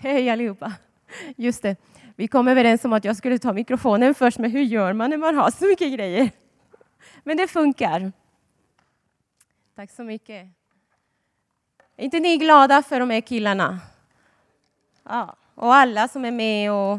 Hej 0.00 0.30
allihopa! 0.30 0.72
Just 1.36 1.62
det, 1.62 1.76
vi 2.16 2.28
kom 2.28 2.48
överens 2.48 2.84
om 2.84 2.92
att 2.92 3.04
jag 3.04 3.16
skulle 3.16 3.38
ta 3.38 3.52
mikrofonen 3.52 4.14
först, 4.14 4.38
men 4.38 4.50
hur 4.50 4.62
gör 4.62 4.92
man 4.92 5.10
när 5.10 5.16
man 5.16 5.34
har 5.34 5.50
så 5.50 5.64
mycket 5.64 5.92
grejer? 5.92 6.30
Men 7.24 7.36
det 7.36 7.48
funkar. 7.48 8.12
Tack 9.76 9.90
så 9.90 10.04
mycket. 10.04 10.46
Är 11.96 12.04
inte 12.04 12.20
ni 12.20 12.36
glada 12.36 12.82
för 12.82 13.00
de 13.00 13.10
här 13.10 13.20
killarna? 13.20 13.78
Ja, 15.04 15.36
och 15.54 15.74
alla 15.74 16.08
som 16.08 16.24
är 16.24 16.30
med 16.30 16.72
och, 16.72 16.98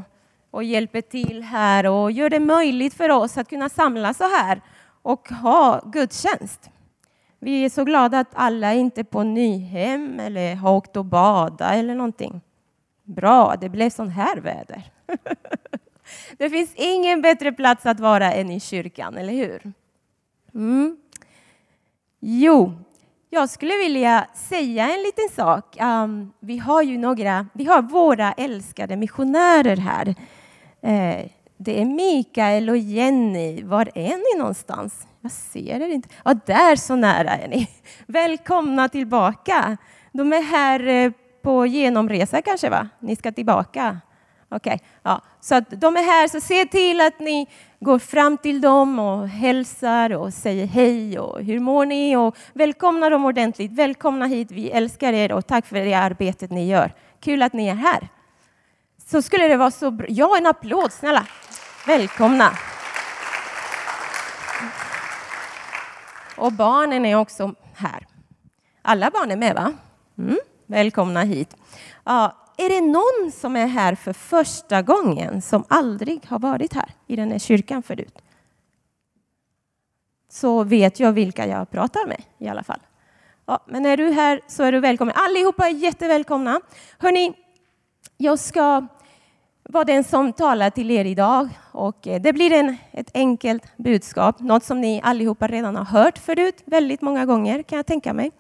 och 0.52 0.64
hjälper 0.64 1.02
till 1.02 1.44
här 1.44 1.86
och 1.86 2.12
gör 2.12 2.30
det 2.30 2.40
möjligt 2.40 2.94
för 2.94 3.10
oss 3.10 3.38
att 3.38 3.50
kunna 3.50 3.70
samlas 3.70 4.18
så 4.18 4.24
här 4.24 4.62
och 5.02 5.30
ha 5.30 5.82
gudstjänst. 5.86 6.70
Vi 7.40 7.66
är 7.66 7.70
så 7.70 7.84
glada 7.84 8.20
att 8.20 8.32
alla 8.34 8.74
inte 8.74 9.02
är 9.02 9.04
på 9.04 9.24
Nyhem 9.24 10.20
eller 10.20 10.56
har 10.56 10.72
åkt 10.72 10.98
och 10.98 11.06
badat 11.06 11.74
eller 11.74 11.96
någonting. 11.96 12.42
Bra, 13.16 13.56
det 13.62 13.70
blev 13.70 13.90
sån 13.90 14.10
här 14.10 14.38
väder. 14.38 14.84
det 16.38 16.50
finns 16.50 16.72
ingen 16.76 17.22
bättre 17.22 17.52
plats 17.52 17.86
att 17.86 18.00
vara 18.00 18.34
än 18.34 18.52
i 18.52 18.60
kyrkan, 18.60 19.18
eller 19.18 19.34
hur? 19.34 19.74
Mm. 20.54 20.98
Jo, 22.20 22.74
jag 23.30 23.50
skulle 23.50 23.78
vilja 23.78 24.28
säga 24.34 24.94
en 24.94 25.04
liten 25.04 25.30
sak. 25.36 25.78
Um, 25.82 26.34
vi 26.40 26.58
har 26.58 26.82
ju 26.82 26.98
några, 26.98 27.48
vi 27.54 27.66
har 27.66 27.82
våra 27.82 28.34
älskade 28.34 28.96
missionärer 28.96 29.78
här. 29.78 30.08
Eh, 30.82 31.26
det 31.58 31.82
är 31.82 31.86
Mikael 31.86 32.70
och 32.70 32.78
Jenny. 32.78 33.64
Var 33.64 33.90
är 33.96 34.34
ni 34.34 34.40
någonstans? 34.40 35.08
Jag 35.22 35.32
ser 35.32 35.82
er 35.82 35.88
inte. 35.88 36.10
Ja, 36.26 36.34
där 36.46 36.76
så 36.76 36.96
nära 36.96 37.30
är 37.30 37.48
ni. 37.48 37.70
Välkomna 38.08 38.90
tillbaka. 38.90 39.78
De 40.12 40.34
är 40.34 40.42
här 40.42 40.88
eh, 40.88 41.12
på 41.42 41.66
genomresa 41.66 42.42
kanske, 42.42 42.70
va? 42.70 42.90
Ni 43.00 43.16
ska 43.16 43.32
tillbaka? 43.32 43.98
Okej, 44.52 44.76
okay. 44.76 44.88
ja. 45.04 45.22
så 45.42 45.56
att 45.56 45.70
de 45.70 45.96
är 45.96 46.02
här, 46.02 46.28
så 46.28 46.42
se 46.42 46.66
till 46.66 47.02
att 47.02 47.20
ni 47.20 47.48
går 47.80 48.00
fram 48.00 48.38
till 48.38 48.62
dem 48.62 49.00
och 49.00 49.28
hälsar 49.28 50.14
och 50.14 50.34
säger 50.34 50.66
hej 50.66 51.20
och 51.20 51.44
hur 51.44 51.60
mår 51.60 51.86
ni 51.86 52.16
och 52.16 52.38
välkomna 52.54 53.10
dem 53.10 53.26
ordentligt. 53.26 53.72
Välkomna 53.72 54.26
hit, 54.26 54.52
vi 54.52 54.72
älskar 54.72 55.14
er 55.14 55.32
och 55.32 55.48
tack 55.48 55.66
för 55.66 55.76
det 55.76 55.94
arbetet 55.94 56.52
ni 56.52 56.68
gör. 56.68 56.94
Kul 57.20 57.42
att 57.42 57.54
ni 57.54 57.68
är 57.68 57.76
här. 57.76 58.08
Så 59.12 59.22
skulle 59.22 59.48
det 59.48 59.58
vara 59.58 59.72
så 59.72 59.92
bra. 59.92 60.08
Ja, 60.10 60.38
en 60.38 60.46
applåd 60.46 60.92
snälla. 60.92 61.28
Välkomna. 61.88 62.52
Och 66.38 66.54
barnen 66.54 67.06
är 67.06 67.16
också 67.16 67.56
här. 67.76 68.08
Alla 68.82 69.10
barn 69.10 69.32
är 69.32 69.38
med, 69.38 69.56
va? 69.56 69.74
Mm. 70.18 70.38
Välkomna 70.70 71.24
hit. 71.24 71.56
Ja, 72.04 72.36
är 72.58 72.70
det 72.70 72.82
någon 72.82 73.32
som 73.32 73.56
är 73.56 73.68
här 73.68 73.96
för 73.96 74.14
första 74.14 74.82
gången 74.82 75.42
som 75.42 75.64
aldrig 75.68 76.26
har 76.26 76.40
varit 76.40 76.74
här 76.74 76.90
i 77.08 77.16
den 77.16 77.32
här 77.32 77.40
kyrkan 77.40 77.84
förut? 77.84 78.22
Så 80.32 80.64
vet 80.64 81.00
jag 81.00 81.12
vilka 81.12 81.48
jag 81.48 81.72
pratar 81.72 82.08
med 82.08 82.22
i 82.38 82.48
alla 82.48 82.64
fall. 82.64 82.80
Ja, 83.46 83.60
men 83.68 83.86
är 83.86 83.98
du 83.98 84.12
här 84.12 84.42
så 84.48 84.64
är 84.64 84.72
du 84.72 84.80
välkommen. 84.80 85.16
Allihopa 85.18 85.68
är 85.68 85.74
jättevälkomna. 85.74 86.62
Hörni, 86.98 87.34
jag 88.18 88.40
ska 88.40 88.88
vara 89.64 89.84
den 89.84 90.04
som 90.04 90.34
talar 90.34 90.70
till 90.70 90.92
er 90.92 91.06
idag 91.06 91.50
och 91.72 92.08
eh, 92.08 92.22
det 92.22 92.34
blir 92.34 92.52
en, 92.52 92.78
ett 92.92 93.12
enkelt 93.14 93.78
budskap, 93.78 94.40
något 94.40 94.64
som 94.64 94.82
ni 94.82 95.02
allihopa 95.04 95.48
redan 95.48 95.76
har 95.76 95.86
hört 95.86 96.18
förut 96.18 96.62
väldigt 96.66 97.02
många 97.02 97.26
gånger 97.26 97.64
kan 97.64 97.76
jag 97.76 97.86
tänka 97.86 98.14
mig. 98.14 98.32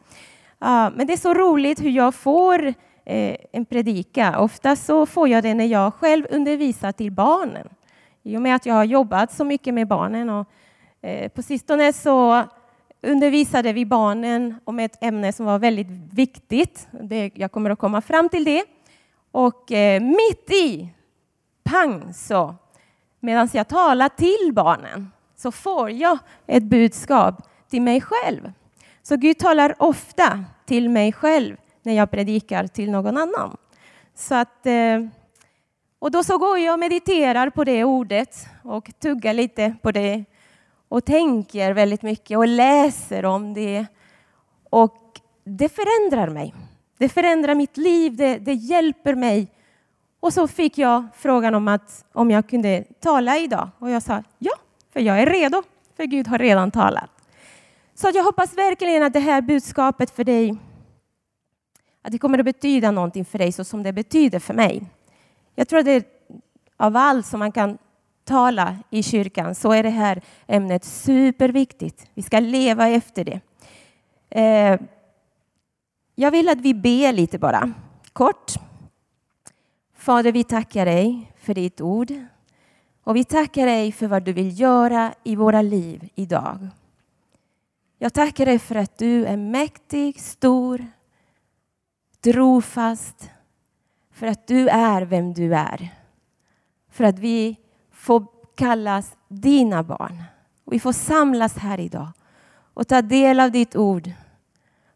Men 0.59 1.07
det 1.07 1.13
är 1.13 1.17
så 1.17 1.33
roligt 1.33 1.81
hur 1.81 1.89
jag 1.89 2.15
får 2.15 2.73
eh, 3.05 3.35
en 3.51 3.65
predika. 3.65 4.39
Ofta 4.39 4.75
så 4.75 5.05
får 5.05 5.27
jag 5.27 5.43
det 5.43 5.53
när 5.53 5.65
jag 5.65 5.93
själv 5.93 6.25
undervisar 6.29 6.91
till 6.91 7.11
barnen. 7.11 7.69
I 8.23 8.37
och 8.37 8.41
med 8.41 8.55
att 8.55 8.65
jag 8.65 8.73
har 8.73 8.83
jobbat 8.83 9.31
så 9.31 9.43
mycket 9.43 9.73
med 9.73 9.87
barnen. 9.87 10.29
Och 10.29 10.47
eh, 11.01 11.29
på 11.29 11.41
sistone 11.41 11.93
så 11.93 12.43
undervisade 13.01 13.73
vi 13.73 13.85
barnen 13.85 14.55
om 14.63 14.79
ett 14.79 15.03
ämne 15.03 15.33
som 15.33 15.45
var 15.45 15.59
väldigt 15.59 16.13
viktigt. 16.13 16.87
jag 17.33 17.51
kommer 17.51 17.69
att 17.69 17.79
komma 17.79 18.01
fram 18.01 18.29
till 18.29 18.43
det. 18.43 18.63
Och 19.31 19.71
eh, 19.71 20.01
mitt 20.01 20.51
i, 20.51 20.93
pang 21.63 22.13
så, 22.13 22.55
medan 23.19 23.49
jag 23.53 23.67
talar 23.67 24.09
till 24.09 24.53
barnen, 24.53 25.11
så 25.35 25.51
får 25.51 25.91
jag 25.91 26.17
ett 26.47 26.63
budskap 26.63 27.35
till 27.69 27.81
mig 27.81 28.01
själv. 28.01 28.51
Så 29.09 29.17
Gud 29.17 29.37
talar 29.37 29.75
ofta 29.79 30.43
till 30.65 30.89
mig 30.89 31.13
själv 31.13 31.57
när 31.83 31.93
jag 31.93 32.11
predikar 32.11 32.67
till 32.67 32.91
någon 32.91 33.17
annan. 33.17 33.57
Så 34.15 34.35
att, 34.35 34.65
eh, 34.65 35.05
och 35.99 36.11
då 36.11 36.23
så 36.23 36.37
går 36.37 36.59
jag 36.59 36.73
och 36.73 36.79
mediterar 36.79 37.49
på 37.49 37.63
det 37.63 37.83
ordet 37.83 38.47
och 38.63 38.91
tuggar 38.99 39.33
lite 39.33 39.75
på 39.81 39.91
det 39.91 40.25
och 40.89 41.05
tänker 41.05 41.73
väldigt 41.73 42.01
mycket 42.01 42.37
och 42.37 42.47
läser 42.47 43.25
om 43.25 43.53
det. 43.53 43.85
Och 44.69 45.21
det 45.43 45.69
förändrar 45.69 46.29
mig. 46.29 46.53
Det 46.97 47.09
förändrar 47.09 47.55
mitt 47.55 47.77
liv, 47.77 48.15
det, 48.15 48.37
det 48.37 48.53
hjälper 48.53 49.15
mig. 49.15 49.47
Och 50.19 50.33
så 50.33 50.47
fick 50.47 50.77
jag 50.77 51.07
frågan 51.15 51.55
om 51.55 51.67
att 51.67 52.05
om 52.13 52.31
jag 52.31 52.49
kunde 52.49 52.83
tala 52.99 53.37
idag 53.37 53.69
och 53.79 53.89
jag 53.89 54.03
sa 54.03 54.23
ja, 54.37 54.53
för 54.93 54.99
jag 54.99 55.19
är 55.19 55.25
redo, 55.25 55.63
för 55.97 56.03
Gud 56.03 56.27
har 56.27 56.37
redan 56.37 56.71
talat. 56.71 57.18
Så 58.01 58.11
jag 58.13 58.23
hoppas 58.23 58.57
verkligen 58.57 59.03
att 59.03 59.13
det 59.13 59.19
här 59.19 59.41
budskapet 59.41 60.11
för 60.11 60.23
dig, 60.23 60.57
att 62.01 62.11
det 62.11 62.17
kommer 62.17 62.39
att 62.39 62.45
betyda 62.45 62.91
någonting 62.91 63.25
för 63.25 63.37
dig 63.37 63.51
så 63.51 63.63
som 63.63 63.83
det 63.83 63.93
betyder 63.93 64.39
för 64.39 64.53
mig. 64.53 64.85
Jag 65.55 65.67
tror 65.67 65.79
att 65.79 65.85
det 65.85 65.91
är 65.91 66.03
av 66.77 66.97
allt 66.97 67.25
som 67.25 67.39
man 67.39 67.51
kan 67.51 67.77
tala 68.23 68.77
i 68.89 69.03
kyrkan 69.03 69.55
så 69.55 69.71
är 69.71 69.83
det 69.83 69.89
här 69.89 70.21
ämnet 70.47 70.85
superviktigt. 70.85 72.09
Vi 72.13 72.21
ska 72.21 72.39
leva 72.39 72.87
efter 72.87 73.25
det. 73.25 73.39
Eh, 74.29 74.79
jag 76.15 76.31
vill 76.31 76.49
att 76.49 76.61
vi 76.61 76.73
ber 76.73 77.13
lite 77.13 77.39
bara, 77.39 77.73
kort. 78.13 78.53
Fader, 79.97 80.31
vi 80.31 80.43
tackar 80.43 80.85
dig 80.85 81.31
för 81.37 81.53
ditt 81.53 81.81
ord 81.81 82.13
och 83.03 83.15
vi 83.15 83.23
tackar 83.23 83.65
dig 83.65 83.91
för 83.91 84.07
vad 84.07 84.23
du 84.23 84.33
vill 84.33 84.59
göra 84.59 85.13
i 85.23 85.35
våra 85.35 85.61
liv 85.61 86.09
idag. 86.15 86.69
Jag 88.01 88.13
tackar 88.13 88.45
dig 88.45 88.59
för 88.59 88.75
att 88.75 88.97
du 88.97 89.25
är 89.25 89.37
mäktig, 89.37 90.19
stor, 90.19 90.85
trofast. 92.21 93.29
För 94.11 94.27
att 94.27 94.47
du 94.47 94.69
är 94.69 95.01
vem 95.01 95.33
du 95.33 95.55
är. 95.55 95.89
För 96.91 97.03
att 97.03 97.19
vi 97.19 97.57
får 97.91 98.25
kallas 98.55 99.15
dina 99.27 99.83
barn. 99.83 100.23
Vi 100.65 100.79
får 100.79 100.91
samlas 100.91 101.57
här 101.57 101.79
idag 101.79 102.07
och 102.73 102.87
ta 102.87 103.01
del 103.01 103.39
av 103.39 103.51
ditt 103.51 103.75
ord 103.75 104.11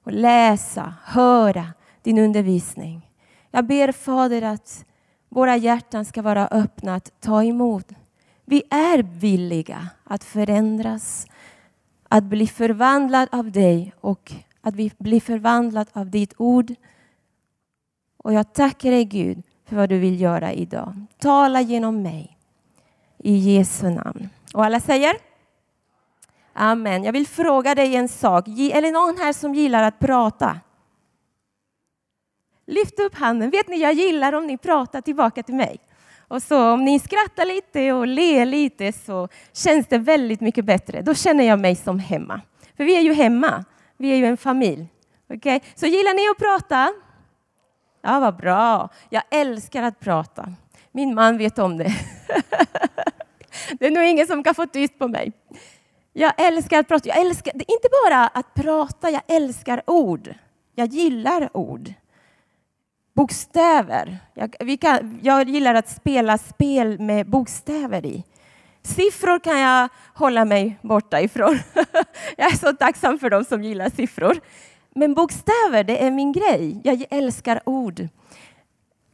och 0.04 0.12
läsa, 0.12 0.94
höra 1.04 1.74
din 2.02 2.18
undervisning. 2.18 3.10
Jag 3.52 3.66
ber 3.66 3.92
Fader 3.92 4.42
att 4.42 4.86
våra 5.30 5.58
hjärtan 5.58 6.06
ska 6.06 6.22
vara 6.22 6.48
öppna 6.48 6.96
att 6.96 7.22
ta 7.22 7.44
emot. 7.44 7.92
Vi 8.46 8.64
är 8.70 9.04
villiga 9.04 9.88
att 10.04 10.24
förändras, 10.24 11.28
att 12.14 12.24
bli 12.24 12.48
förvandlad 12.48 13.30
av 13.32 13.52
dig 13.52 13.94
och 14.02 14.32
att 14.62 14.76
vi 14.76 14.92
blir 14.98 15.22
förvandlad 15.22 15.88
av 15.94 16.10
ditt 16.10 16.34
ord. 16.38 16.74
Och 18.18 18.34
jag 18.34 18.54
tackar 18.54 18.92
dig 18.92 19.06
Gud 19.06 19.44
för 19.66 19.76
vad 19.76 19.90
du 19.90 20.00
vill 20.00 20.22
göra 20.22 20.54
idag. 20.54 21.06
Tala 21.18 21.62
genom 21.62 22.02
mig. 22.02 22.38
I 23.18 23.36
Jesu 23.36 23.90
namn. 23.90 24.30
Och 24.54 24.66
alla 24.66 24.80
säger? 24.80 25.16
Amen. 26.54 27.04
Jag 27.04 27.14
vill 27.14 27.28
fråga 27.28 27.76
dig 27.76 27.96
en 27.96 28.10
sak. 28.10 28.48
Är 28.48 28.82
det 28.82 28.92
någon 28.92 29.18
här 29.18 29.34
som 29.34 29.56
gillar 29.56 29.84
att 29.84 30.00
prata? 30.00 30.60
Lyft 32.66 33.00
upp 33.00 33.16
handen. 33.16 33.50
Vet 33.50 33.68
ni, 33.68 33.78
jag 33.78 33.94
gillar 33.94 34.34
om 34.34 34.48
ni 34.48 34.58
pratar 34.58 35.02
tillbaka 35.02 35.44
till 35.44 35.56
mig. 35.56 35.80
Och 36.34 36.44
så 36.44 36.72
om 36.72 36.86
ni 36.86 37.00
skrattar 37.00 37.46
lite 37.46 37.92
och 37.92 38.08
ler 38.08 38.46
lite 38.46 38.92
så 38.92 39.28
känns 39.54 39.88
det 39.88 39.98
väldigt 39.98 40.42
mycket 40.42 40.66
bättre. 40.66 41.02
Då 41.02 41.14
känner 41.14 41.44
jag 41.44 41.60
mig 41.60 41.76
som 41.76 42.00
hemma. 42.00 42.42
För 42.78 42.84
vi 42.84 42.98
är 42.98 43.02
ju 43.02 43.14
hemma. 43.14 43.66
Vi 43.98 44.12
är 44.12 44.16
ju 44.16 44.26
en 44.26 44.38
familj. 44.38 44.88
Okay? 45.30 45.60
Så 45.76 45.86
gillar 45.86 46.14
ni 46.14 46.30
att 46.30 46.38
prata? 46.38 46.94
Ja, 48.02 48.20
vad 48.20 48.38
bra. 48.38 48.90
Jag 49.10 49.24
älskar 49.32 49.84
att 49.84 50.00
prata. 50.00 50.54
Min 50.92 51.16
man 51.16 51.38
vet 51.38 51.60
om 51.60 51.78
det. 51.78 51.84
det 53.80 53.88
är 53.88 53.92
nog 53.92 54.04
ingen 54.04 54.28
som 54.28 54.44
kan 54.44 54.56
få 54.56 54.66
tyst 54.66 55.00
på 55.00 55.08
mig. 55.08 55.32
Jag 56.14 56.34
älskar 56.38 56.80
att 56.80 56.88
prata. 56.88 57.10
Jag 57.10 57.22
älskar, 57.22 57.54
inte 57.54 57.88
bara 58.06 58.28
att 58.28 58.54
prata, 58.54 59.10
jag 59.10 59.22
älskar 59.28 59.82
ord. 59.88 60.34
Jag 60.76 60.88
gillar 60.88 61.58
ord 61.58 61.94
bokstäver. 63.16 64.18
Jag, 64.34 64.80
kan, 64.82 65.20
jag 65.22 65.50
gillar 65.50 65.74
att 65.74 65.90
spela 65.90 66.38
spel 66.38 67.00
med 67.00 67.30
bokstäver 67.30 68.06
i. 68.06 68.24
Siffror 68.82 69.40
kan 69.40 69.60
jag 69.60 69.90
hålla 70.14 70.46
mig 70.46 70.80
borta 70.82 71.22
ifrån. 71.22 71.60
jag 72.38 72.52
är 72.52 72.58
så 72.58 72.74
tacksam 72.74 73.20
för 73.20 73.30
dem 73.30 73.44
som 73.44 73.64
gillar 73.64 73.90
siffror. 73.90 74.40
Men 74.96 75.14
bokstäver, 75.14 75.84
det 75.84 76.04
är 76.04 76.12
min 76.12 76.32
grej. 76.32 76.82
Jag 76.84 77.06
älskar 77.10 77.62
ord. 77.66 78.08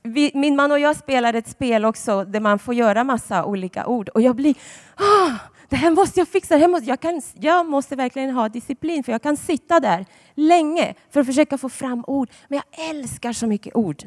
vi, 0.04 0.31
min 0.34 0.56
man 0.56 0.72
och 0.72 0.80
jag 0.80 0.95
spelar 0.95 1.34
ett 1.34 1.48
spel 1.48 1.86
också 1.86 2.24
där 2.24 2.40
man 2.40 2.60
får 2.60 2.74
göra 2.74 3.04
massa 3.04 3.45
olika 3.45 3.86
ord 3.86 4.10
och 4.10 4.22
jag 4.22 4.36
blir 4.36 4.56
ah, 4.95 5.31
det 5.69 5.75
här 5.75 5.92
måste 5.92 6.19
jag 6.19 6.27
fixa, 6.27 6.56
det 6.56 6.62
här 6.62 6.68
måste, 6.68 6.89
jag, 6.89 7.00
kan, 7.00 7.21
jag 7.39 7.66
måste 7.66 7.95
verkligen 7.95 8.30
ha 8.30 8.50
disciplin 8.50 9.04
för 9.04 9.12
jag 9.12 9.21
kan 9.21 9.38
sitta 9.38 9.80
där 9.80 10.06
länge 10.33 10.94
för 11.10 11.19
att 11.19 11.25
försöka 11.25 11.57
få 11.57 11.69
fram 11.69 12.04
ord. 12.07 12.30
Men 12.48 12.62
jag 12.66 12.89
älskar 12.89 13.33
så 13.33 13.48
mycket 13.48 13.75
ord. 13.75 14.04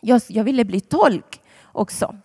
Jag, 0.00 0.20
jag 0.28 0.44
ville 0.44 0.64
bli 0.64 0.80
tolk 0.80 1.40
också. 1.72 2.16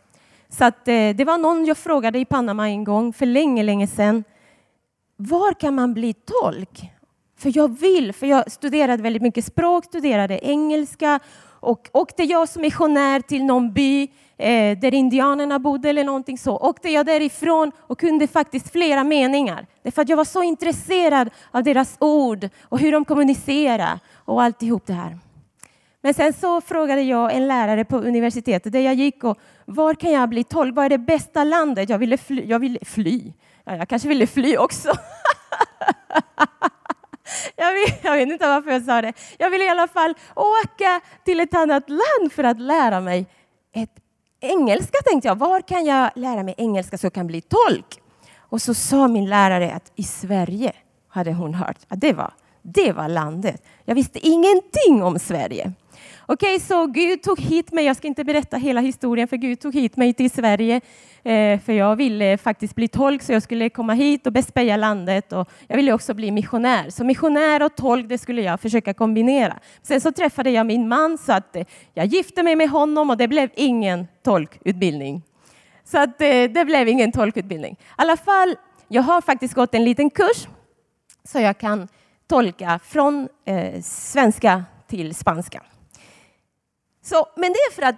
Så 0.49 0.65
att, 0.65 0.87
eh, 0.87 1.09
det 1.09 1.25
var 1.25 1.37
någon 1.37 1.65
jag 1.65 1.77
frågade 1.77 2.19
i 2.19 2.25
Panama 2.25 2.69
en 2.69 2.83
gång 2.83 3.13
för 3.13 3.25
länge, 3.25 3.63
länge 3.63 3.87
sedan. 3.87 4.23
Var 5.15 5.53
kan 5.53 5.75
man 5.75 5.93
bli 5.93 6.13
tolk? 6.13 6.91
För 7.37 7.57
jag 7.57 7.79
vill, 7.79 8.13
för 8.13 8.27
jag 8.27 8.51
studerade 8.51 9.03
väldigt 9.03 9.21
mycket 9.21 9.45
språk, 9.45 9.85
studerade 9.85 10.39
engelska 10.45 11.19
och 11.59 11.89
åkte 11.93 12.23
jag 12.23 12.49
som 12.49 12.61
missionär 12.61 13.21
till 13.21 13.45
någon 13.45 13.73
by 13.73 14.07
eh, 14.39 14.77
där 14.77 14.93
indianerna 14.93 15.59
bodde 15.59 15.89
eller 15.89 16.03
någonting 16.03 16.37
så, 16.37 16.57
åkte 16.57 16.89
jag 16.89 17.05
därifrån 17.05 17.71
och 17.79 17.99
kunde 17.99 18.27
faktiskt 18.27 18.71
flera 18.71 19.03
meningar. 19.03 19.67
Därför 19.83 20.01
att 20.01 20.09
jag 20.09 20.17
var 20.17 20.25
så 20.25 20.43
intresserad 20.43 21.29
av 21.51 21.63
deras 21.63 21.95
ord 21.99 22.49
och 22.63 22.79
hur 22.79 22.91
de 22.91 23.05
kommunicerar 23.05 23.99
och 24.25 24.43
alltihop 24.43 24.87
det 24.87 24.93
här. 24.93 25.17
Men 26.01 26.13
sen 26.13 26.33
så 26.33 26.61
frågade 26.61 27.01
jag 27.01 27.35
en 27.35 27.47
lärare 27.47 27.85
på 27.85 27.97
universitetet 27.97 28.73
där 28.73 28.79
jag 28.79 28.93
gick 28.93 29.23
och 29.23 29.37
var 29.65 29.93
kan 29.93 30.11
jag 30.11 30.29
bli 30.29 30.43
tolk? 30.43 30.75
Vad 30.75 30.85
är 30.85 30.89
det 30.89 30.97
bästa 30.97 31.43
landet? 31.43 31.89
Jag 31.89 31.97
ville 31.97 32.17
fly. 32.17 32.45
Jag, 32.45 32.59
ville 32.59 32.79
fly. 32.85 33.33
Ja, 33.63 33.75
jag 33.75 33.89
kanske 33.89 34.07
ville 34.07 34.27
fly 34.27 34.57
också. 34.57 34.91
Jag 37.55 37.73
vet, 37.73 38.03
jag 38.03 38.17
vet, 38.17 38.29
inte 38.29 38.47
varför 38.47 38.71
jag 38.71 38.83
sa 38.83 39.01
det. 39.01 39.13
Jag 39.37 39.49
ville 39.49 39.65
i 39.65 39.69
alla 39.69 39.87
fall 39.87 40.13
åka 40.35 41.01
till 41.25 41.39
ett 41.39 41.53
annat 41.53 41.89
land 41.89 42.31
för 42.31 42.43
att 42.43 42.59
lära 42.59 43.01
mig 43.01 43.25
ett 43.73 43.98
engelska 44.41 44.97
tänkte 45.05 45.27
jag. 45.27 45.35
Var 45.37 45.61
kan 45.61 45.85
jag 45.85 46.09
lära 46.15 46.43
mig 46.43 46.55
engelska 46.57 46.97
så 46.97 47.05
jag 47.05 47.13
kan 47.13 47.27
bli 47.27 47.41
tolk? 47.41 48.01
Och 48.37 48.61
så 48.61 48.73
sa 48.73 49.07
min 49.07 49.25
lärare 49.25 49.71
att 49.73 49.91
i 49.95 50.03
Sverige 50.03 50.73
hade 51.07 51.33
hon 51.33 51.53
hört 51.53 51.77
att 51.87 52.01
det 52.01 52.13
var, 52.13 52.33
det 52.61 52.91
var 52.91 53.07
landet. 53.07 53.63
Jag 53.85 53.95
visste 53.95 54.27
ingenting 54.27 55.03
om 55.03 55.19
Sverige. 55.19 55.73
Okej, 56.31 56.55
okay, 56.55 56.67
så 56.67 56.85
Gud 56.85 57.21
tog 57.21 57.39
hit 57.39 57.71
mig. 57.71 57.85
Jag 57.85 57.95
ska 57.95 58.07
inte 58.07 58.23
berätta 58.23 58.57
hela 58.57 58.81
historien, 58.81 59.27
för 59.27 59.37
Gud 59.37 59.59
tog 59.59 59.73
hit 59.73 59.97
mig 59.97 60.13
till 60.13 60.31
Sverige. 60.31 60.81
Eh, 61.23 61.59
för 61.59 61.73
jag 61.73 61.95
ville 61.95 62.37
faktiskt 62.37 62.75
bli 62.75 62.87
tolk, 62.87 63.21
så 63.21 63.31
jag 63.31 63.43
skulle 63.43 63.69
komma 63.69 63.93
hit 63.93 64.27
och 64.27 64.33
bespeja 64.33 64.77
landet. 64.77 65.33
Och 65.33 65.49
jag 65.67 65.75
ville 65.75 65.93
också 65.93 66.13
bli 66.13 66.31
missionär. 66.31 66.89
Så 66.89 67.03
missionär 67.03 67.63
och 67.63 67.75
tolk, 67.75 68.09
det 68.09 68.17
skulle 68.17 68.41
jag 68.41 68.59
försöka 68.59 68.93
kombinera. 68.93 69.59
Sen 69.81 70.01
så 70.01 70.11
träffade 70.11 70.49
jag 70.49 70.65
min 70.65 70.87
man, 70.87 71.17
så 71.17 71.33
att 71.33 71.55
eh, 71.55 71.65
jag 71.93 72.05
gifte 72.05 72.43
mig 72.43 72.55
med 72.55 72.69
honom 72.69 73.09
och 73.09 73.17
det 73.17 73.27
blev 73.27 73.49
ingen 73.55 74.07
tolkutbildning. 74.23 75.21
Så 75.83 75.97
att 75.97 76.21
eh, 76.21 76.43
det 76.43 76.65
blev 76.65 76.87
ingen 76.87 77.11
tolkutbildning. 77.11 77.73
I 77.73 77.85
alla 77.95 78.17
fall, 78.17 78.55
jag 78.87 79.01
har 79.01 79.21
faktiskt 79.21 79.53
gått 79.53 79.75
en 79.75 79.85
liten 79.85 80.09
kurs 80.09 80.47
så 81.23 81.39
jag 81.39 81.57
kan 81.57 81.87
tolka 82.27 82.79
från 82.83 83.29
eh, 83.45 83.81
svenska 83.81 84.63
till 84.87 85.15
spanska. 85.15 85.61
Så, 87.09 87.27
men 87.35 87.51
det 87.53 87.57
är 87.57 87.71
för 87.71 87.81
att 87.81 87.95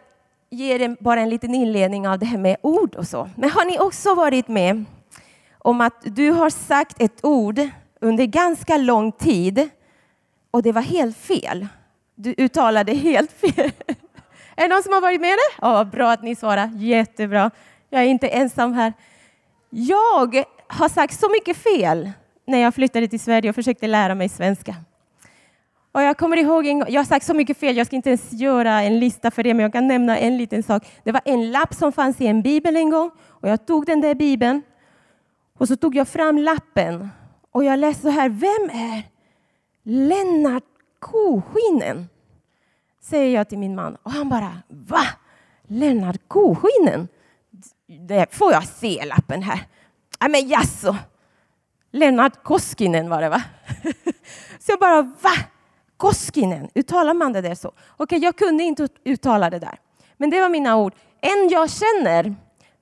ge 0.49 0.73
er 0.75 0.97
bara 0.99 1.19
en 1.19 1.29
liten 1.29 1.55
inledning 1.55 2.07
av 2.07 2.19
det 2.19 2.25
här 2.25 2.37
med 2.37 2.57
ord 2.61 2.95
och 2.95 3.07
så. 3.07 3.29
Men 3.35 3.49
har 3.49 3.65
ni 3.65 3.79
också 3.79 4.15
varit 4.15 4.47
med 4.47 4.85
om 5.57 5.81
att 5.81 6.01
du 6.03 6.31
har 6.31 6.49
sagt 6.49 7.01
ett 7.01 7.25
ord 7.25 7.59
under 8.01 8.25
ganska 8.25 8.77
lång 8.77 9.11
tid 9.11 9.69
och 10.51 10.63
det 10.63 10.71
var 10.71 10.81
helt 10.81 11.17
fel? 11.17 11.67
Du 12.15 12.35
uttalade 12.37 12.93
helt 12.93 13.31
fel. 13.31 13.51
Är 14.55 14.61
det 14.61 14.67
någon 14.67 14.83
som 14.83 14.93
har 14.93 15.01
varit 15.01 15.21
med 15.21 15.37
det? 15.37 15.65
Oh, 15.67 15.83
bra 15.83 16.11
att 16.11 16.23
ni 16.23 16.35
svarar. 16.35 16.71
Jättebra. 16.75 17.51
Jag 17.89 18.01
är 18.01 18.05
inte 18.05 18.27
ensam 18.27 18.73
här. 18.73 18.93
Jag 19.69 20.43
har 20.67 20.89
sagt 20.89 21.19
så 21.19 21.29
mycket 21.29 21.57
fel 21.57 22.11
när 22.47 22.57
jag 22.57 22.75
flyttade 22.75 23.07
till 23.07 23.19
Sverige 23.19 23.49
och 23.49 23.55
försökte 23.55 23.87
lära 23.87 24.15
mig 24.15 24.29
svenska. 24.29 24.75
Och 25.91 26.01
jag 26.01 26.17
kommer 26.17 26.37
ihåg 26.37 26.67
en 26.67 26.85
jag 26.87 26.99
har 26.99 27.05
sagt 27.05 27.25
så 27.25 27.33
mycket 27.33 27.57
fel, 27.57 27.77
jag 27.77 27.87
ska 27.87 27.95
inte 27.95 28.09
ens 28.09 28.33
göra 28.33 28.81
en 28.81 28.99
lista 28.99 29.31
för 29.31 29.43
det, 29.43 29.53
men 29.53 29.63
jag 29.63 29.73
kan 29.73 29.87
nämna 29.87 30.17
en 30.17 30.37
liten 30.37 30.63
sak. 30.63 30.87
Det 31.03 31.11
var 31.11 31.21
en 31.25 31.51
lapp 31.51 31.73
som 31.73 31.91
fanns 31.91 32.21
i 32.21 32.27
en 32.27 32.41
bibel 32.41 32.75
en 32.75 32.89
gång 32.89 33.11
och 33.27 33.49
jag 33.49 33.65
tog 33.65 33.85
den 33.85 34.01
där 34.01 34.15
bibeln 34.15 34.61
och 35.57 35.67
så 35.67 35.75
tog 35.75 35.95
jag 35.95 36.07
fram 36.07 36.37
lappen 36.37 37.09
och 37.51 37.63
jag 37.63 37.79
läste 37.79 38.01
så 38.01 38.09
här, 38.09 38.29
vem 38.29 38.79
är 38.79 39.03
Lennart 39.83 40.63
Koskinen? 40.99 42.09
Säger 43.01 43.35
jag 43.35 43.49
till 43.49 43.57
min 43.57 43.75
man 43.75 43.97
och 44.03 44.11
han 44.11 44.29
bara, 44.29 44.57
va? 44.67 45.03
Lennart 45.67 46.27
Koskinen? 46.27 47.07
Det 48.07 48.33
får 48.35 48.51
jag 48.51 48.67
se 48.67 49.05
lappen 49.05 49.43
här. 49.43 49.59
Ja, 50.19 50.27
men 50.27 50.47
jaså? 50.47 50.95
Lennart 51.91 52.43
Koskinen 52.43 53.09
var 53.09 53.21
det 53.21 53.29
va? 53.29 53.43
Så 54.59 54.71
jag 54.71 54.79
bara, 54.79 55.01
va? 55.01 55.31
Koskinen, 56.01 56.69
uttalar 56.75 57.13
man 57.13 57.33
det 57.33 57.41
där 57.41 57.55
så? 57.55 57.71
Okej, 57.97 58.19
jag 58.19 58.35
kunde 58.35 58.63
inte 58.63 58.87
uttala 59.03 59.49
det 59.49 59.59
där. 59.59 59.79
Men 60.17 60.29
det 60.29 60.41
var 60.41 60.49
mina 60.49 60.77
ord. 60.77 60.93
En 61.21 61.49
jag 61.49 61.69
känner 61.69 62.35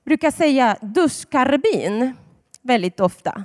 brukar 0.04 0.30
säga 0.30 0.76
duschkarbin 0.80 2.16
väldigt 2.62 3.00
ofta. 3.00 3.44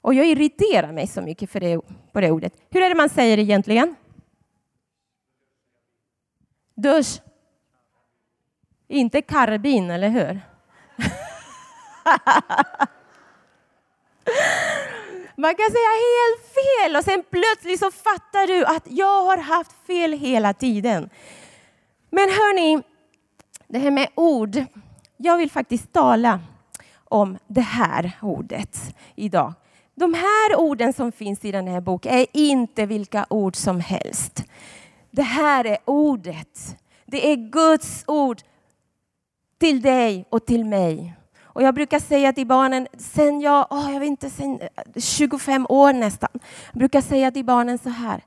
Och 0.00 0.14
jag 0.14 0.26
irriterar 0.26 0.92
mig 0.92 1.06
så 1.06 1.22
mycket 1.22 1.50
för 1.50 1.60
det, 1.60 1.80
på 2.12 2.20
det 2.20 2.30
ordet. 2.30 2.52
Hur 2.70 2.82
är 2.82 2.88
det 2.88 2.94
man 2.94 3.08
säger 3.08 3.38
egentligen? 3.38 3.94
Dusch. 6.74 7.22
Inte 8.88 9.22
karbin, 9.22 9.90
eller 9.90 10.08
hur? 10.08 10.40
Man 15.42 15.54
kan 15.54 15.66
säga 15.70 15.92
helt 16.12 16.54
fel 16.54 16.96
och 16.96 17.04
sen 17.04 17.24
plötsligt 17.30 17.80
så 17.80 17.90
fattar 17.90 18.46
du 18.46 18.64
att 18.64 18.82
jag 18.86 19.24
har 19.24 19.38
haft 19.38 19.72
fel 19.86 20.12
hela 20.12 20.54
tiden. 20.54 21.10
Men 22.10 22.28
hörni, 22.28 22.82
det 23.68 23.78
här 23.78 23.90
med 23.90 24.08
ord. 24.14 24.64
Jag 25.16 25.36
vill 25.36 25.50
faktiskt 25.50 25.92
tala 25.92 26.40
om 27.04 27.38
det 27.46 27.60
här 27.60 28.12
ordet 28.22 28.78
idag. 29.14 29.52
De 29.94 30.14
här 30.14 30.56
orden 30.56 30.92
som 30.92 31.12
finns 31.12 31.44
i 31.44 31.52
den 31.52 31.66
här 31.66 31.80
boken 31.80 32.12
är 32.12 32.26
inte 32.32 32.86
vilka 32.86 33.26
ord 33.30 33.56
som 33.56 33.80
helst. 33.80 34.44
Det 35.10 35.22
här 35.22 35.64
är 35.64 35.78
ordet. 35.84 36.76
Det 37.06 37.32
är 37.32 37.36
Guds 37.36 38.04
ord 38.06 38.42
till 39.58 39.82
dig 39.82 40.24
och 40.30 40.46
till 40.46 40.64
mig. 40.64 41.14
Och 41.54 41.62
jag 41.62 41.74
brukar 41.74 41.98
säga 41.98 42.32
till 42.32 42.46
barnen, 42.46 42.86
sen 42.98 43.40
jag, 43.40 43.66
oh, 43.70 43.92
jag 43.92 44.00
vet 44.00 44.06
inte, 44.06 44.30
sen 44.30 44.60
eh, 44.60 45.00
25 45.00 45.66
år 45.68 45.92
nästan, 45.92 46.30
jag 46.72 46.78
brukar 46.78 47.00
säga 47.00 47.30
till 47.30 47.44
barnen 47.44 47.78
så 47.78 47.88
här. 47.88 48.22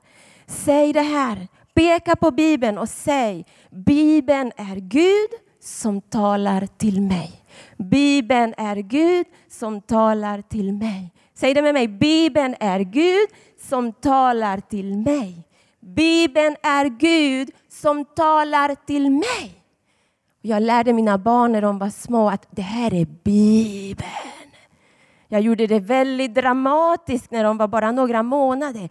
Säg 0.46 0.92
det 0.92 1.00
här, 1.00 1.48
peka 1.74 2.16
på 2.16 2.30
Bibeln 2.30 2.78
och 2.78 2.88
säg, 2.88 3.46
Bibeln 3.70 4.52
är 4.56 4.76
Gud 4.76 5.30
som 5.60 6.00
talar 6.00 6.66
till 6.66 7.02
mig. 7.02 7.42
Bibeln 7.76 8.54
är 8.56 8.76
Gud 8.76 9.26
som 9.48 9.80
talar 9.80 10.42
till 10.42 10.72
mig. 10.72 11.12
Säg 11.34 11.54
det 11.54 11.62
med 11.62 11.74
mig, 11.74 11.88
Bibeln 11.88 12.54
är 12.60 12.80
Gud 12.80 13.28
som 13.68 13.92
talar 13.92 14.60
till 14.60 14.98
mig. 14.98 15.48
Bibeln 15.80 16.56
är 16.62 16.84
Gud 16.84 17.50
som 17.68 18.04
talar 18.04 18.74
till 18.86 19.10
mig. 19.10 19.65
Jag 20.46 20.62
lärde 20.62 20.92
mina 20.92 21.18
barn 21.18 21.52
när 21.52 21.62
de 21.62 21.78
var 21.78 21.90
små 21.90 22.30
att 22.30 22.46
det 22.50 22.62
här 22.62 22.94
är 22.94 23.04
Bibeln. 23.04 24.10
Jag 25.28 25.40
gjorde 25.40 25.66
det 25.66 25.80
väldigt 25.80 26.34
dramatiskt 26.34 27.30
när 27.30 27.44
de 27.44 27.58
var 27.58 27.68
bara 27.68 27.92
några 27.92 28.22
månader. 28.22 28.88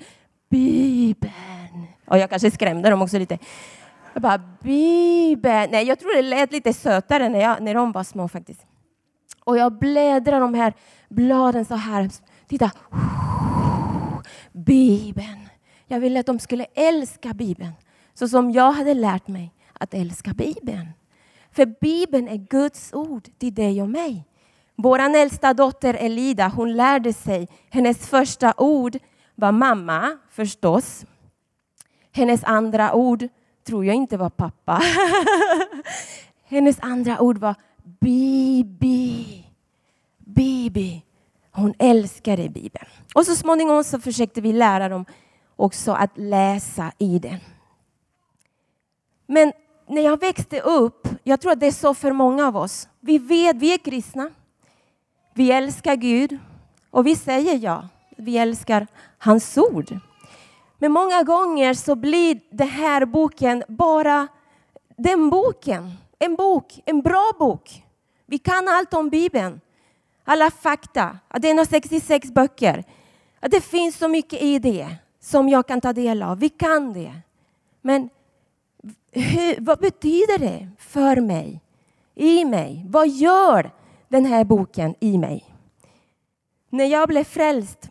Bibeln. 0.50 1.88
Och 2.06 2.18
jag 2.18 2.30
kanske 2.30 2.52
skrämde 2.52 2.90
dem 2.90 3.02
också 3.02 3.20
lite. 3.20 3.38
Jag 4.14 4.22
bara, 4.22 4.38
Bibeln. 4.62 5.72
Nej, 5.72 5.88
jag 5.88 6.00
tror 6.00 6.16
det 6.16 6.22
lät 6.22 6.52
lite 6.52 6.74
sötare 6.74 7.30
när, 7.30 7.40
jag, 7.40 7.62
när 7.62 7.74
de 7.74 7.92
var 7.92 8.04
små 8.04 8.28
faktiskt. 8.28 8.66
Och 9.44 9.58
jag 9.58 9.80
bläddrar 9.80 10.40
de 10.40 10.54
här 10.54 10.74
bladen 11.10 11.66
så 11.66 11.76
här. 11.76 12.10
Titta. 12.48 12.72
Bibeln. 14.52 15.50
Jag 15.88 16.00
ville 16.00 16.20
att 16.20 16.26
de 16.26 16.40
skulle 16.40 16.66
älska 16.74 17.34
Bibeln 17.34 17.74
så 18.14 18.28
som 18.28 18.52
jag 18.52 18.72
hade 18.72 18.94
lärt 18.94 19.28
mig 19.28 19.54
att 19.74 19.94
älska 19.94 20.34
Bibeln. 20.34 20.88
För 21.56 21.66
Bibeln 21.66 22.28
är 22.28 22.36
Guds 22.38 22.94
ord 22.94 23.28
till 23.38 23.54
dig 23.54 23.82
och 23.82 23.90
mig. 23.90 24.26
Vår 24.76 25.00
äldsta 25.00 25.54
dotter 25.54 25.94
Elida, 25.94 26.48
hon 26.48 26.74
lärde 26.74 27.14
sig, 27.14 27.48
hennes 27.70 28.08
första 28.08 28.54
ord 28.58 28.98
var 29.36 29.52
mamma 29.52 30.18
förstås. 30.30 31.06
Hennes 32.12 32.44
andra 32.44 32.94
ord 32.94 33.28
tror 33.64 33.86
jag 33.86 33.96
inte 33.96 34.18
var 34.18 34.30
pappa. 34.30 34.82
hennes 36.44 36.78
andra 36.80 37.22
ord 37.22 37.38
var 37.38 37.56
Bibi. 37.84 39.44
Bibi. 40.18 41.04
Hon 41.52 41.74
älskade 41.80 42.50
Bibeln. 42.50 42.88
Och 43.16 43.26
så 43.26 43.36
småningom 43.36 43.84
så 43.84 44.00
försökte 44.00 44.42
vi 44.42 44.54
lära 44.54 44.90
dem 44.90 45.06
också 45.56 45.92
att 45.92 46.18
läsa 46.18 46.92
i 46.98 47.20
den. 47.20 47.40
Men 49.28 49.54
när 49.88 50.02
jag 50.02 50.20
växte 50.20 50.62
upp, 50.62 51.08
jag 51.24 51.42
tror 51.42 51.52
att 51.52 51.60
det 51.60 51.68
är 51.68 51.72
så 51.72 51.94
för 51.94 52.12
många 52.12 52.48
av 52.48 52.58
oss. 52.58 52.88
Vi 53.00 53.18
vet, 53.18 53.56
vi 53.56 53.74
är 53.74 53.78
kristna. 53.78 54.30
Vi 55.34 55.52
älskar 55.52 55.96
Gud 55.96 56.38
och 56.92 57.08
vi 57.08 57.16
säger 57.16 57.60
ja. 57.64 57.88
Vi 58.18 58.38
älskar 58.38 58.88
hans 59.18 59.58
ord. 59.58 60.00
Men 60.78 60.92
många 60.92 61.24
gånger 61.24 61.74
så 61.74 61.96
blir 61.96 62.40
den 62.52 62.68
här 62.68 63.06
boken 63.06 63.64
bara 63.68 64.28
den 64.98 65.30
boken. 65.30 65.92
En 66.20 66.36
bok, 66.36 66.80
en 66.86 67.02
bra 67.02 67.32
bok. 67.40 67.84
Vi 68.26 68.38
kan 68.38 68.68
allt 68.68 68.94
om 68.94 69.10
Bibeln. 69.10 69.62
Alla 70.24 70.52
fakta. 70.52 71.20
Att 71.28 71.42
det 71.42 71.50
är 71.50 71.66
66 71.66 72.32
böcker. 72.32 72.84
Att 73.40 73.52
det 73.52 73.62
finns 73.62 73.98
så 73.98 74.08
mycket 74.08 74.42
i 74.42 74.60
det 74.60 74.96
som 75.20 75.50
jag 75.50 75.68
kan 75.68 75.82
ta 75.82 75.94
del 75.94 76.24
av. 76.24 76.40
Vi 76.40 76.50
kan 76.50 76.94
det. 76.94 77.14
Men 77.82 78.10
hur, 79.12 79.62
vad 79.62 79.80
betyder 79.80 80.40
det 80.40 80.68
för 80.78 81.22
mig? 81.22 81.62
I 82.16 82.46
mig? 82.46 82.86
Vad 82.90 83.08
gör 83.08 83.72
den 84.08 84.26
här 84.26 84.44
boken 84.44 84.96
i 85.00 85.18
mig? 85.18 85.56
När 86.70 86.86
jag 86.86 87.08
blev 87.08 87.24
frälst, 87.24 87.90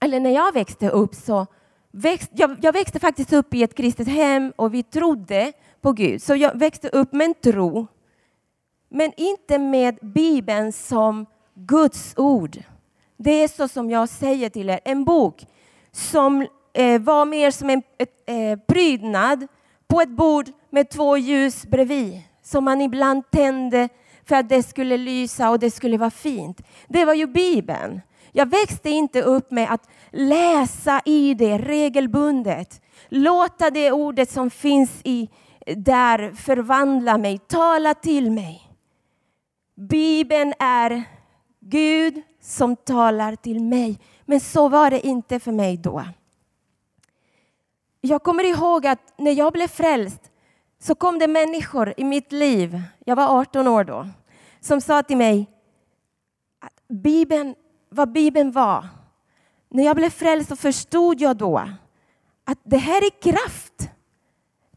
eller 0.00 0.20
när 0.20 0.30
jag 0.30 0.52
växte 0.52 0.88
upp 0.88 1.14
så 1.14 1.46
växt, 1.90 2.30
jag, 2.34 2.56
jag 2.62 2.72
växte 2.72 2.98
faktiskt 2.98 3.32
upp 3.32 3.54
i 3.54 3.62
ett 3.62 3.74
kristet 3.74 4.08
hem 4.08 4.52
och 4.56 4.74
vi 4.74 4.82
trodde 4.82 5.52
på 5.80 5.92
Gud. 5.92 6.22
Så 6.22 6.34
jag 6.36 6.58
växte 6.58 6.88
upp 6.88 7.12
med 7.12 7.24
en 7.24 7.34
tro. 7.34 7.86
Men 8.88 9.12
inte 9.16 9.58
med 9.58 9.98
Bibeln 10.02 10.72
som 10.72 11.26
Guds 11.54 12.14
ord. 12.16 12.58
Det 13.16 13.30
är 13.30 13.48
så 13.48 13.68
som 13.68 13.90
jag 13.90 14.08
säger 14.08 14.48
till 14.48 14.70
er, 14.70 14.80
en 14.84 15.04
bok 15.04 15.46
som 15.92 16.46
eh, 16.72 17.00
var 17.00 17.24
mer 17.24 17.50
som 17.50 17.70
en 17.70 17.82
eh, 18.26 18.58
prydnad 18.58 19.46
på 19.96 20.00
ett 20.00 20.16
bord 20.16 20.50
med 20.70 20.90
två 20.90 21.16
ljus 21.16 21.66
bredvid 21.66 22.22
som 22.42 22.64
man 22.64 22.80
ibland 22.80 23.30
tände 23.30 23.88
för 24.24 24.36
att 24.36 24.48
det 24.48 24.62
skulle 24.62 24.96
lysa 24.96 25.50
och 25.50 25.58
det 25.58 25.70
skulle 25.70 25.98
vara 25.98 26.10
fint. 26.10 26.60
Det 26.88 27.04
var 27.04 27.14
ju 27.14 27.26
Bibeln. 27.26 28.00
Jag 28.32 28.50
växte 28.50 28.90
inte 28.90 29.22
upp 29.22 29.50
med 29.50 29.72
att 29.72 29.88
läsa 30.10 31.00
i 31.04 31.34
det 31.34 31.58
regelbundet. 31.58 32.82
Låta 33.08 33.70
det 33.70 33.92
ordet 33.92 34.30
som 34.30 34.50
finns 34.50 34.90
i 35.04 35.28
där 35.76 36.32
förvandla 36.32 37.18
mig, 37.18 37.38
tala 37.38 37.94
till 37.94 38.30
mig. 38.30 38.70
Bibeln 39.76 40.52
är 40.58 41.02
Gud 41.60 42.22
som 42.40 42.76
talar 42.76 43.36
till 43.36 43.62
mig. 43.62 43.98
Men 44.24 44.40
så 44.40 44.68
var 44.68 44.90
det 44.90 45.06
inte 45.06 45.40
för 45.40 45.52
mig 45.52 45.76
då. 45.76 46.02
Jag 48.06 48.22
kommer 48.22 48.44
ihåg 48.44 48.86
att 48.86 49.18
när 49.18 49.32
jag 49.32 49.52
blev 49.52 49.68
frälst 49.68 50.30
så 50.78 50.94
kom 50.94 51.18
det 51.18 51.26
människor 51.26 51.94
i 51.96 52.04
mitt 52.04 52.32
liv, 52.32 52.82
jag 53.04 53.16
var 53.16 53.40
18 53.40 53.68
år 53.68 53.84
då, 53.84 54.08
som 54.60 54.80
sa 54.80 55.02
till 55.02 55.16
mig 55.16 55.50
att 56.60 56.88
Bibeln, 56.88 57.54
vad 57.88 58.12
Bibeln 58.12 58.52
var. 58.52 58.88
När 59.68 59.84
jag 59.84 59.96
blev 59.96 60.10
frälst 60.10 60.48
så 60.48 60.56
förstod 60.56 61.20
jag 61.20 61.36
då 61.36 61.58
att 62.44 62.58
det 62.62 62.76
här 62.76 63.06
är 63.06 63.22
kraft. 63.22 63.90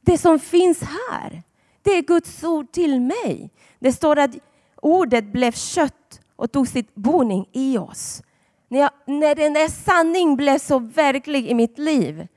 Det 0.02 0.18
som 0.18 0.40
finns 0.40 0.82
här, 0.82 1.44
det 1.82 1.92
är 1.92 2.02
Guds 2.02 2.44
ord 2.44 2.72
till 2.72 3.02
mig. 3.02 3.52
Det 3.80 3.94
står 3.94 4.20
att 4.20 4.36
ordet 4.76 5.26
blev 5.26 5.52
kött 5.52 6.22
och 6.36 6.52
tog 6.52 6.68
sitt 6.68 6.96
boning 6.96 7.50
i 7.52 7.78
oss. 7.78 8.22
När, 8.68 8.80
jag, 8.80 8.92
när 9.06 9.36
den 9.36 9.54
där 9.54 9.68
sanning 9.68 10.36
blev 10.36 10.60
så 10.60 10.80
verklig 10.80 11.48
i 11.48 11.54
mitt 11.54 11.78
liv, 11.78 12.28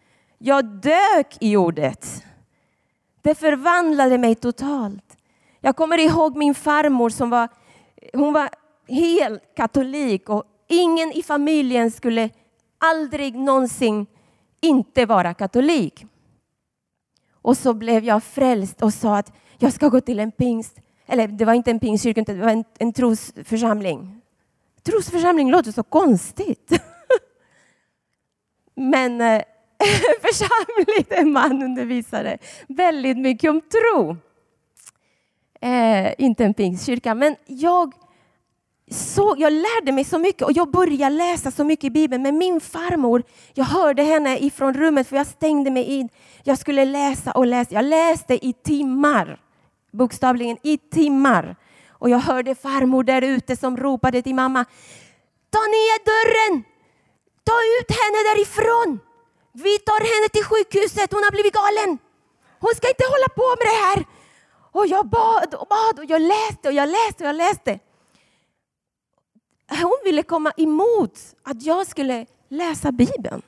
jag 0.45 0.65
dök 0.65 1.37
i 1.41 1.57
ordet. 1.57 2.25
Det 3.23 3.35
förvandlade 3.35 4.19
mig 4.19 4.35
totalt. 4.35 5.17
Jag 5.61 5.77
kommer 5.77 5.99
ihåg 5.99 6.37
min 6.37 6.55
farmor 6.55 7.11
som 7.11 7.31
var, 7.31 7.49
hon 8.13 8.33
var 8.33 8.49
helt 8.89 9.55
katolik 9.57 10.29
och 10.29 10.45
ingen 10.69 11.13
i 11.13 11.23
familjen 11.23 11.91
skulle 11.91 12.31
aldrig 12.79 13.35
någonsin 13.35 14.07
inte 14.61 15.07
vara 15.07 15.35
katolik. 15.35 16.07
Och 17.43 17.57
så 17.57 17.75
blev 17.75 18.05
jag 18.05 18.25
frälst 18.25 18.83
och 18.83 18.95
sa 18.95 19.17
att 19.17 19.33
jag 19.59 19.73
ska 19.73 19.89
gå 19.89 20.01
till 20.01 20.21
en 20.21 20.33
pingst, 20.33 20.77
eller 21.07 21.29
det 21.29 21.45
var 21.45 21.55
inte 21.55 21.71
en 21.71 21.81
pingstkyrka, 21.81 22.23
det 22.23 22.35
var 22.35 22.49
en, 22.49 22.65
en 22.79 22.93
trosförsamling. 22.93 24.21
Trosförsamling 24.83 25.51
låter 25.51 25.73
så 25.73 25.83
konstigt. 25.83 26.73
Men 28.75 29.21
eh, 29.21 29.43
församling, 30.23 31.07
en 31.09 31.33
man 31.33 31.63
undervisade 31.63 32.39
väldigt 32.69 33.19
mycket 33.19 33.51
om 33.51 33.61
tro. 33.61 34.17
Eh, 35.61 36.15
inte 36.19 36.45
en 36.45 36.55
pingstkyrka, 36.55 37.15
men 37.15 37.37
jag 37.47 37.95
så, 38.91 39.35
jag 39.39 39.53
lärde 39.53 39.93
mig 39.93 40.05
så 40.05 40.19
mycket 40.19 40.43
och 40.43 40.53
jag 40.53 40.71
började 40.71 41.17
läsa 41.17 41.51
så 41.51 41.65
mycket 41.65 41.85
i 41.85 41.91
Bibeln. 41.91 42.23
Men 42.23 42.39
min 42.39 42.61
farmor, 42.61 43.23
jag 43.55 43.65
hörde 43.65 44.03
henne 44.03 44.39
ifrån 44.39 44.75
rummet 44.75 45.09
för 45.09 45.17
jag 45.17 45.27
stängde 45.27 45.71
mig 45.71 45.85
in. 45.85 46.09
Jag 46.43 46.59
skulle 46.59 46.85
läsa 46.85 47.33
och 47.33 47.47
läsa. 47.47 47.75
Jag 47.75 47.85
läste 47.85 48.47
i 48.47 48.53
timmar, 48.53 49.41
bokstavligen 49.93 50.57
i 50.63 50.79
timmar. 50.79 51.57
Och 51.89 52.11
jag 52.11 52.19
hörde 52.19 52.55
farmor 52.55 53.05
där 53.05 53.23
ute 53.23 53.57
som 53.57 53.77
ropade 53.77 54.23
till 54.23 54.35
mamma. 54.35 54.65
Ta 55.51 55.59
ner 55.59 56.05
dörren! 56.05 56.65
Ta 57.45 57.53
ut 57.81 57.91
henne 57.91 58.19
därifrån! 58.35 59.12
Vi 59.53 59.79
tar 59.79 60.01
henne 60.01 60.29
till 60.33 60.45
sjukhuset, 60.45 61.13
hon 61.13 61.23
har 61.23 61.31
blivit 61.31 61.55
galen. 61.55 61.99
Hon 62.59 62.75
ska 62.75 62.89
inte 62.89 63.05
hålla 63.15 63.29
på 63.29 63.49
med 63.59 63.67
det 63.73 63.81
här. 63.87 64.05
Och 64.73 64.87
jag 64.87 65.07
bad 65.07 65.55
och 65.55 65.67
bad 65.69 65.99
och 65.99 66.05
jag 66.05 66.23
läste 66.23 66.69
och 66.69 66.75
jag 66.75 66.89
läste 66.89 67.25
och 67.25 67.29
jag 67.29 67.37
läste 67.37 67.79
hon 69.81 69.99
ville 70.05 70.23
komma 70.23 70.53
emot 70.57 71.19
att 71.43 71.63
jag 71.63 71.87
skulle 71.87 72.27
läsa 72.49 72.93
Bibeln. 72.93 73.43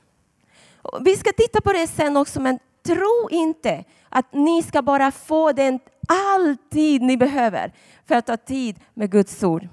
Vi 1.01 1.17
ska 1.17 1.33
titta 1.33 1.61
på 1.61 1.73
det 1.73 1.87
sen 1.87 2.17
också, 2.17 2.41
men 2.41 2.59
tro 2.87 3.29
inte 3.31 3.85
att 4.09 4.33
ni 4.33 4.63
ska 4.63 4.83
bara 4.83 5.11
få 5.11 5.53
den 5.53 5.79
all 6.09 6.57
tid 6.71 7.03
ni 7.03 7.17
behöver 7.17 7.73
för 8.07 8.15
att 8.15 8.27
ta 8.27 8.37
tid 8.37 8.81
med 8.95 9.11
Guds 9.11 9.43
ord. 9.43 9.69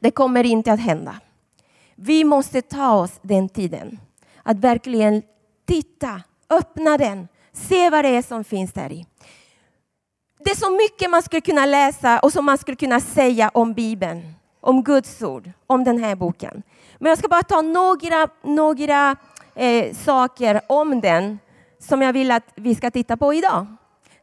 Det 0.00 0.10
kommer 0.10 0.44
inte 0.44 0.72
att 0.72 0.80
hända. 0.80 1.20
Vi 1.94 2.24
måste 2.24 2.62
ta 2.62 2.94
oss 2.94 3.20
den 3.22 3.48
tiden. 3.48 3.98
Att 4.42 4.56
verkligen 4.56 5.22
titta, 5.66 6.22
öppna 6.50 6.98
den, 6.98 7.28
se 7.52 7.90
vad 7.90 8.04
det 8.04 8.08
är 8.08 8.22
som 8.22 8.44
finns 8.44 8.72
där 8.72 8.92
i. 8.92 9.06
Det 10.38 10.50
är 10.50 10.56
så 10.56 10.70
mycket 10.70 11.10
man 11.10 11.22
skulle 11.22 11.40
kunna 11.40 11.66
läsa 11.66 12.18
och 12.18 12.32
som 12.32 12.44
man 12.44 12.58
skulle 12.58 12.76
kunna 12.76 13.00
säga 13.00 13.50
om 13.54 13.74
Bibeln 13.74 14.34
om 14.62 14.82
Guds 14.82 15.22
ord, 15.22 15.50
om 15.66 15.84
den 15.84 15.98
här 15.98 16.14
boken. 16.14 16.62
Men 16.98 17.10
jag 17.10 17.18
ska 17.18 17.28
bara 17.28 17.42
ta 17.42 17.62
några, 17.62 18.28
några 18.42 19.16
eh, 19.54 19.94
saker 19.94 20.60
om 20.66 21.00
den 21.00 21.38
som 21.78 22.02
jag 22.02 22.12
vill 22.12 22.30
att 22.30 22.52
vi 22.54 22.74
ska 22.74 22.90
titta 22.90 23.16
på 23.16 23.34
idag. 23.34 23.66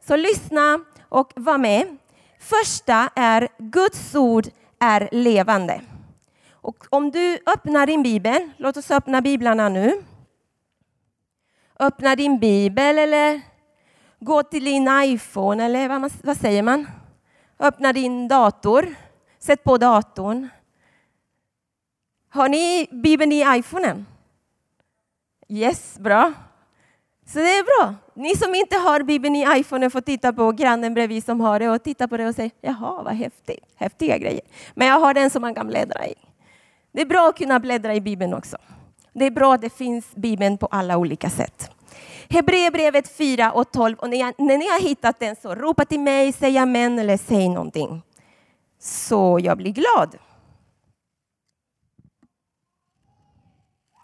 Så 0.08 0.15
lyssna 0.15 0.79
och 1.10 1.31
var 1.36 1.58
med. 1.58 1.98
Första 2.39 3.10
är 3.15 3.48
Guds 3.58 4.15
ord 4.15 4.48
är 4.79 5.10
levande. 5.12 5.81
Och 6.51 6.86
om 6.89 7.12
du 7.12 7.39
öppnar 7.46 7.86
din 7.88 8.03
bibel, 8.03 8.50
låt 8.58 8.77
oss 8.77 8.91
öppna 8.91 9.22
biblarna 9.22 9.69
nu. 9.69 10.03
Öppna 11.79 12.15
din 12.15 12.39
bibel 12.39 12.98
eller 12.98 13.41
gå 14.19 14.43
till 14.43 14.63
din 14.63 14.89
iPhone 15.03 15.65
eller 15.65 15.89
vad, 15.89 16.12
vad 16.24 16.38
säger 16.38 16.63
man? 16.63 16.88
Öppna 17.59 17.93
din 17.93 18.27
dator. 18.27 18.95
Sätt 19.39 19.63
på 19.63 19.77
datorn. 19.77 20.50
Har 22.29 22.50
ni 22.50 22.88
Bibeln 22.91 23.31
i 23.31 23.45
iPhonen? 23.57 24.05
Yes, 25.48 26.00
bra. 26.00 26.33
Så 27.25 27.39
det 27.39 27.57
är 27.57 27.63
bra. 27.63 27.95
Ni 28.13 28.36
som 28.36 28.55
inte 28.55 28.75
har 28.77 29.03
Bibeln 29.03 29.36
i 29.36 29.59
iPhonen 29.59 29.91
får 29.91 30.01
titta 30.01 30.33
på 30.33 30.51
grannen 30.51 30.93
bredvid 30.93 31.24
som 31.24 31.41
har 31.41 31.59
det 31.59 31.69
och 31.69 31.83
titta 31.83 32.07
på 32.07 32.17
det 32.17 32.27
och 32.27 32.36
säga 32.36 32.50
jaha, 32.62 33.03
vad 33.03 33.13
häftigt. 33.13 33.65
Häftiga 33.75 34.17
grejer. 34.17 34.41
Men 34.74 34.88
jag 34.88 35.00
har 35.00 35.13
den 35.13 35.29
som 35.29 35.41
man 35.41 35.55
kan 35.55 35.67
bläddra 35.67 36.07
i. 36.07 36.15
Det 36.91 37.01
är 37.01 37.05
bra 37.05 37.29
att 37.29 37.38
kunna 37.38 37.59
bläddra 37.59 37.95
i 37.95 38.01
Bibeln 38.01 38.33
också. 38.33 38.57
Det 39.19 39.25
är 39.25 39.31
bra 39.31 39.53
att 39.53 39.61
det 39.61 39.69
finns 39.69 40.15
Bibeln 40.15 40.57
på 40.57 40.65
alla 40.65 40.97
olika 40.97 41.29
sätt. 41.29 41.71
Hebreerbrevet 42.29 43.17
4 43.17 43.51
och 43.51 43.71
12. 43.71 43.97
Och 43.97 44.09
när, 44.09 44.33
när 44.38 44.57
ni 44.57 44.67
har 44.67 44.79
hittat 44.79 45.19
den 45.19 45.35
så 45.35 45.55
ropa 45.55 45.85
till 45.85 45.99
mig, 45.99 46.33
säg 46.33 46.57
amen 46.57 46.99
eller 46.99 47.17
säg 47.17 47.49
någonting 47.49 48.01
så 48.79 49.39
jag 49.41 49.57
blir 49.57 49.71
glad. 49.71 50.17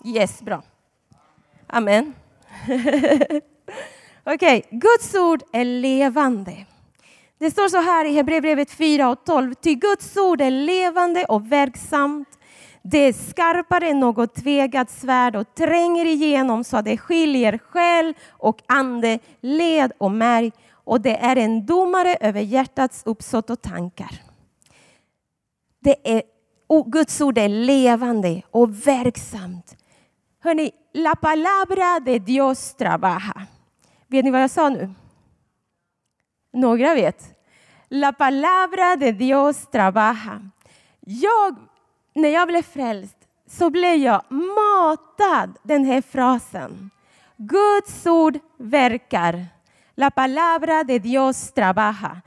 Yes, 0.05 0.41
bra. 0.41 0.63
Amen. 1.67 2.13
Okej, 4.23 4.33
okay. 4.35 4.61
Guds 4.69 5.15
ord 5.15 5.43
är 5.51 5.65
levande. 5.65 6.65
Det 7.37 7.51
står 7.51 7.67
så 7.67 7.81
här 7.81 8.05
i 8.05 8.13
Hebreerbrevet 8.13 8.71
4 8.71 9.09
och 9.09 9.25
12. 9.25 9.53
Ty 9.53 9.75
Guds 9.75 10.17
ord 10.17 10.41
är 10.41 10.51
levande 10.51 11.25
och 11.25 11.51
verksamt. 11.51 12.29
Det 12.87 12.97
är 12.97 13.13
skarpare 13.13 13.89
än 13.89 13.99
något 13.99 14.35
tvegat 14.35 14.89
svärd 14.89 15.35
och 15.35 15.55
tränger 15.55 16.05
igenom 16.05 16.63
så 16.63 16.77
att 16.77 16.85
det 16.85 16.97
skiljer 16.97 17.57
själ 17.57 18.13
och 18.29 18.61
ande, 18.67 19.19
led 19.41 19.91
och 19.97 20.11
märg 20.11 20.51
och 20.71 21.01
det 21.01 21.17
är 21.17 21.35
en 21.35 21.65
domare 21.65 22.15
över 22.15 22.41
hjärtats 22.41 23.01
uppsåt 23.05 23.49
och 23.49 23.61
tankar. 23.61 24.21
Det 25.79 26.13
är, 26.15 26.23
Guds 26.85 27.21
ord 27.21 27.37
är 27.37 27.49
levande 27.49 28.41
och 28.51 28.87
verksamt. 28.87 29.77
Hörrni, 30.39 30.71
la 30.93 31.15
palabra 31.15 31.99
de 31.99 32.19
Dios 32.19 32.73
trabaja. 32.73 33.47
Vet 34.07 34.25
ni 34.25 34.31
vad 34.31 34.41
jag 34.43 34.51
sa 34.51 34.69
nu? 34.69 34.93
Några 36.53 36.93
vet. 36.93 37.35
La 37.89 38.13
palabra 38.13 38.95
de 38.95 39.11
Dios 39.11 39.67
trabaja. 39.71 40.49
Jag, 40.99 41.55
när 42.15 42.29
jag 42.29 42.47
blev 42.47 42.61
frälst 42.61 43.17
så 43.47 43.69
blev 43.69 43.95
jag 43.95 44.21
matad 44.31 45.57
den 45.63 45.85
här 45.85 46.01
frasen. 46.01 46.89
Guds 47.37 48.05
ord 48.05 48.39
verkar. 48.57 49.45
La 49.95 50.11
palabra 50.11 50.83
de 50.83 50.99
Dios 50.99 51.51
trabaja. 51.51 52.21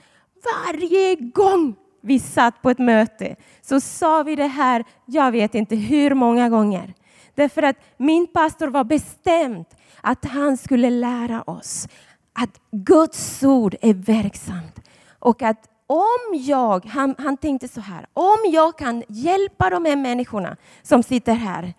Varje 0.44 1.14
gång 1.14 1.74
vi 2.00 2.18
satt 2.18 2.62
på 2.62 2.70
ett 2.70 2.78
möte 2.78 3.36
så 3.62 3.80
sa 3.80 4.22
vi 4.22 4.36
det 4.36 4.46
här, 4.46 4.84
jag 5.04 5.32
vet 5.32 5.54
inte 5.54 5.76
hur 5.76 6.14
många 6.14 6.48
gånger. 6.48 6.94
Därför 7.34 7.62
att 7.62 7.76
min 7.96 8.26
pastor 8.26 8.68
var 8.68 8.84
bestämd 8.84 9.66
att 10.00 10.24
han 10.24 10.56
skulle 10.56 10.90
lära 10.90 11.42
oss 11.42 11.88
att 12.32 12.60
Guds 12.70 13.42
ord 13.42 13.76
är 13.80 13.94
verksamt. 13.94 14.80
Och 15.18 15.42
att 15.42 15.68
om 15.88 16.34
jag, 16.34 16.86
han, 16.86 17.14
han 17.18 17.36
tänkte 17.36 17.68
så 17.68 17.80
här, 17.80 18.06
om 18.12 18.38
jag 18.52 18.78
kan 18.78 19.04
hjälpa 19.08 19.70
de 19.70 19.84
här 19.84 19.96
människorna 19.96 20.56
som 20.82 21.02
sitter 21.02 21.34
här 21.34 21.74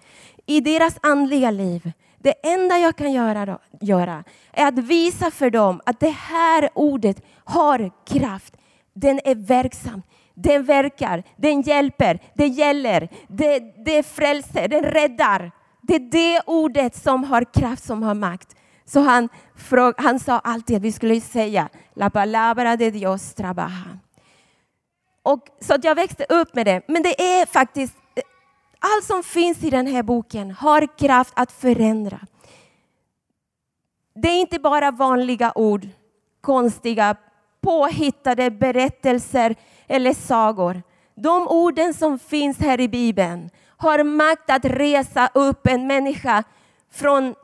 i 0.45 0.61
deras 0.61 0.97
andliga 1.01 1.51
liv, 1.51 1.91
det 2.17 2.33
enda 2.43 2.77
jag 2.77 2.95
kan 2.95 3.11
göra, 3.11 3.45
då, 3.45 3.59
göra 3.81 4.23
är 4.51 4.67
att 4.67 4.79
visa 4.79 5.31
för 5.31 5.49
dem 5.49 5.81
att 5.85 5.99
det 5.99 6.09
här 6.09 6.69
ordet 6.73 7.25
har 7.43 7.91
kraft. 8.05 8.57
Den 8.93 9.19
är 9.25 9.35
verksam, 9.35 10.01
den 10.33 10.65
verkar, 10.65 11.23
den 11.35 11.61
hjälper, 11.61 12.19
det 12.33 12.47
gäller, 12.47 13.09
det, 13.27 13.59
det 13.85 14.03
frälser, 14.03 14.67
den 14.67 14.83
räddar. 14.83 15.51
Det 15.81 15.95
är 15.95 15.99
det 15.99 16.41
ordet 16.45 16.95
som 16.95 17.23
har 17.23 17.53
kraft, 17.53 17.83
som 17.83 18.03
har 18.03 18.13
makt. 18.13 18.55
Så 18.89 19.00
han, 19.00 19.29
han 19.98 20.19
sa 20.19 20.39
alltid 20.39 20.75
att 20.75 20.81
vi 20.81 20.91
skulle 20.91 21.22
säga 21.22 21.69
La 21.93 22.10
palabra 22.10 22.75
de 22.75 22.91
Dios 22.91 23.34
trabaja. 23.34 24.00
Och, 25.24 25.48
så 25.62 25.74
att 25.74 25.84
jag 25.84 25.96
växte 25.96 26.25
upp 26.29 26.55
med 26.55 26.65
det. 26.65 26.81
Men 26.88 27.03
det 27.03 27.22
är 27.22 27.46
faktiskt, 27.46 27.96
eh, 28.15 28.24
allt 28.79 29.05
som 29.05 29.24
finns 29.24 29.63
i 29.63 29.69
den 29.69 29.88
här 29.88 30.03
boken 30.03 30.51
har 30.51 30.98
kraft 30.98 31.34
att 31.36 31.51
förändra. 31.51 32.19
Det 34.15 34.27
är 34.27 34.41
inte 34.41 34.60
bara 34.60 34.91
vanliga 34.91 35.51
ord, 35.55 35.88
konstiga, 36.41 37.15
påhittade 37.62 38.51
berättelser 38.51 39.55
eller 39.88 40.13
sagor. 40.13 40.81
De 41.15 41.48
orden 41.48 41.93
som 41.93 42.19
finns 42.19 42.60
här 42.60 42.79
i 42.79 42.88
Bibeln 42.88 43.50
har 43.77 44.03
makt 44.03 44.50
att 44.50 44.65
resa 44.65 45.29
upp 45.34 45.67
en 45.67 45.88
människa 45.88 46.43
från 46.91 47.36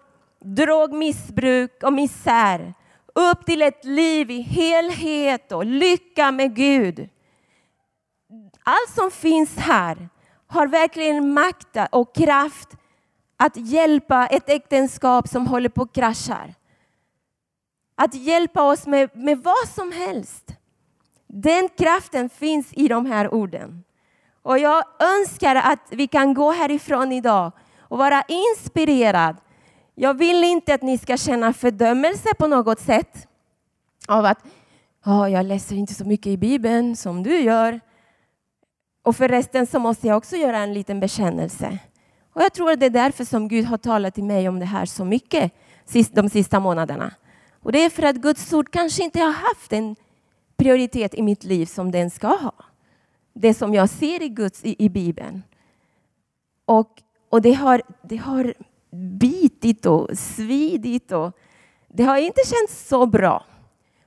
drogmissbruk 0.46 1.84
och 1.84 1.94
misär 1.94 2.74
upp 3.16 3.46
till 3.46 3.62
ett 3.62 3.86
liv 3.86 4.32
i 4.32 4.42
helhet 4.42 5.52
och 5.52 5.66
lycka 5.66 6.32
med 6.32 6.56
Gud. 6.56 7.10
Allt 8.64 8.96
som 8.96 9.12
finns 9.12 9.58
här 9.58 10.10
har 10.48 10.68
verkligen 10.68 11.34
makt 11.34 11.78
och 11.92 12.16
kraft 12.16 12.70
att 13.38 13.58
hjälpa 13.58 14.28
ett 14.28 14.50
äktenskap 14.50 15.28
som 15.28 15.48
håller 15.48 15.70
på 15.70 15.82
att 15.82 15.94
krascha. 15.94 16.40
Att 17.96 18.16
hjälpa 18.16 18.64
oss 18.64 18.88
med, 18.88 19.10
med 19.18 19.44
vad 19.44 19.68
som 19.76 19.92
helst. 19.92 20.56
Den 21.28 21.70
kraften 21.70 22.30
finns 22.30 22.74
i 22.74 22.88
de 22.88 23.06
här 23.06 23.34
orden. 23.34 23.84
Och 24.42 24.60
jag 24.60 24.84
önskar 25.00 25.56
att 25.56 25.88
vi 25.90 26.08
kan 26.08 26.34
gå 26.34 26.52
härifrån 26.52 27.12
idag 27.12 27.52
och 27.80 27.98
vara 27.98 28.24
inspirerad. 28.28 29.36
Jag 29.96 30.14
vill 30.14 30.44
inte 30.44 30.74
att 30.74 30.82
ni 30.82 30.98
ska 30.98 31.18
känna 31.18 31.54
fördömelse 31.54 32.34
på 32.38 32.48
något 32.48 32.80
sätt 32.80 33.28
av 34.08 34.26
att 34.26 34.40
oh, 35.06 35.32
jag 35.32 35.46
läser 35.46 35.76
inte 35.76 35.94
så 35.94 36.06
mycket 36.06 36.28
i 36.28 36.38
Bibeln 36.38 36.96
som 36.96 37.24
du 37.24 37.40
gör. 37.40 37.80
Och 39.04 39.16
förresten 39.16 39.68
så 39.68 39.80
måste 39.80 40.08
jag 40.08 40.18
också 40.18 40.36
göra 40.36 40.58
en 40.58 40.74
liten 40.74 41.00
bekännelse. 41.00 41.80
Och 42.34 42.42
jag 42.42 42.54
tror 42.54 42.72
att 42.72 42.80
det 42.80 42.86
är 42.86 42.90
därför 42.90 43.26
som 43.26 43.48
Gud 43.48 43.66
har 43.66 43.78
talat 43.78 44.16
till 44.16 44.24
mig 44.24 44.50
om 44.50 44.60
det 44.60 44.66
här 44.66 44.86
så 44.86 45.06
mycket 45.06 45.52
de 46.12 46.30
sista 46.30 46.60
månaderna. 46.60 47.12
Och 47.62 47.72
det 47.72 47.84
är 47.84 47.90
för 47.90 48.04
att 48.04 48.16
Guds 48.16 48.54
ord 48.54 48.72
kanske 48.72 49.04
inte 49.04 49.20
har 49.20 49.32
haft 49.32 49.74
en 49.74 49.96
prioritet 50.58 51.14
i 51.14 51.22
mitt 51.22 51.44
liv 51.44 51.66
som 51.66 51.92
den 51.92 52.10
ska 52.10 52.28
ha. 52.28 52.54
Det 53.34 53.54
som 53.54 53.74
jag 53.74 53.90
ser 53.90 54.22
i 54.22 54.30
Guds 54.30 54.66
i, 54.66 54.86
i 54.86 54.90
Bibeln. 54.90 55.44
Och, 56.66 56.90
och 57.30 57.42
det, 57.42 57.54
har, 57.54 57.82
det 58.02 58.18
har 58.18 58.54
bitit 58.96 59.86
och 59.86 60.18
svidit 60.18 61.12
och 61.12 61.38
det 61.88 62.04
har 62.04 62.18
inte 62.18 62.42
känts 62.46 62.88
så 62.88 63.06
bra. 63.06 63.46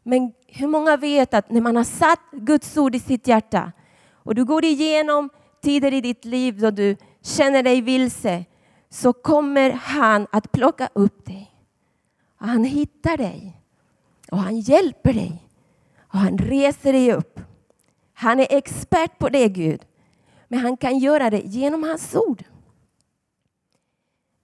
Men 0.03 0.33
hur 0.46 0.66
många 0.66 0.96
vet 0.96 1.35
att 1.35 1.51
när 1.51 1.61
man 1.61 1.77
har 1.77 1.85
satt 1.85 2.20
Guds 2.33 2.77
ord 2.77 2.94
i 2.94 3.01
sitt 3.01 3.27
hjärta 3.27 3.72
och 4.12 4.35
du 4.35 4.44
går 4.44 4.64
igenom 4.64 5.31
tider 5.62 5.94
i 5.94 6.01
ditt 6.01 6.24
liv 6.24 6.61
då 6.61 6.70
du 6.70 6.96
känner 7.22 7.62
dig 7.62 7.81
vilse 7.81 8.44
så 8.90 9.12
kommer 9.12 9.70
han 9.70 10.27
att 10.33 10.53
plocka 10.53 10.88
upp 10.92 11.27
dig. 11.27 11.55
Och 12.40 12.46
han 12.46 12.64
hittar 12.64 13.16
dig 13.16 13.62
och 14.31 14.38
han 14.38 14.61
hjälper 14.61 15.12
dig 15.12 15.48
och 15.98 16.18
han 16.18 16.38
reser 16.38 16.92
dig 16.92 17.12
upp. 17.12 17.40
Han 18.12 18.40
är 18.40 18.46
expert 18.51 19.18
på 19.18 19.29
det 19.29 19.48
Gud, 19.48 19.81
men 20.48 20.59
han 20.59 20.77
kan 20.77 20.98
göra 20.98 21.31
det 21.31 21.40
genom 21.44 21.83
hans 21.83 22.14
ord. 22.14 22.44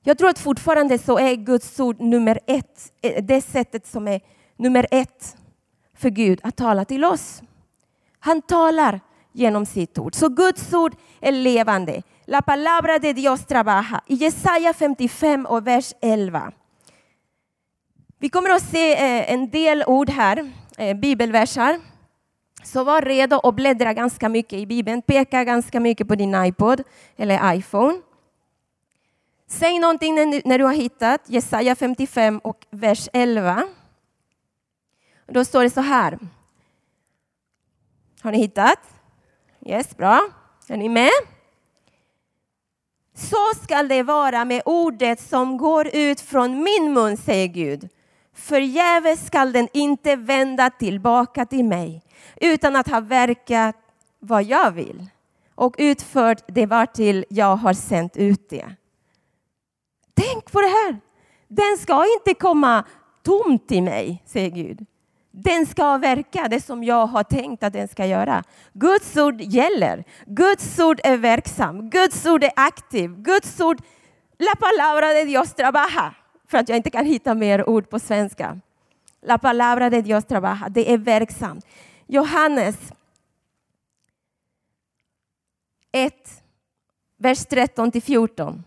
Jag 0.07 0.19
tror 0.19 0.29
att 0.29 0.39
fortfarande 0.39 0.99
så 0.99 1.19
är 1.19 1.35
Guds 1.35 1.81
ord 1.81 2.01
nummer 2.01 2.41
ett, 2.47 2.93
eh, 3.03 3.25
det 3.25 3.41
sättet 3.41 3.87
som 3.87 4.09
är 4.09 4.21
nummer 4.57 4.87
ett 4.91 5.37
för 5.97 6.11
Gud 6.11 6.41
att 6.43 6.57
tala 6.57 6.85
till 6.85 7.05
oss. 7.05 7.43
Han 8.19 8.43
talar 8.43 9.01
genom 9.33 9.67
sitt 9.67 9.99
ord. 9.99 10.15
Så 10.15 10.29
Guds 10.29 10.73
ord 10.73 10.95
är 11.21 11.33
levande. 11.33 12.03
La 12.25 12.43
palabra 12.43 12.99
de 12.99 13.13
Dios 13.13 13.47
trabaja. 13.47 14.01
I 14.07 14.15
Jesaja 14.15 14.73
55 14.73 15.47
och 15.47 15.67
vers 15.67 15.95
11. 16.01 16.53
Vi 18.19 18.29
kommer 18.29 18.51
att 18.51 18.63
se 18.63 18.93
eh, 18.93 19.33
en 19.33 19.51
del 19.51 19.85
ord 19.87 20.11
här, 20.11 20.53
eh, 20.79 20.97
bibelversar. 20.97 21.81
Så 22.65 22.85
var 22.85 23.03
redo 23.03 23.39
att 23.39 23.55
bläddra 23.55 23.93
ganska 23.93 24.29
mycket 24.29 24.59
i 24.59 24.67
Bibeln. 24.67 25.03
Peka 25.03 25.45
ganska 25.45 25.81
mycket 25.81 26.09
på 26.09 26.15
din 26.15 26.35
iPod 26.45 26.83
eller 27.17 27.55
iPhone. 27.55 28.01
Säg 29.59 29.79
någonting 29.79 30.15
när 30.45 30.59
du 30.59 30.65
har 30.65 30.73
hittat 30.73 31.21
Jesaja 31.27 31.77
55 31.77 32.39
och 32.39 32.67
vers 32.71 33.09
11. 33.13 33.65
Då 35.27 35.45
står 35.45 35.63
det 35.63 35.71
så 35.71 35.81
här. 35.81 36.19
Har 38.21 38.33
ni 38.33 38.39
hittat? 38.39 38.79
Yes, 39.67 39.97
bra. 39.97 40.29
Är 40.69 40.77
ni 40.77 40.89
med? 40.89 41.11
Så 43.15 43.37
skall 43.63 43.89
det 43.89 44.03
vara 44.03 44.45
med 44.45 44.63
ordet 44.65 45.21
som 45.21 45.57
går 45.57 45.97
ut 45.97 46.21
från 46.21 46.63
min 46.63 46.93
mun, 46.93 47.17
säger 47.17 47.47
Gud. 47.47 47.89
Förgäves 48.33 49.27
skall 49.27 49.53
den 49.53 49.69
inte 49.73 50.17
vända 50.17 50.71
tillbaka 50.71 51.47
till 51.47 51.65
mig 51.65 52.03
utan 52.37 52.77
att 52.77 52.89
ha 52.89 53.01
verkat 53.01 53.77
vad 54.19 54.43
jag 54.45 54.71
vill 54.71 55.07
och 55.55 55.75
utfört 55.79 56.43
det 56.47 56.67
vartill 56.67 57.25
jag 57.29 57.57
har 57.57 57.73
sänt 57.73 58.17
ut 58.17 58.51
det. 58.51 58.77
Tänk 60.45 60.53
på 60.53 60.61
det 60.61 60.67
här! 60.67 61.01
Den 61.49 61.77
ska 61.79 62.05
inte 62.19 62.35
komma 62.35 62.85
tom 63.23 63.59
till 63.59 63.83
mig, 63.83 64.23
säger 64.27 64.51
Gud. 64.51 64.87
Den 65.31 65.67
ska 65.67 65.99
verka 65.99 66.49
det 66.49 66.61
som 66.61 66.85
jag 66.85 67.07
har 67.07 67.23
tänkt 67.23 67.63
att 67.63 67.73
den 67.73 67.89
ska 67.89 68.07
göra. 68.07 68.45
Guds 68.73 69.17
ord 69.17 69.41
gäller. 69.41 70.05
Guds 70.27 70.79
ord 70.79 71.01
är 71.05 71.17
verksam. 71.17 71.91
Guds 71.91 72.27
ord 72.27 72.45
är 72.45 72.51
aktiv. 72.57 73.11
Guds 73.11 73.61
ord, 73.61 73.79
la 74.39 74.55
palabra 74.61 75.13
de 75.13 75.25
Dios 75.25 75.55
trabaja. 75.55 76.15
För 76.49 76.59
att 76.59 76.69
jag 76.69 76.77
inte 76.77 76.91
kan 76.91 77.07
hitta 77.07 77.35
mer 77.35 77.69
ord 77.69 77.91
på 77.91 77.99
svenska. 77.99 78.61
La 79.23 79.39
palabra 79.39 79.91
de 79.91 80.01
Dios 80.01 80.25
trabaja. 80.25 80.69
Det 80.71 80.93
är 80.93 80.99
verksamt. 80.99 81.67
Johannes 82.07 82.77
1, 85.93 86.15
vers 87.19 87.47
13 87.47 87.91
till 87.91 88.03
14. 88.03 88.65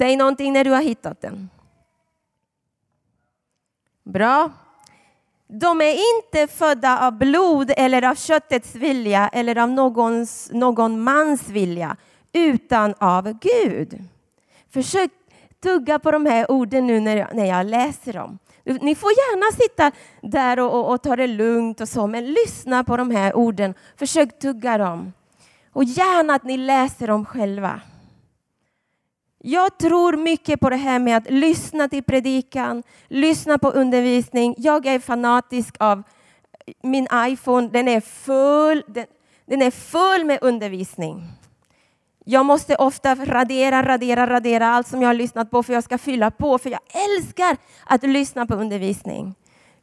Säg 0.00 0.16
någonting 0.16 0.52
när 0.52 0.64
du 0.64 0.70
har 0.70 0.82
hittat 0.82 1.20
den. 1.20 1.50
Bra. 4.04 4.52
De 5.48 5.80
är 5.80 6.16
inte 6.16 6.46
födda 6.54 7.06
av 7.06 7.18
blod 7.18 7.72
eller 7.76 8.02
av 8.02 8.14
köttets 8.14 8.74
vilja 8.74 9.28
eller 9.28 9.58
av 9.58 9.70
någons, 9.70 10.50
någon 10.52 11.00
mans 11.00 11.48
vilja, 11.48 11.96
utan 12.32 12.94
av 12.98 13.38
Gud. 13.38 14.04
Försök 14.70 15.10
tugga 15.62 15.98
på 15.98 16.10
de 16.10 16.26
här 16.26 16.50
orden 16.50 16.86
nu 16.86 17.00
när 17.00 17.16
jag, 17.16 17.34
när 17.34 17.46
jag 17.46 17.66
läser 17.66 18.12
dem. 18.12 18.38
Ni 18.64 18.94
får 18.94 19.10
gärna 19.10 19.62
sitta 19.62 19.92
där 20.22 20.60
och, 20.60 20.74
och, 20.74 20.92
och 20.92 21.02
ta 21.02 21.16
det 21.16 21.26
lugnt 21.26 21.80
och 21.80 21.88
så, 21.88 22.06
men 22.06 22.32
lyssna 22.32 22.84
på 22.84 22.96
de 22.96 23.10
här 23.10 23.36
orden. 23.36 23.74
Försök 23.96 24.38
tugga 24.38 24.78
dem. 24.78 25.12
Och 25.72 25.84
gärna 25.84 26.34
att 26.34 26.44
ni 26.44 26.56
läser 26.56 27.06
dem 27.06 27.24
själva. 27.24 27.80
Jag 29.42 29.78
tror 29.78 30.16
mycket 30.16 30.60
på 30.60 30.70
det 30.70 30.76
här 30.76 30.98
med 30.98 31.16
att 31.16 31.30
lyssna 31.30 31.88
till 31.88 32.02
predikan, 32.02 32.82
lyssna 33.08 33.58
på 33.58 33.70
undervisning. 33.70 34.54
Jag 34.58 34.86
är 34.86 34.98
fanatisk 34.98 35.74
av 35.78 36.02
min 36.82 37.08
iPhone. 37.14 37.68
Den 37.68 37.88
är 37.88 38.00
full, 38.00 38.84
den, 38.86 39.06
den 39.46 39.62
är 39.62 39.70
full 39.70 40.24
med 40.24 40.38
undervisning. 40.42 41.22
Jag 42.24 42.46
måste 42.46 42.76
ofta 42.76 43.14
radera, 43.14 43.82
radera, 43.82 44.26
radera 44.26 44.66
allt 44.66 44.88
som 44.88 45.02
jag 45.02 45.08
har 45.08 45.14
lyssnat 45.14 45.50
på 45.50 45.62
för 45.62 45.72
jag 45.72 45.84
ska 45.84 45.98
fylla 45.98 46.30
på, 46.30 46.58
för 46.58 46.70
jag 46.70 46.80
älskar 47.08 47.56
att 47.86 48.02
lyssna 48.02 48.46
på 48.46 48.54
undervisning. 48.54 49.34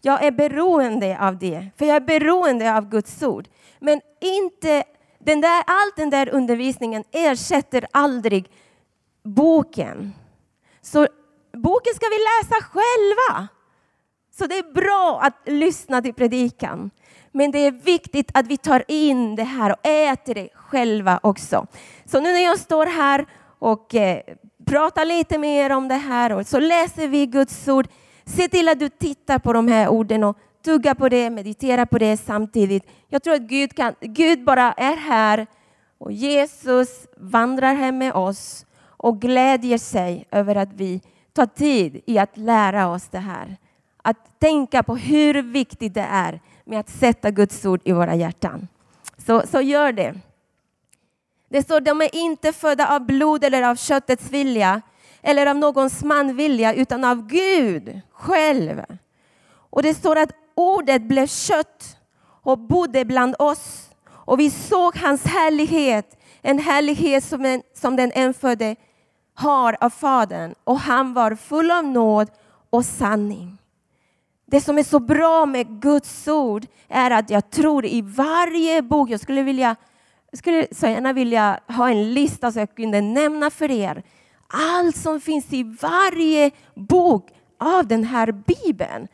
Jag 0.02 0.24
är 0.24 0.32
beroende 0.32 1.18
av 1.20 1.38
det, 1.38 1.68
för 1.78 1.86
jag 1.86 1.96
är 1.96 2.00
beroende 2.20 2.78
av 2.78 2.90
Guds 2.90 3.24
ord. 3.24 3.48
Men 3.80 4.02
inte 4.22 4.84
den 5.20 5.42
där, 5.42 5.64
all 5.68 5.92
den 5.96 6.10
där 6.10 6.30
undervisningen 6.30 7.04
ersätter 7.12 7.88
aldrig 7.92 8.50
boken. 9.28 10.14
Så 10.82 11.08
boken 11.54 11.94
ska 11.96 12.06
vi 12.06 12.18
läsa 12.18 12.64
själva. 12.64 13.48
Så 14.38 14.48
det 14.48 14.58
är 14.58 14.74
bra 14.74 15.20
att 15.22 15.34
lyssna 15.46 16.02
till 16.02 16.14
predikan. 16.14 16.90
Men 17.32 17.52
det 17.52 17.60
är 17.60 17.72
viktigt 17.72 18.32
att 18.34 18.48
vi 18.48 18.58
tar 18.58 18.84
in 18.88 19.36
det 19.36 19.44
här 19.44 19.72
och 19.72 19.88
äter 19.88 20.34
det 20.34 20.50
själva 20.54 21.20
också. 21.24 21.68
Så 22.06 22.20
nu 22.20 22.32
när 22.32 22.44
jag 22.44 22.60
står 22.60 22.86
här 22.86 23.26
och 23.60 23.96
eh, 23.96 24.22
pratar 24.66 25.06
lite 25.06 25.38
mer 25.38 25.70
om 25.70 25.88
det 25.88 25.96
här 25.96 26.32
och 26.32 26.48
så 26.48 26.60
läser 26.60 27.08
vi 27.08 27.26
Guds 27.26 27.68
ord. 27.68 27.88
Se 28.26 28.48
till 28.48 28.70
att 28.70 28.80
du 28.80 28.90
tittar 28.90 29.40
på 29.40 29.54
de 29.54 29.68
här 29.68 29.88
orden 29.88 30.24
och 30.24 30.38
tuggar 30.66 30.94
på 30.94 31.10
det, 31.10 31.30
mediterar 31.30 31.86
på 31.86 31.98
det 31.98 32.18
samtidigt. 32.18 32.84
Jag 33.08 33.24
tror 33.24 33.34
att 33.34 33.42
Gud, 33.42 33.76
kan, 33.76 33.96
Gud 34.02 34.44
bara 34.44 34.74
är 34.74 34.96
här 34.96 35.48
och 35.98 36.12
Jesus 36.12 37.08
vandrar 37.18 37.74
här 37.74 37.92
med 37.92 38.14
oss 38.14 38.66
och 38.98 39.22
glädjer 39.22 39.78
sig 39.78 40.28
över 40.32 40.56
att 40.56 40.74
vi 40.74 41.02
tar 41.34 41.46
tid 41.46 42.02
i 42.06 42.18
att 42.18 42.38
lära 42.38 42.88
oss 42.88 43.08
det 43.08 43.20
här. 43.20 43.58
Att 44.04 44.40
tänka 44.40 44.84
på 44.84 44.96
hur 44.96 45.42
viktigt 45.42 45.94
det 45.94 46.08
är 46.10 46.42
med 46.66 46.80
att 46.80 46.90
sätta 46.90 47.32
Guds 47.32 47.66
ord 47.66 47.82
i 47.84 47.92
våra 47.92 48.16
hjärtan. 48.16 48.68
Så, 49.18 49.42
så 49.48 49.62
gör 49.62 49.92
det. 49.92 50.16
Det 51.50 51.64
står 51.64 51.82
de 51.82 52.02
är 52.02 52.16
inte 52.16 52.54
födda 52.54 52.96
av 52.96 53.06
blod 53.06 53.44
eller 53.44 53.64
av 53.64 53.76
köttets 53.76 54.32
vilja 54.32 54.82
eller 55.22 55.46
av 55.46 55.56
någons 55.56 56.04
manvilja 56.04 56.74
utan 56.74 57.04
av 57.04 57.28
Gud 57.28 58.02
själv. 58.12 58.82
Och 59.50 59.84
det 59.84 59.94
står 59.94 60.16
att 60.16 60.32
ordet 60.56 61.02
blev 61.02 61.28
kött 61.28 61.98
och 62.22 62.60
bodde 62.60 63.06
bland 63.06 63.36
oss 63.40 63.90
och 64.10 64.40
vi 64.40 64.50
såg 64.50 64.98
hans 64.98 65.26
härlighet, 65.26 66.18
en 66.42 66.60
härlighet 66.60 67.24
som, 67.24 67.46
en, 67.46 67.62
som 67.74 67.96
den 67.96 68.12
enfödde 68.12 68.76
har 69.38 69.78
av 69.82 69.90
Fadern 69.90 70.56
och 70.64 70.80
han 70.80 71.14
var 71.14 71.36
full 71.36 71.72
av 71.72 71.84
nåd 71.84 72.30
och 72.70 72.86
sanning. 72.86 73.58
Det 74.46 74.62
som 74.62 74.78
är 74.78 74.84
så 74.84 75.00
bra 75.00 75.46
med 75.46 75.82
Guds 75.82 76.28
ord 76.28 76.66
är 76.88 77.12
att 77.12 77.30
jag 77.30 77.50
tror 77.50 77.86
i 77.86 78.02
varje 78.02 78.82
bok, 78.82 79.10
jag 79.10 79.20
skulle, 79.20 79.44
vilja, 79.44 79.76
skulle 80.34 80.68
så 80.72 80.88
gärna 80.88 81.14
vilja 81.14 81.60
ha 81.68 81.90
en 81.90 82.14
lista 82.14 82.52
så 82.52 82.60
jag 82.60 82.76
kunde 82.76 83.02
nämna 83.02 83.50
för 83.50 83.72
er 83.72 84.04
allt 84.48 84.98
som 84.98 85.22
finns 85.22 85.54
i 85.54 85.64
varje 85.64 86.52
bok 86.76 87.30
av 87.58 87.88
den 87.88 88.04
här 88.04 88.32
bibeln. 88.32 89.08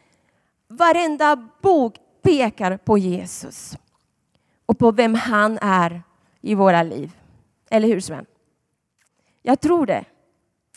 Varenda 0.67 1.49
bok 1.62 1.95
pekar 2.21 2.77
på 2.77 2.97
Jesus 2.97 3.77
och 4.65 4.79
på 4.79 4.91
vem 4.91 5.15
han 5.15 5.59
är 5.62 6.03
i 6.41 6.55
våra 6.55 6.83
liv. 6.83 7.12
Eller 7.69 7.88
hur 7.88 7.99
Sven? 7.99 8.25
Jag 9.41 9.62
tror 9.62 9.86
det. 9.86 10.05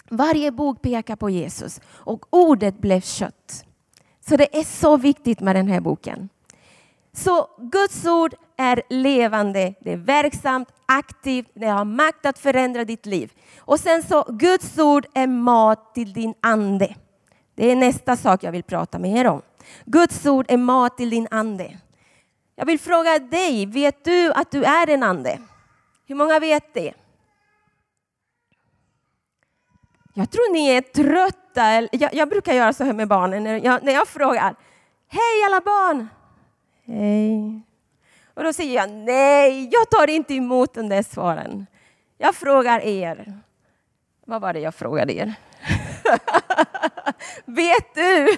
Varje 0.09 0.53
bok 0.53 0.83
pekar 0.83 1.17
på 1.17 1.31
Jesus 1.31 1.81
och 1.87 2.27
ordet 2.31 2.79
blev 2.79 3.01
kött. 3.01 3.65
Så 4.29 4.37
det 4.37 4.59
är 4.59 4.65
så 4.65 4.97
viktigt 4.97 5.41
med 5.41 5.57
den 5.57 5.69
här 5.69 5.81
boken. 5.81 6.29
Så 7.13 7.49
Guds 7.59 8.07
ord 8.07 8.35
är 8.57 8.83
levande, 8.91 9.75
det 9.81 9.93
är 9.93 9.97
verksamt, 9.97 10.69
aktivt, 10.87 11.47
det 11.55 11.67
har 11.67 11.85
makt 11.85 12.27
att 12.27 12.39
förändra 12.39 12.85
ditt 12.85 13.07
liv. 13.07 13.33
Och 13.59 13.81
sen 13.81 14.03
så, 14.03 14.25
Guds 14.29 14.79
ord 14.79 15.07
är 15.15 15.27
mat 15.27 15.95
till 15.95 16.13
din 16.13 16.35
ande. 16.41 16.95
Det 17.55 17.71
är 17.71 17.77
nästa 17.77 18.17
sak 18.17 18.43
jag 18.43 18.53
vill 18.53 18.63
prata 18.63 18.99
med 18.99 19.17
er 19.17 19.27
om. 19.27 19.43
Guds 19.85 20.27
ord 20.27 20.47
är 20.49 20.57
mat 20.57 20.97
till 20.97 21.11
din 21.11 21.29
ande. 21.31 21.79
Jag 22.57 22.67
vill 22.67 22.79
fråga 22.79 23.19
dig, 23.19 23.67
vet 23.67 24.05
du 24.05 24.33
att 24.33 24.51
du 24.51 24.65
är 24.65 24.91
en 24.91 25.03
ande? 25.03 25.39
Hur 26.07 26.15
många 26.15 26.39
vet 26.39 26.75
det? 26.75 26.93
Jag 30.19 30.31
tror 30.31 30.53
ni 30.53 30.69
är 30.69 30.81
trötta. 30.81 31.89
Jag, 31.93 32.15
jag 32.15 32.29
brukar 32.29 32.53
göra 32.53 32.73
så 32.73 32.85
här 32.85 32.93
med 32.93 33.09
barnen 33.09 33.45
när 33.45 33.65
jag, 33.65 33.83
när 33.83 33.93
jag 33.93 34.09
frågar. 34.09 34.55
Hej 35.09 35.45
alla 35.47 35.61
barn! 35.61 36.09
Hej. 36.87 37.63
Och 38.35 38.45
då 38.45 38.53
säger 38.53 38.75
jag 38.75 38.91
nej, 38.91 39.69
jag 39.73 39.91
tar 39.91 40.11
inte 40.11 40.35
emot 40.35 40.75
de 40.75 40.89
där 40.89 41.03
svaren. 41.03 41.67
Jag 42.19 42.35
frågar 42.35 42.81
er. 42.81 43.41
Vad 44.27 44.41
var 44.41 44.53
det 44.53 44.61
jag 44.61 44.75
frågade 44.75 45.13
er? 45.13 45.27
Vet 47.45 47.95
du? 47.95 48.37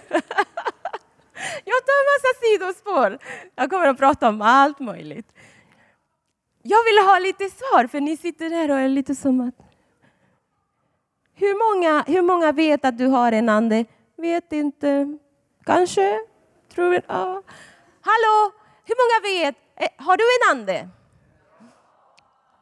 jag 1.64 1.80
tar 1.86 1.98
en 1.98 2.08
massa 2.14 2.32
sidospår. 2.42 3.18
Jag 3.54 3.70
kommer 3.70 3.86
att 3.86 3.98
prata 3.98 4.28
om 4.28 4.42
allt 4.42 4.80
möjligt. 4.80 5.32
Jag 6.62 6.84
vill 6.84 6.98
ha 7.08 7.18
lite 7.18 7.50
svar, 7.50 7.86
för 7.86 8.00
ni 8.00 8.16
sitter 8.16 8.50
där 8.50 8.70
och 8.70 8.78
är 8.78 8.88
lite 8.88 9.14
som 9.14 9.40
att 9.40 9.67
hur 11.38 11.74
många, 11.74 12.04
hur 12.06 12.22
många 12.22 12.52
vet 12.52 12.84
att 12.84 12.98
du 12.98 13.06
har 13.06 13.32
en 13.32 13.48
ande? 13.48 13.84
Vet 14.16 14.52
inte. 14.52 15.18
Kanske? 15.64 16.20
Tror 16.74 16.90
vi, 16.90 17.00
ja. 17.06 17.42
Hallå, 18.00 18.52
hur 18.84 18.96
många 19.02 19.34
vet? 19.34 19.56
Eh, 19.76 20.04
har 20.04 20.16
du 20.16 20.24
en 20.24 20.58
ande? 20.58 20.88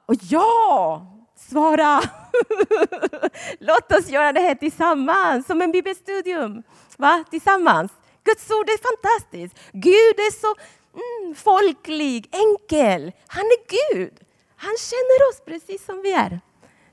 Och 0.06 0.14
ja, 0.20 1.06
svara! 1.36 2.00
Låt 3.58 3.92
oss 3.92 4.08
göra 4.08 4.32
det 4.32 4.40
här 4.40 4.54
tillsammans, 4.54 5.46
som 5.46 5.62
en 5.62 5.72
bibelstudium. 5.72 6.62
Va? 6.96 7.24
Tillsammans. 7.30 7.92
Guds 8.24 8.50
ord 8.50 8.68
är 8.68 8.78
fantastiskt. 8.90 9.58
Gud 9.72 10.18
är 10.18 10.32
så 10.40 10.54
mm, 10.94 11.34
folklig, 11.34 12.28
enkel. 12.32 13.12
Han 13.26 13.44
är 13.44 13.92
Gud. 13.94 14.12
Han 14.56 14.76
känner 14.78 15.28
oss 15.30 15.40
precis 15.44 15.84
som 15.84 16.02
vi 16.02 16.12
är. 16.12 16.40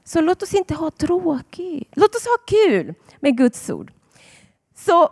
Så 0.04 0.22
låt 0.22 0.44
oss 0.44 0.54
inte 0.54 0.76
ha 0.76 0.92
tråkigt. 0.92 1.90
Låt 1.92 2.16
oss 2.16 2.26
ha 2.26 2.38
kul 2.48 2.94
med 3.20 3.38
Guds 3.38 3.70
ord. 3.70 3.92
Så 4.76 5.10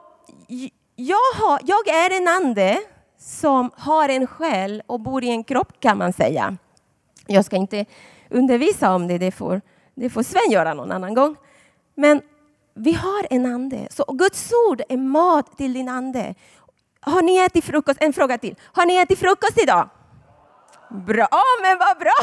jag, 0.95 1.33
har, 1.35 1.59
jag 1.63 1.87
är 1.87 2.17
en 2.17 2.27
ande 2.27 2.81
som 3.17 3.71
har 3.77 4.09
en 4.09 4.27
själ 4.27 4.83
och 4.87 4.99
bor 4.99 5.23
i 5.23 5.29
en 5.29 5.43
kropp 5.43 5.79
kan 5.79 5.97
man 5.97 6.13
säga. 6.13 6.57
Jag 7.27 7.45
ska 7.45 7.55
inte 7.55 7.85
undervisa 8.29 8.95
om 8.95 9.07
det, 9.07 9.17
det 9.17 9.31
får, 9.31 9.61
det 9.95 10.09
får 10.09 10.23
Sven 10.23 10.51
göra 10.51 10.73
någon 10.73 10.91
annan 10.91 11.13
gång. 11.13 11.35
Men 11.95 12.21
vi 12.73 12.93
har 12.93 13.27
en 13.29 13.45
ande. 13.45 13.87
Så 13.91 14.03
Guds 14.13 14.51
ord 14.69 14.81
är 14.89 14.97
mat 14.97 15.57
till 15.57 15.73
din 15.73 15.89
ande. 15.89 16.35
Har 16.99 17.21
ni 17.21 17.37
ätit 17.37 17.65
frukost? 17.65 18.01
En 18.01 18.13
fråga 18.13 18.37
till. 18.37 18.55
Har 18.63 18.85
ni 18.85 18.95
ätit 18.95 19.19
frukost 19.19 19.57
idag? 19.63 19.89
Bra, 20.89 21.43
men 21.61 21.77
vad 21.77 21.97
bra! 21.99 22.13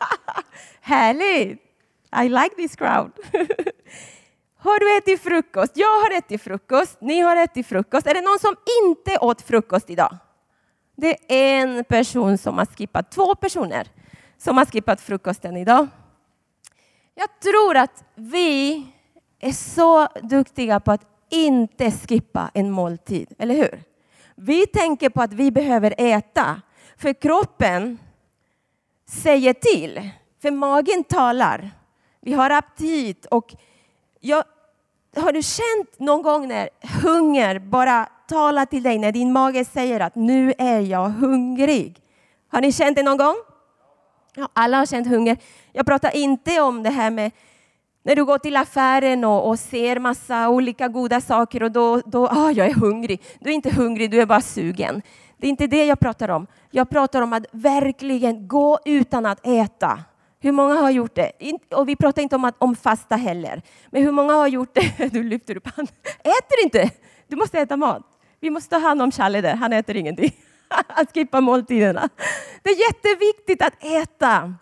Härligt! 0.80 1.67
I 2.12 2.28
like 2.28 2.56
this 2.56 2.76
crowd. 2.76 3.12
har 4.56 4.80
du 4.80 4.98
ätit 4.98 5.22
frukost? 5.22 5.72
Jag 5.74 6.00
har 6.00 6.18
ätit 6.18 6.42
frukost. 6.42 7.00
Ni 7.00 7.20
har 7.20 7.36
ätit 7.36 7.66
frukost. 7.66 8.06
Är 8.06 8.14
det 8.14 8.20
någon 8.20 8.38
som 8.38 8.56
inte 8.84 9.18
åt 9.18 9.42
frukost 9.42 9.90
idag? 9.90 10.16
Det 10.96 11.16
är 11.28 11.62
en 11.62 11.84
person 11.84 12.38
som 12.38 12.58
har 12.58 12.66
skippat, 12.66 13.10
två 13.10 13.34
personer 13.34 13.88
som 14.38 14.58
har 14.58 14.64
skippat 14.64 15.00
frukosten 15.00 15.56
idag. 15.56 15.88
Jag 17.14 17.40
tror 17.40 17.76
att 17.76 18.04
vi 18.14 18.86
är 19.40 19.52
så 19.52 20.06
duktiga 20.22 20.80
på 20.80 20.92
att 20.92 21.06
inte 21.30 21.90
skippa 21.90 22.50
en 22.54 22.70
måltid, 22.70 23.32
eller 23.38 23.54
hur? 23.54 23.82
Vi 24.34 24.66
tänker 24.66 25.10
på 25.10 25.22
att 25.22 25.32
vi 25.32 25.50
behöver 25.50 25.94
äta, 25.98 26.62
för 26.96 27.12
kroppen 27.12 27.98
säger 29.08 29.52
till, 29.52 30.10
för 30.42 30.50
magen 30.50 31.04
talar. 31.04 31.70
Vi 32.20 32.32
har 32.32 32.50
aptit 32.50 33.26
och 33.26 33.54
jag, 34.20 34.44
har 35.16 35.32
du 35.32 35.42
känt 35.42 35.98
någon 35.98 36.22
gång 36.22 36.48
när 36.48 36.68
hunger 37.02 37.58
bara 37.58 38.08
talar 38.28 38.66
till 38.66 38.82
dig, 38.82 38.98
när 38.98 39.12
din 39.12 39.32
mage 39.32 39.64
säger 39.64 40.00
att 40.00 40.14
nu 40.14 40.52
är 40.58 40.80
jag 40.80 41.08
hungrig? 41.08 42.02
Har 42.48 42.60
ni 42.60 42.72
känt 42.72 42.96
det 42.96 43.02
någon 43.02 43.16
gång? 43.16 43.36
Ja, 44.34 44.48
alla 44.52 44.76
har 44.76 44.86
känt 44.86 45.06
hunger. 45.06 45.36
Jag 45.72 45.86
pratar 45.86 46.16
inte 46.16 46.60
om 46.60 46.82
det 46.82 46.90
här 46.90 47.10
med 47.10 47.30
När 48.02 48.16
du 48.16 48.24
går 48.24 48.38
till 48.38 48.56
affären 48.56 49.24
och, 49.24 49.48
och 49.48 49.58
ser 49.58 49.98
massa 49.98 50.48
olika 50.48 50.88
goda 50.88 51.20
saker 51.20 51.62
och 51.62 51.72
då, 51.72 52.00
då 52.00 52.28
ah, 52.28 52.50
jag 52.50 52.66
är 52.66 52.74
hungrig. 52.74 53.22
Du 53.40 53.50
är 53.50 53.54
inte 53.54 53.70
hungrig, 53.70 54.10
du 54.10 54.20
är 54.20 54.26
bara 54.26 54.40
sugen. 54.40 55.02
Det 55.36 55.46
är 55.46 55.50
inte 55.50 55.66
det 55.66 55.84
jag 55.84 56.00
pratar 56.00 56.28
om. 56.28 56.46
Jag 56.70 56.90
pratar 56.90 57.22
om 57.22 57.32
att 57.32 57.46
verkligen 57.52 58.48
gå 58.48 58.78
utan 58.84 59.26
att 59.26 59.46
äta. 59.46 59.98
Hur 60.40 60.52
många 60.52 60.74
har 60.74 60.90
gjort 60.90 61.14
det? 61.14 61.32
Och 61.70 61.88
vi 61.88 61.96
pratar 61.96 62.22
inte 62.22 62.36
om, 62.36 62.44
att, 62.44 62.54
om 62.58 62.76
fasta 62.76 63.16
heller. 63.16 63.62
Men 63.90 64.02
hur 64.02 64.12
många 64.12 64.32
har 64.32 64.48
gjort 64.48 64.74
det? 64.74 65.10
Du 65.12 65.22
lyfter 65.22 65.56
upp 65.56 65.66
handen. 65.66 65.94
Äter 66.18 66.62
inte! 66.62 66.90
Du 67.28 67.36
måste 67.36 67.58
äta 67.58 67.76
mat. 67.76 68.02
Vi 68.40 68.50
måste 68.50 68.70
ta 68.70 68.78
hand 68.78 69.02
om 69.02 69.12
Challe 69.12 69.40
där, 69.40 69.54
han 69.54 69.72
äter 69.72 69.96
ingenting. 69.96 70.32
Att 70.86 71.14
skippa 71.14 71.40
måltiderna. 71.40 72.08
Det 72.62 72.70
är 72.70 72.86
jätteviktigt 72.86 73.62
att 73.62 73.84
äta. 73.84 74.54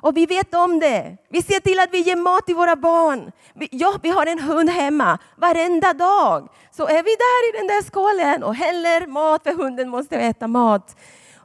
Och 0.00 0.16
vi 0.16 0.26
vet 0.26 0.54
om 0.54 0.78
det. 0.78 1.16
Vi 1.28 1.42
ser 1.42 1.60
till 1.60 1.80
att 1.80 1.88
vi 1.92 1.98
ger 1.98 2.16
mat 2.16 2.46
till 2.46 2.54
våra 2.54 2.76
barn. 2.76 3.32
Ja, 3.70 3.98
vi 4.02 4.10
har 4.10 4.26
en 4.26 4.38
hund 4.38 4.70
hemma 4.70 5.18
varenda 5.36 5.92
dag. 5.92 6.48
Så 6.70 6.86
är 6.86 7.02
vi 7.02 7.10
där 7.26 7.48
i 7.48 7.58
den 7.58 7.66
där 7.66 7.82
skålen 7.82 8.42
och 8.42 8.54
häller 8.54 9.06
mat, 9.06 9.42
för 9.42 9.52
hunden 9.52 9.88
måste 9.88 10.16
äta 10.16 10.46
mat. 10.46 10.96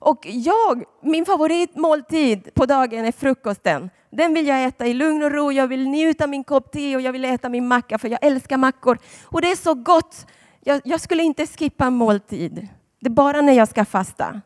Och 0.04 0.26
jag, 0.30 0.84
min 1.02 1.26
favoritmåltid 1.26 2.54
på 2.54 2.66
dagen 2.66 3.06
är 3.06 3.12
frukosten. 3.12 3.90
Den 4.10 4.34
vill 4.34 4.48
jag 4.48 4.64
äta 4.64 4.86
i 4.86 4.94
lugn 4.94 5.24
och 5.24 5.32
ro. 5.32 5.52
Jag 5.52 5.68
vill 5.68 5.88
njuta 5.88 6.28
min 6.28 6.44
kopp 6.44 6.72
te 6.72 6.96
och 6.96 7.02
jag 7.02 7.12
vill 7.12 7.26
äta 7.26 7.50
min 7.50 7.68
macka 7.68 7.98
för 7.98 8.08
jag 8.08 8.20
älskar 8.22 8.58
mackor. 8.58 8.98
Och 9.26 9.42
det 9.42 9.52
är 9.52 9.56
så 9.56 9.74
gott. 9.74 10.26
Jag, 10.64 10.82
jag 10.84 11.02
skulle 11.02 11.24
inte 11.24 11.48
skippa 11.48 11.86
en 11.86 11.94
måltid. 11.94 12.68
Det 13.00 13.08
är 13.08 13.12
bara 13.12 13.42
när 13.42 13.54
jag 13.54 13.68
ska 13.68 13.86
fasta. 13.86 14.42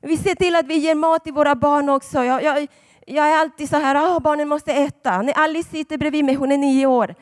Vi 0.00 0.16
ser 0.16 0.34
till 0.34 0.56
att 0.56 0.66
vi 0.66 0.76
ger 0.76 0.94
mat 0.94 1.24
till 1.24 1.32
våra 1.32 1.54
barn 1.54 1.88
också. 1.88 2.24
Jag, 2.24 2.42
jag, 2.42 2.66
jag 3.06 3.28
är 3.28 3.38
alltid 3.38 3.68
så 3.68 3.76
här, 3.76 3.94
ah, 3.94 4.20
barnen 4.20 4.48
måste 4.48 4.72
äta. 4.72 5.22
När 5.22 5.32
Alice 5.38 5.70
sitter 5.70 5.98
bredvid 5.98 6.24
mig, 6.24 6.34
hon 6.34 6.52
är 6.52 6.58
nio 6.58 6.86
år, 6.86 7.14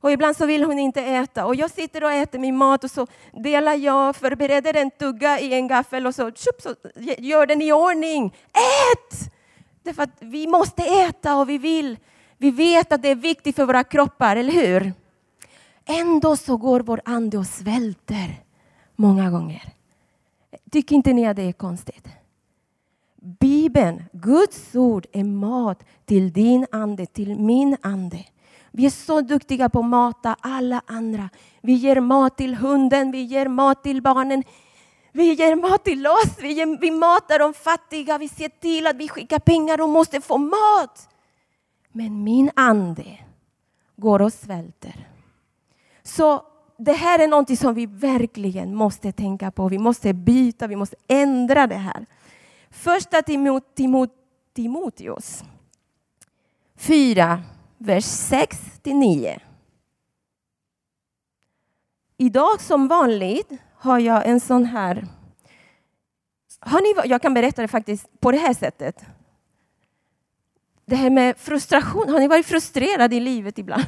och 0.00 0.12
ibland 0.12 0.36
så 0.36 0.46
vill 0.46 0.64
hon 0.64 0.78
inte 0.78 1.02
äta. 1.02 1.46
Och 1.46 1.54
jag 1.54 1.70
sitter 1.70 2.04
och 2.04 2.12
äter 2.12 2.38
min 2.38 2.56
mat 2.56 2.84
och 2.84 2.90
så 2.90 3.06
delar 3.32 3.74
jag, 3.74 4.16
förbereder 4.16 4.76
en 4.76 4.90
tugga 4.90 5.40
i 5.40 5.54
en 5.54 5.68
gaffel 5.68 6.06
och 6.06 6.14
så, 6.14 6.30
tjup, 6.30 6.62
så 6.62 6.74
gör 7.18 7.46
den 7.46 7.62
i 7.62 7.72
ordning. 7.72 8.34
Ät! 8.52 9.32
Därför 9.82 10.02
att 10.02 10.16
vi 10.18 10.46
måste 10.46 10.82
äta 10.82 11.36
och 11.36 11.48
vi 11.48 11.58
vill. 11.58 11.96
Vi 12.36 12.50
vet 12.50 12.92
att 12.92 13.02
det 13.02 13.08
är 13.08 13.14
viktigt 13.14 13.56
för 13.56 13.66
våra 13.66 13.84
kroppar, 13.84 14.36
eller 14.36 14.52
hur? 14.52 14.92
Ändå 15.84 16.36
så 16.36 16.56
går 16.56 16.80
vår 16.80 17.00
ande 17.04 17.38
och 17.38 17.46
svälter 17.46 18.42
många 18.96 19.30
gånger. 19.30 19.72
Tycker 20.70 20.96
inte 20.96 21.12
ni 21.12 21.26
att 21.26 21.36
det 21.36 21.42
är 21.42 21.52
konstigt? 21.52 22.08
Bibeln, 23.16 24.04
Guds 24.12 24.74
ord, 24.74 25.06
är 25.12 25.24
mat 25.24 25.84
till 26.04 26.32
din 26.32 26.66
ande, 26.72 27.06
till 27.06 27.38
min 27.38 27.76
ande. 27.82 28.24
Vi 28.78 28.86
är 28.86 28.90
så 28.90 29.20
duktiga 29.20 29.68
på 29.68 29.78
att 29.78 29.84
mata 29.84 30.36
alla 30.40 30.82
andra. 30.86 31.28
Vi 31.60 31.72
ger 31.72 32.00
mat 32.00 32.36
till 32.36 32.54
hunden, 32.54 33.10
vi 33.10 33.22
ger 33.22 33.48
mat 33.48 33.82
till 33.82 34.02
barnen. 34.02 34.44
Vi 35.12 35.32
ger 35.32 35.56
mat 35.56 35.84
till 35.84 36.06
oss, 36.06 36.38
vi, 36.38 36.52
ger, 36.52 36.80
vi 36.80 36.90
matar 36.90 37.38
de 37.38 37.54
fattiga, 37.54 38.18
vi 38.18 38.28
ser 38.28 38.48
till 38.48 38.86
att 38.86 38.96
vi 38.96 39.08
skickar 39.08 39.38
pengar, 39.38 39.76
de 39.76 39.90
måste 39.90 40.20
få 40.20 40.38
mat. 40.38 41.08
Men 41.92 42.24
min 42.24 42.50
ande 42.56 43.18
går 43.96 44.22
och 44.22 44.32
svälter. 44.32 45.08
Så 46.02 46.42
det 46.76 46.92
här 46.92 47.18
är 47.18 47.28
någonting 47.28 47.56
som 47.56 47.74
vi 47.74 47.86
verkligen 47.86 48.74
måste 48.74 49.12
tänka 49.12 49.50
på. 49.50 49.68
Vi 49.68 49.78
måste 49.78 50.14
byta, 50.14 50.66
vi 50.66 50.76
måste 50.76 50.96
ändra 51.08 51.66
det 51.66 51.74
här. 51.74 52.06
Första 52.70 53.22
Timot, 53.22 53.74
Timot, 53.74 54.10
Timoteus 54.54 55.44
4, 56.76 57.42
vers 57.78 58.04
6 58.04 58.58
till 58.82 58.96
9. 58.96 59.40
Idag 62.16 62.60
som 62.60 62.88
vanligt 62.88 63.52
har 63.74 63.98
jag 63.98 64.26
en 64.26 64.40
sån 64.40 64.64
här... 64.64 65.06
Har 66.60 66.80
ni, 66.80 67.08
jag 67.10 67.22
kan 67.22 67.34
berätta 67.34 67.62
det 67.62 67.68
faktiskt 67.68 68.20
på 68.20 68.30
det 68.32 68.38
här 68.38 68.54
sättet. 68.54 69.04
Det 70.86 70.96
här 70.96 71.10
med 71.10 71.36
frustration. 71.38 72.08
Har 72.08 72.20
ni 72.20 72.28
varit 72.28 72.46
frustrerade 72.46 73.16
i 73.16 73.20
livet 73.20 73.58
ibland? 73.58 73.84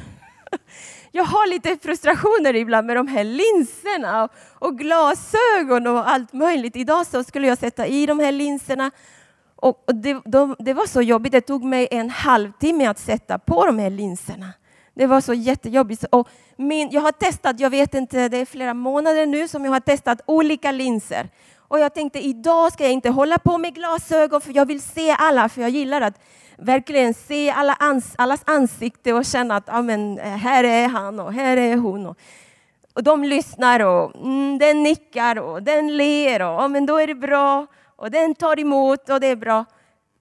jag 1.11 1.23
har 1.23 1.47
lite 1.47 1.77
frustrationer 1.77 2.55
ibland 2.55 2.87
med 2.87 2.95
de 2.95 3.07
här 3.07 3.23
linserna 3.23 4.23
och, 4.23 4.31
och 4.67 4.77
glasögon 4.77 5.87
och 5.87 6.09
allt 6.09 6.33
möjligt. 6.33 6.75
Idag 6.75 7.07
så 7.07 7.23
skulle 7.23 7.47
jag 7.47 7.57
sätta 7.57 7.87
i 7.87 8.05
de 8.05 8.19
här 8.19 8.31
linserna 8.31 8.91
och, 9.61 9.83
och 9.87 9.95
det, 9.95 10.21
de, 10.25 10.55
det 10.59 10.73
var 10.73 10.85
så 10.85 11.01
jobbigt. 11.01 11.31
Det 11.31 11.41
tog 11.41 11.63
mig 11.63 11.87
en 11.91 12.09
halvtimme 12.09 12.87
att 12.87 12.99
sätta 12.99 13.39
på 13.39 13.65
de 13.65 13.79
här 13.79 13.89
linserna. 13.89 14.53
Det 14.93 15.07
var 15.07 15.21
så 15.21 15.33
jättejobbigt. 15.33 16.05
Och 16.09 16.27
min, 16.55 16.89
jag 16.91 17.01
har 17.01 17.11
testat, 17.11 17.59
jag 17.59 17.69
vet 17.69 17.93
inte, 17.93 18.29
det 18.29 18.37
är 18.37 18.45
flera 18.45 18.73
månader 18.73 19.25
nu 19.25 19.47
som 19.47 19.65
jag 19.65 19.71
har 19.71 19.79
testat 19.79 20.21
olika 20.25 20.71
linser. 20.71 21.29
Och 21.57 21.79
jag 21.79 21.93
tänkte 21.93 22.19
idag 22.19 22.73
ska 22.73 22.83
jag 22.83 22.93
inte 22.93 23.09
hålla 23.09 23.37
på 23.37 23.57
med 23.57 23.75
glasögon 23.75 24.41
för 24.41 24.55
jag 24.55 24.65
vill 24.65 24.81
se 24.81 25.15
alla, 25.19 25.49
för 25.49 25.61
jag 25.61 25.69
gillar 25.69 26.01
att 26.01 26.19
verkligen 26.57 27.13
se 27.13 27.51
alla 27.51 27.73
ans, 27.73 28.13
allas 28.17 28.41
ansikte 28.45 29.13
och 29.13 29.25
känna 29.25 29.55
att 29.55 29.69
amen, 29.69 30.19
eh, 30.19 30.25
här 30.25 30.63
är 30.63 30.87
han 30.87 31.19
och 31.19 31.33
här 31.33 31.57
är 31.57 31.77
hon. 31.77 32.05
Och, 32.05 32.17
och 32.93 33.03
de 33.03 33.23
lyssnar 33.23 33.79
och 33.79 34.15
mm, 34.15 34.57
den 34.57 34.83
nickar 34.83 35.39
och 35.39 35.63
den 35.63 35.97
ler 35.97 36.41
och 36.41 36.61
amen, 36.61 36.85
då 36.85 36.97
är 36.97 37.07
det 37.07 37.15
bra. 37.15 37.67
Och 38.01 38.11
den 38.11 38.35
tar 38.35 38.59
emot 38.59 39.09
och 39.09 39.19
det 39.19 39.27
är 39.27 39.35
bra. 39.35 39.65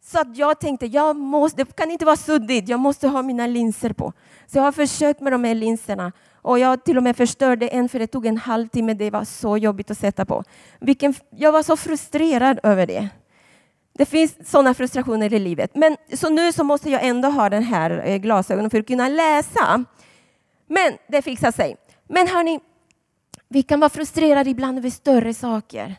Så 0.02 0.20
att 0.20 0.36
jag 0.36 0.60
tänkte, 0.60 0.86
jag 0.86 1.16
måste, 1.16 1.64
det 1.64 1.76
kan 1.76 1.90
inte 1.90 2.04
vara 2.04 2.16
suddigt, 2.16 2.68
jag 2.68 2.80
måste 2.80 3.08
ha 3.08 3.22
mina 3.22 3.46
linser 3.46 3.92
på. 3.92 4.12
Så 4.46 4.58
jag 4.58 4.62
har 4.62 4.72
försökt 4.72 5.20
med 5.20 5.32
de 5.32 5.44
här 5.44 5.54
linserna 5.54 6.12
och 6.34 6.58
jag 6.58 6.84
till 6.84 6.96
och 6.96 7.02
med 7.02 7.16
förstörde 7.16 7.68
en 7.68 7.88
för 7.88 7.98
det 7.98 8.06
tog 8.06 8.26
en 8.26 8.36
halvtimme. 8.36 8.94
Det 8.94 9.10
var 9.10 9.24
så 9.24 9.56
jobbigt 9.56 9.90
att 9.90 9.98
sätta 9.98 10.24
på. 10.24 10.44
Vilken, 10.80 11.14
jag 11.30 11.52
var 11.52 11.62
så 11.62 11.76
frustrerad 11.76 12.60
över 12.62 12.86
det. 12.86 13.08
Det 13.92 14.04
finns 14.04 14.50
sådana 14.50 14.74
frustrationer 14.74 15.34
i 15.34 15.38
livet. 15.38 15.70
Men 15.74 15.96
så 16.14 16.28
nu 16.28 16.52
så 16.52 16.64
måste 16.64 16.90
jag 16.90 17.04
ändå 17.06 17.28
ha 17.28 17.48
den 17.48 17.62
här 17.62 18.02
eh, 18.04 18.16
glasögonen 18.16 18.70
för 18.70 18.80
att 18.80 18.86
kunna 18.86 19.08
läsa. 19.08 19.84
Men 20.66 20.92
det 21.08 21.22
fixar 21.22 21.52
sig. 21.52 21.76
Men 22.08 22.28
hörni, 22.28 22.60
vi 23.48 23.62
kan 23.62 23.80
vara 23.80 23.90
frustrerade 23.90 24.50
ibland 24.50 24.78
över 24.78 24.90
större 24.90 25.34
saker. 25.34 25.96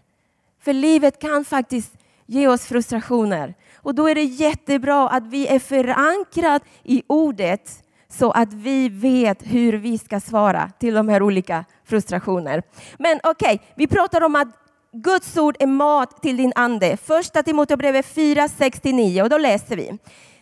För 0.63 0.73
livet 0.73 1.19
kan 1.19 1.45
faktiskt 1.45 1.93
ge 2.25 2.47
oss 2.47 2.65
frustrationer. 2.65 3.53
Och 3.75 3.95
då 3.95 4.09
är 4.09 4.15
det 4.15 4.23
jättebra 4.23 5.09
att 5.09 5.27
vi 5.27 5.47
är 5.47 5.59
förankrade 5.59 6.65
i 6.83 7.03
ordet 7.07 7.83
så 8.09 8.31
att 8.31 8.53
vi 8.53 8.89
vet 8.89 9.37
hur 9.43 9.73
vi 9.73 9.97
ska 9.97 10.19
svara 10.19 10.71
till 10.79 10.93
de 10.93 11.09
här 11.09 11.21
olika 11.21 11.65
frustrationer. 11.85 12.63
Men 12.99 13.19
okej, 13.23 13.55
okay, 13.55 13.67
vi 13.75 13.87
pratar 13.87 14.21
om 14.21 14.35
att 14.35 14.47
Guds 14.93 15.37
ord 15.37 15.55
är 15.59 15.67
mat 15.67 16.21
till 16.21 16.37
din 16.37 16.53
ande. 16.55 16.97
Första 16.97 17.43
Timoteusbrevet 17.43 18.05
4, 18.05 18.47
6-9 18.47 19.21
och 19.23 19.29
då 19.29 19.37
läser 19.37 19.75
vi. 19.75 19.97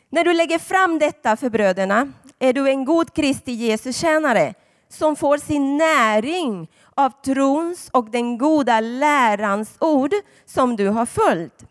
När 0.10 0.24
du 0.24 0.34
lägger 0.34 0.60
fram 0.60 1.00
detta 1.00 1.36
för 1.36 1.50
bröderna 1.50 2.12
är 2.40 2.54
du 2.54 2.70
en 2.70 2.86
god 2.86 3.14
Kristi 3.14 3.52
Jesus 3.52 3.98
tjänare 3.98 4.54
som 4.90 5.16
får 5.16 5.38
sin 5.38 5.78
näring 5.78 6.68
av 7.00 7.10
trons 7.26 7.90
och 7.94 8.10
den 8.10 8.38
goda 8.38 8.80
lärans 8.80 9.78
ord 9.80 10.14
som 10.46 10.76
du 10.76 10.88
har 10.88 11.06
följt. 11.06 11.66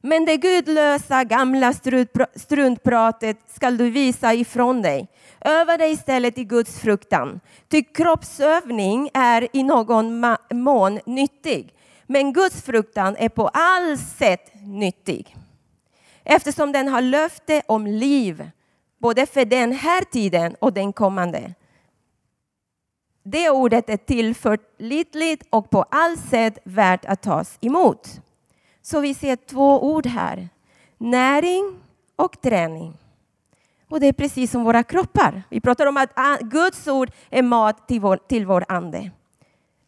Men 0.00 0.24
det 0.24 0.36
gudlösa 0.36 1.24
gamla 1.24 1.72
struntpratet 2.34 3.38
skall 3.46 3.76
du 3.76 3.90
visa 3.90 4.34
ifrån 4.34 4.82
dig. 4.82 5.08
Öva 5.40 5.76
dig 5.76 5.92
istället 5.92 6.38
i 6.38 6.44
Guds 6.44 6.80
fruktan. 6.80 7.40
Ty 7.68 7.82
kroppsövning 7.82 9.10
är 9.14 9.48
i 9.52 9.62
någon 9.62 10.36
mån 10.52 11.00
nyttig, 11.06 11.74
men 12.06 12.32
Guds 12.32 12.62
fruktan 12.62 13.16
är 13.18 13.28
på 13.28 13.48
all 13.48 13.98
sätt 13.98 14.52
nyttig. 14.54 15.36
Eftersom 16.24 16.72
den 16.72 16.88
har 16.88 17.00
löfte 17.00 17.62
om 17.66 17.86
liv, 17.86 18.50
både 18.98 19.26
för 19.26 19.44
den 19.44 19.72
här 19.72 20.02
tiden 20.02 20.56
och 20.60 20.72
den 20.72 20.92
kommande. 20.92 21.54
Det 23.28 23.50
ordet 23.50 23.88
är 23.88 23.96
tillförlitligt 23.96 25.46
och 25.50 25.70
på 25.70 25.82
allt 25.90 26.28
sätt 26.28 26.58
värt 26.64 27.04
att 27.04 27.22
tas 27.22 27.58
emot. 27.60 28.20
Så 28.82 29.00
vi 29.00 29.14
ser 29.14 29.36
två 29.36 29.92
ord 29.92 30.06
här. 30.06 30.48
Näring 30.98 31.80
och 32.16 32.40
träning. 32.40 32.96
Och 33.88 34.00
det 34.00 34.06
är 34.06 34.12
precis 34.12 34.50
som 34.50 34.64
våra 34.64 34.82
kroppar. 34.82 35.42
Vi 35.50 35.60
pratar 35.60 35.86
om 35.86 35.96
att 35.96 36.40
Guds 36.40 36.88
ord 36.88 37.10
är 37.30 37.42
mat 37.42 37.88
till 37.88 38.00
vår, 38.00 38.16
till 38.28 38.46
vår 38.46 38.64
ande. 38.68 39.10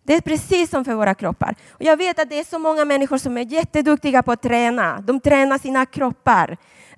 Det 0.02 0.14
är 0.14 0.20
precis 0.20 0.70
som 0.70 0.84
för 0.84 0.94
våra 0.94 1.14
kroppar. 1.14 1.54
Och 1.70 1.82
jag 1.82 1.96
vet 1.96 2.18
att 2.18 2.30
det 2.30 2.38
är 2.38 2.44
så 2.44 2.58
många 2.58 2.84
människor 2.84 3.18
som 3.18 3.38
är 3.38 3.52
jätteduktiga 3.52 4.22
på 4.22 4.32
att 4.32 4.42
träna. 4.42 5.00
De 5.00 5.20
tränar 5.20 5.58
sina 5.58 5.86
kroppar. 5.86 6.56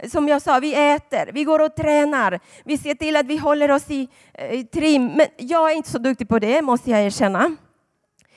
Som 0.08 0.28
jag 0.28 0.42
sa, 0.42 0.58
vi 0.58 0.92
äter, 0.92 1.30
vi 1.32 1.44
går 1.44 1.58
och 1.58 1.74
tränar. 1.74 2.40
Vi 2.64 2.78
ser 2.78 2.94
till 2.94 3.16
att 3.16 3.26
vi 3.26 3.36
håller 3.36 3.70
oss 3.70 3.90
i, 3.90 4.08
eh, 4.34 4.52
i 4.52 4.64
trim. 4.64 5.06
Men 5.06 5.26
jag 5.36 5.70
är 5.70 5.76
inte 5.76 5.90
så 5.90 5.98
duktig 5.98 6.28
på 6.28 6.38
det, 6.38 6.62
måste 6.62 6.90
jag 6.90 7.02
erkänna. 7.02 7.56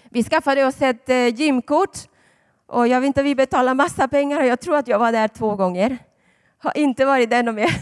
Vi 0.09 0.23
skaffade 0.23 0.65
oss 0.65 0.81
ett 0.81 1.09
eh, 1.09 1.27
gymkort 1.27 1.97
och 2.67 2.87
jag 2.87 3.01
vet 3.01 3.07
inte, 3.07 3.23
vi 3.23 3.35
betalade 3.35 3.75
massa 3.75 4.07
pengar 4.07 4.39
och 4.39 4.45
jag 4.45 4.59
tror 4.59 4.75
att 4.75 4.87
jag 4.87 4.99
var 4.99 5.11
där 5.11 5.27
två 5.27 5.55
gånger. 5.55 5.97
Har 6.57 6.77
inte 6.77 7.05
varit 7.05 7.29
där 7.29 7.43
någon 7.43 7.55
mer. 7.55 7.69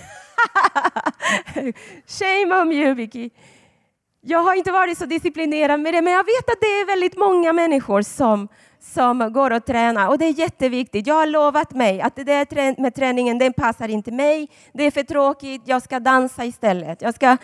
Shame 2.08 2.62
on 2.62 2.72
you, 2.72 2.94
Vicky. 2.94 3.30
Jag 4.22 4.40
har 4.40 4.56
inte 4.56 4.72
varit 4.72 4.98
så 4.98 5.06
disciplinerad 5.06 5.80
med 5.80 5.94
det, 5.94 6.02
men 6.02 6.14
jag 6.14 6.24
vet 6.24 6.50
att 6.50 6.62
det 6.62 6.66
är 6.66 6.86
väldigt 6.86 7.18
många 7.18 7.54
människor 7.54 8.02
som, 8.02 8.48
som 8.82 9.34
går 9.34 9.52
och 9.52 9.66
tränar 9.66 10.08
och 10.08 10.18
det 10.18 10.26
är 10.26 10.40
jätteviktigt. 10.40 11.08
Jag 11.08 11.16
har 11.16 11.26
lovat 11.26 11.72
mig 11.72 12.02
att 12.02 12.16
det 12.16 12.24
där 12.24 12.82
med 12.82 12.96
träningen, 12.96 13.38
den 13.38 13.54
passar 13.54 13.88
inte 13.88 14.12
mig. 14.12 14.50
Det 14.74 14.84
är 14.84 14.92
för 14.92 15.04
tråkigt. 15.04 15.62
Jag 15.66 15.82
ska 15.82 16.00
dansa 16.00 16.46
istället. 16.46 17.02
Jag 17.02 17.16
ska, 17.16 17.38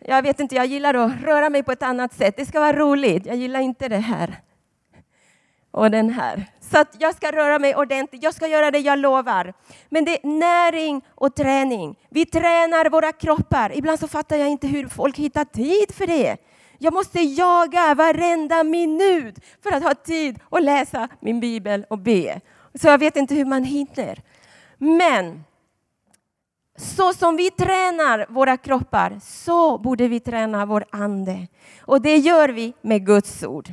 jag 0.00 0.22
vet 0.22 0.40
inte, 0.40 0.54
jag 0.54 0.66
gillar 0.66 0.94
att 0.94 1.22
röra 1.22 1.50
mig 1.50 1.62
på 1.62 1.72
ett 1.72 1.82
annat 1.82 2.14
sätt. 2.14 2.36
Det 2.36 2.46
ska 2.46 2.60
vara 2.60 2.72
roligt. 2.72 3.26
Jag 3.26 3.36
gillar 3.36 3.60
inte 3.60 3.88
det 3.88 3.98
här 3.98 4.40
och 5.70 5.90
den 5.90 6.10
här. 6.10 6.44
Så 6.60 6.78
att 6.78 6.96
jag 6.98 7.14
ska 7.14 7.32
röra 7.32 7.58
mig 7.58 7.76
ordentligt. 7.76 8.22
Jag 8.22 8.34
ska 8.34 8.46
göra 8.46 8.70
det 8.70 8.78
jag 8.78 8.98
lovar. 8.98 9.54
Men 9.88 10.04
det 10.04 10.24
är 10.24 10.28
näring 10.28 11.02
och 11.14 11.34
träning. 11.34 11.96
Vi 12.10 12.26
tränar 12.26 12.90
våra 12.90 13.12
kroppar. 13.12 13.76
Ibland 13.76 14.00
så 14.00 14.08
fattar 14.08 14.36
jag 14.36 14.48
inte 14.48 14.66
hur 14.66 14.88
folk 14.88 15.18
hittar 15.18 15.44
tid 15.44 15.94
för 15.94 16.06
det. 16.06 16.36
Jag 16.78 16.94
måste 16.94 17.20
jaga 17.20 17.94
varenda 17.94 18.64
minut 18.64 19.38
för 19.62 19.72
att 19.72 19.82
ha 19.82 19.94
tid 19.94 20.40
att 20.50 20.62
läsa 20.62 21.08
min 21.20 21.40
bibel 21.40 21.86
och 21.90 21.98
be. 21.98 22.40
Så 22.74 22.88
jag 22.88 22.98
vet 22.98 23.16
inte 23.16 23.34
hur 23.34 23.44
man 23.44 23.64
hinner. 23.64 24.22
Men 24.78 25.44
så 26.76 27.12
som 27.12 27.36
vi 27.36 27.50
tränar 27.50 28.26
våra 28.28 28.56
kroppar, 28.56 29.20
så 29.22 29.78
borde 29.78 30.08
vi 30.08 30.20
träna 30.20 30.66
vår 30.66 30.84
ande. 30.90 31.46
Och 31.80 32.02
det 32.02 32.16
gör 32.16 32.48
vi 32.48 32.72
med 32.80 33.06
Guds 33.06 33.44
ord. 33.44 33.68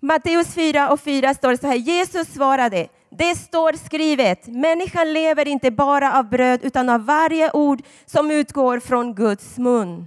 Matteus 0.00 0.54
4 0.54 0.90
och 0.90 1.00
4 1.00 1.34
står 1.34 1.50
det 1.50 1.58
så 1.58 1.66
här, 1.66 1.74
Jesus 1.74 2.28
svarade, 2.28 2.88
det 3.10 3.34
står 3.34 3.72
skrivet, 3.72 4.46
människan 4.46 5.12
lever 5.12 5.48
inte 5.48 5.70
bara 5.70 6.18
av 6.18 6.28
bröd 6.28 6.60
utan 6.62 6.88
av 6.88 7.04
varje 7.04 7.50
ord 7.50 7.82
som 8.06 8.30
utgår 8.30 8.80
från 8.80 9.14
Guds 9.14 9.58
mun. 9.58 10.06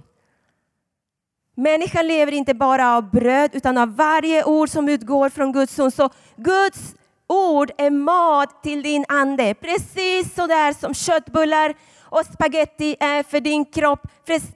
Människan 1.58 2.06
lever 2.06 2.32
inte 2.32 2.54
bara 2.54 2.96
av 2.96 3.10
bröd 3.10 3.50
utan 3.52 3.78
av 3.78 3.96
varje 3.96 4.44
ord 4.44 4.68
som 4.68 4.88
utgår 4.88 5.28
från 5.28 5.52
Guds 5.52 5.74
son. 5.74 5.90
Så 5.90 6.10
Guds 6.36 6.94
ord 7.26 7.70
är 7.78 7.90
mat 7.90 8.62
till 8.62 8.82
din 8.82 9.04
ande, 9.08 9.54
precis 9.54 10.34
så 10.34 10.46
där 10.46 10.72
som 10.72 10.94
köttbullar 10.94 11.74
och 12.02 12.26
spaghetti 12.34 12.96
är 13.00 13.22
för 13.22 13.40
din 13.40 13.64
kropp. 13.64 14.00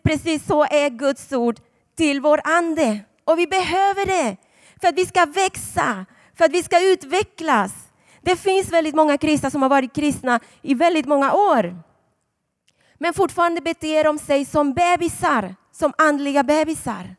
Precis 0.03 0.47
så 0.47 0.65
är 0.65 0.91
Guds 0.91 1.33
ord 1.33 1.57
till 1.97 2.21
vår 2.21 2.41
ande. 2.45 3.01
Och 3.25 3.39
vi 3.39 3.47
behöver 3.47 4.07
det 4.07 4.37
för 4.81 4.89
att 4.89 4.99
vi 4.99 5.07
ska 5.07 5.27
växa, 5.27 6.07
för 6.39 6.45
att 6.45 6.53
vi 6.53 6.63
ska 6.63 6.93
utvecklas. 6.93 7.73
Det 8.21 8.37
finns 8.37 8.73
väldigt 8.73 8.95
många 8.95 9.19
kristna 9.19 9.51
som 9.51 9.63
har 9.63 9.69
varit 9.69 9.95
kristna 9.95 10.41
i 10.63 10.75
väldigt 10.75 11.07
många 11.07 11.33
år. 11.33 11.77
Men 12.99 13.15
fortfarande 13.15 13.61
beter 13.61 14.05
de 14.05 14.19
sig 14.19 14.45
som 14.45 14.73
bebisar, 14.73 15.55
som 15.73 15.93
andliga 15.99 16.43
bebisar. 16.43 17.17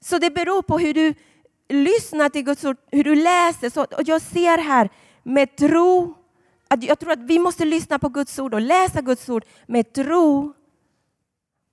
Så 0.00 0.18
det 0.18 0.30
beror 0.30 0.62
på 0.62 0.78
hur 0.78 0.94
du 0.94 1.14
lyssnar 1.68 2.28
till 2.28 2.42
Guds 2.42 2.64
ord, 2.64 2.76
hur 2.90 3.04
du 3.04 3.14
läser. 3.14 3.70
Så, 3.70 3.82
och 3.82 4.02
jag 4.04 4.22
ser 4.22 4.58
här 4.58 4.90
med 5.22 5.56
tro, 5.56 6.14
att 6.68 6.82
jag 6.82 6.98
tror 6.98 7.12
att 7.12 7.22
vi 7.22 7.38
måste 7.38 7.64
lyssna 7.64 7.98
på 7.98 8.08
Guds 8.08 8.38
ord 8.38 8.54
och 8.54 8.60
läsa 8.60 9.00
Guds 9.00 9.28
ord 9.28 9.44
med 9.66 9.92
tro. 9.92 10.52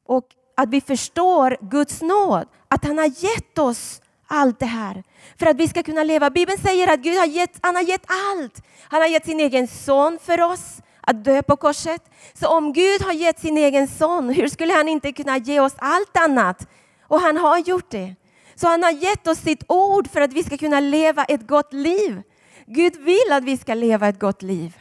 Och 0.05 0.27
att 0.55 0.69
vi 0.69 0.81
förstår 0.81 1.57
Guds 1.61 2.01
nåd, 2.01 2.47
att 2.67 2.85
han 2.85 2.97
har 2.97 3.23
gett 3.23 3.57
oss 3.57 4.01
allt 4.27 4.59
det 4.59 4.65
här. 4.65 5.03
För 5.39 5.45
att 5.45 5.57
vi 5.57 5.67
ska 5.67 5.83
kunna 5.83 6.03
leva. 6.03 6.29
Bibeln 6.29 6.57
säger 6.57 6.93
att 6.93 6.99
Gud 6.99 7.17
har 7.17 7.25
gett, 7.25 7.59
han 7.61 7.75
har 7.75 7.83
gett 7.83 8.05
allt. 8.07 8.61
Han 8.81 9.01
har 9.01 9.07
gett 9.07 9.25
sin 9.25 9.39
egen 9.39 9.67
son 9.67 10.19
för 10.21 10.41
oss 10.41 10.81
att 11.07 11.23
dö 11.23 11.41
på 11.41 11.55
korset. 11.55 12.01
Så 12.33 12.47
om 12.47 12.73
Gud 12.73 13.01
har 13.01 13.13
gett 13.13 13.39
sin 13.39 13.57
egen 13.57 13.87
son, 13.87 14.29
hur 14.29 14.47
skulle 14.47 14.73
han 14.73 14.87
inte 14.87 15.11
kunna 15.11 15.37
ge 15.37 15.59
oss 15.59 15.73
allt 15.77 16.17
annat? 16.17 16.67
Och 17.01 17.21
han 17.21 17.37
har 17.37 17.57
gjort 17.57 17.89
det. 17.89 18.15
Så 18.55 18.67
han 18.67 18.83
har 18.83 18.91
gett 18.91 19.27
oss 19.27 19.37
sitt 19.37 19.63
ord 19.67 20.09
för 20.11 20.21
att 20.21 20.33
vi 20.33 20.43
ska 20.43 20.57
kunna 20.57 20.79
leva 20.79 21.23
ett 21.23 21.47
gott 21.47 21.73
liv. 21.73 22.21
Gud 22.65 22.95
vill 22.95 23.31
att 23.31 23.43
vi 23.43 23.57
ska 23.57 23.73
leva 23.73 24.07
ett 24.07 24.19
gott 24.19 24.41
liv. 24.41 24.77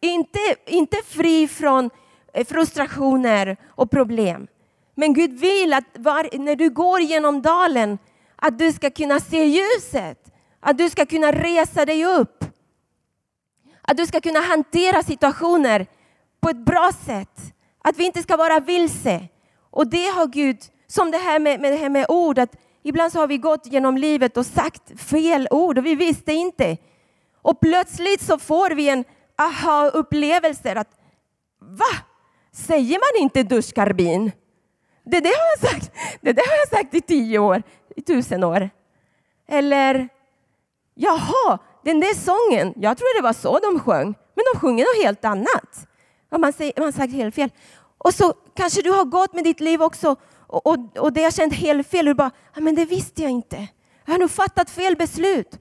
Inte, 0.00 0.38
inte 0.66 0.96
fri 1.06 1.48
från 1.48 1.90
eh, 2.32 2.46
frustrationer 2.46 3.56
och 3.66 3.90
problem. 3.90 4.46
Men 4.94 5.14
Gud 5.14 5.40
vill 5.40 5.72
att 5.72 5.84
var, 5.94 6.38
när 6.38 6.56
du 6.56 6.70
går 6.70 7.00
genom 7.00 7.42
dalen 7.42 7.98
att 8.36 8.58
du 8.58 8.72
ska 8.72 8.90
kunna 8.90 9.20
se 9.20 9.44
ljuset, 9.44 10.18
att 10.60 10.78
du 10.78 10.90
ska 10.90 11.06
kunna 11.06 11.32
resa 11.32 11.84
dig 11.84 12.04
upp. 12.04 12.44
Att 13.86 13.96
du 13.96 14.06
ska 14.06 14.20
kunna 14.20 14.40
hantera 14.40 15.02
situationer 15.02 15.86
på 16.40 16.48
ett 16.48 16.64
bra 16.64 16.90
sätt. 17.06 17.40
Att 17.82 17.96
vi 17.96 18.04
inte 18.04 18.22
ska 18.22 18.36
vara 18.36 18.60
vilse. 18.60 19.28
Och 19.70 19.86
det 19.86 20.06
har 20.06 20.26
Gud, 20.26 20.58
som 20.86 21.10
det 21.10 21.18
här 21.18 21.38
med, 21.38 21.60
med, 21.60 21.72
det 21.72 21.76
här 21.76 21.88
med 21.88 22.06
ord, 22.08 22.38
att 22.38 22.56
ibland 22.82 23.12
så 23.12 23.18
har 23.18 23.26
vi 23.26 23.38
gått 23.38 23.66
genom 23.66 23.96
livet 23.96 24.36
och 24.36 24.46
sagt 24.46 25.00
fel 25.00 25.48
ord 25.50 25.78
och 25.78 25.86
vi 25.86 25.94
visste 25.94 26.32
inte. 26.32 26.76
Och 27.42 27.60
plötsligt 27.60 28.22
så 28.22 28.38
får 28.38 28.70
vi 28.70 28.88
en 28.88 29.04
aha-upplevelse 29.38 30.74
att 30.74 30.90
va? 31.60 31.96
Säger 32.52 32.98
man 32.98 33.22
inte 33.22 33.42
duschkarbin? 33.42 34.32
Det, 35.04 35.20
det, 35.20 35.28
har 35.28 35.46
jag 35.60 35.70
sagt. 35.70 35.92
det 36.20 36.32
där 36.32 36.50
har 36.50 36.56
jag 36.56 36.68
sagt 36.68 36.94
i 36.94 37.00
tio 37.00 37.38
år 37.38 37.62
i 37.96 38.02
tusen 38.02 38.44
år. 38.44 38.70
Eller, 39.48 40.08
jaha, 40.94 41.58
den 41.86 42.00
där 42.00 42.14
sången, 42.14 42.74
jag 42.76 42.96
tror 42.98 43.16
det 43.16 43.22
var 43.22 43.32
så 43.32 43.58
de 43.58 43.80
sjöng, 43.80 44.14
men 44.34 44.44
de 44.52 44.60
sjunger 44.60 44.84
något 44.84 45.04
helt 45.04 45.24
annat. 45.24 45.86
Och 46.30 46.40
man, 46.40 46.52
säger, 46.52 46.80
man 46.80 46.92
sagt 46.92 47.12
helt 47.12 47.34
fel. 47.34 47.50
Och 47.98 48.14
så 48.14 48.34
kanske 48.54 48.82
du 48.82 48.90
har 48.90 49.04
gått 49.04 49.34
med 49.34 49.44
ditt 49.44 49.60
liv 49.60 49.82
också 49.82 50.16
och, 50.46 50.66
och, 50.66 50.96
och 50.98 51.12
det 51.12 51.22
har 51.22 51.30
känt 51.30 51.54
helt 51.54 51.88
fel. 51.88 52.08
Och 52.08 52.14
du 52.14 52.14
bara, 52.14 52.30
men 52.56 52.74
det 52.74 52.84
visste 52.84 53.22
jag 53.22 53.30
inte. 53.30 53.68
Jag 54.04 54.14
har 54.14 54.18
nog 54.18 54.30
fattat 54.30 54.70
fel 54.70 54.96
beslut. 54.96 55.58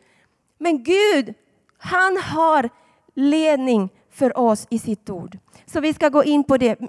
Men 0.58 0.84
Gud, 0.84 1.34
han 1.78 2.18
har 2.18 2.70
ledning 3.16 3.90
för 4.12 4.38
oss 4.38 4.68
i 4.70 4.80
sitt 4.80 5.10
ord. 5.10 5.38
Så 5.66 5.80
vi 5.80 5.94
ska 5.94 6.10
gå 6.10 6.24
in 6.24 6.44
på 6.44 6.58
det. 6.58 6.80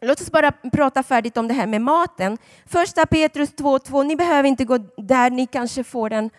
Låt 0.00 0.20
oss 0.20 0.30
bara 0.30 0.52
prata 0.52 1.02
färdigt 1.02 1.36
om 1.36 1.48
det 1.48 1.54
här 1.54 1.66
med 1.66 1.80
maten. 1.80 2.38
Första 2.66 3.06
Petrus 3.06 3.54
2.2, 3.54 4.04
ni 4.04 4.16
behöver 4.16 4.48
inte 4.48 4.64
gå 4.64 4.78
där, 4.96 5.30
ni 5.30 5.46
kanske 5.46 5.84
får 5.84 6.10
den 6.10 6.30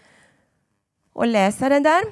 och 1.14 1.28
läsa 1.28 1.70
den 1.70 1.84
där. 1.84 2.04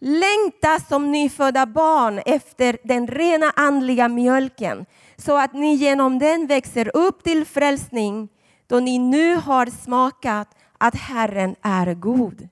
Längta 0.00 0.78
som 0.88 1.12
nyfödda 1.12 1.66
barn 1.66 2.20
efter 2.26 2.78
den 2.84 3.06
rena 3.06 3.52
andliga 3.56 4.08
mjölken 4.08 4.86
så 5.16 5.36
att 5.36 5.52
ni 5.52 5.74
genom 5.74 6.18
den 6.18 6.46
växer 6.46 6.96
upp 6.96 7.24
till 7.24 7.44
frälsning 7.44 8.28
då 8.66 8.80
ni 8.80 8.98
nu 8.98 9.36
har 9.36 9.66
smakat 9.66 10.48
att 10.78 10.94
Herren 10.94 11.56
är 11.62 11.94
god. 11.94 12.48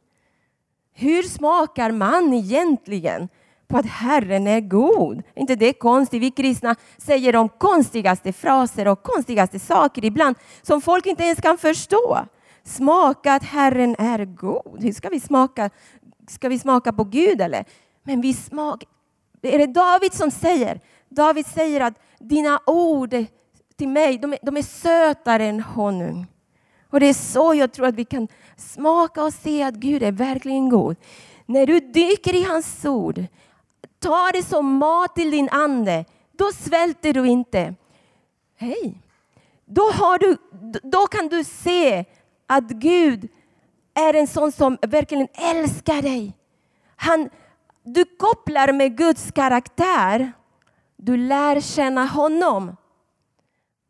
Hur 0.95 1.23
smakar 1.23 1.91
man 1.91 2.35
egentligen 2.35 3.29
på 3.69 3.79
att 3.79 3.87
Herren 3.87 4.47
är 4.47 4.61
god. 4.61 5.23
inte 5.35 5.57
det 5.57 5.73
konstigt? 5.73 6.23
Vi 6.23 6.31
kristna 6.31 6.77
säger 6.99 7.33
de 7.33 7.49
konstigaste 7.49 8.33
fraser 8.33 8.89
och 8.89 9.03
konstigaste 9.03 9.59
saker 9.59 10.05
ibland 10.05 10.37
som 10.63 10.81
folk 10.81 11.07
inte 11.07 11.23
ens 11.23 11.41
kan 11.41 11.59
förstå. 11.59 12.19
Smaka 12.67 13.35
att 13.35 13.43
Herren 13.43 13.97
är 13.99 14.25
god. 14.25 14.83
Hur 14.83 14.93
ska 14.93 15.09
vi 15.09 15.21
smaka? 15.21 15.71
Ska 16.29 16.49
vi 16.49 16.59
smaka 16.59 16.93
på 16.93 17.05
Gud 17.05 17.41
eller? 17.41 17.65
Men 18.03 18.21
vi 18.21 18.35
smakar. 18.35 18.89
Är 19.43 19.59
det 19.59 19.67
David 19.67 20.15
som 20.15 20.31
säger? 20.31 20.81
David 21.09 21.47
säger 21.47 21.81
att 21.81 21.95
dina 22.19 22.61
ord 22.67 23.15
till 23.77 23.89
mig, 23.89 24.19
de 24.19 24.33
är, 24.33 24.39
de 24.43 24.57
är 24.57 24.63
sötare 24.63 25.45
än 25.45 25.61
honung. 25.61 26.27
Och 26.91 27.01
det 27.01 27.07
är 27.07 27.15
så 27.15 27.55
jag 27.55 27.73
tror 27.73 27.87
att 27.87 27.95
vi 27.95 28.05
kan 28.05 28.29
smaka 28.57 29.23
och 29.23 29.33
se 29.33 29.63
att 29.63 29.75
Gud 29.75 30.03
är 30.03 30.13
verkligen 30.13 30.69
god. 30.69 30.97
När 31.47 31.67
du 31.67 31.81
dyker 31.81 32.35
i 32.35 32.43
hans 32.43 32.85
ord, 32.85 33.25
tar 33.99 34.33
det 34.33 34.43
som 34.43 34.77
mat 34.77 35.15
till 35.15 35.31
din 35.31 35.49
ande, 35.49 36.05
då 36.33 36.53
svälter 36.53 37.13
du 37.13 37.29
inte. 37.29 37.75
Hej! 38.57 39.03
Då, 39.65 39.83
har 39.83 40.19
du, 40.19 40.37
då 40.83 41.07
kan 41.07 41.29
du 41.29 41.45
se 41.45 42.05
att 42.47 42.69
Gud 42.69 43.29
är 43.95 44.15
en 44.15 44.27
sån 44.27 44.53
som 44.53 44.79
verkligen 44.83 45.29
älskar 45.35 46.03
dig. 46.03 46.37
Han, 46.97 47.31
du 47.83 48.05
kopplar 48.05 48.73
med 48.73 48.97
Guds 48.97 49.33
karaktär. 49.33 50.33
Du 50.97 51.17
lär 51.17 51.61
känna 51.61 52.07
honom. 52.07 52.77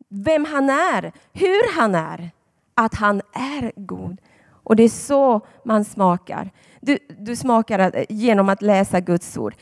Vem 0.09 0.45
han 0.45 0.69
är, 0.69 1.11
hur 1.33 1.79
han 1.79 1.95
är. 1.95 2.31
Att 2.73 2.95
han 2.95 3.21
är 3.33 3.71
god. 3.75 4.17
Och 4.63 4.75
det 4.75 4.83
är 4.83 4.89
så 4.89 5.41
man 5.63 5.85
smakar. 5.85 6.51
Du, 6.81 6.97
du 7.19 7.35
smakar 7.35 8.05
genom 8.09 8.49
att 8.49 8.61
läsa 8.61 8.99
Guds 8.99 9.37
ord. 9.37 9.55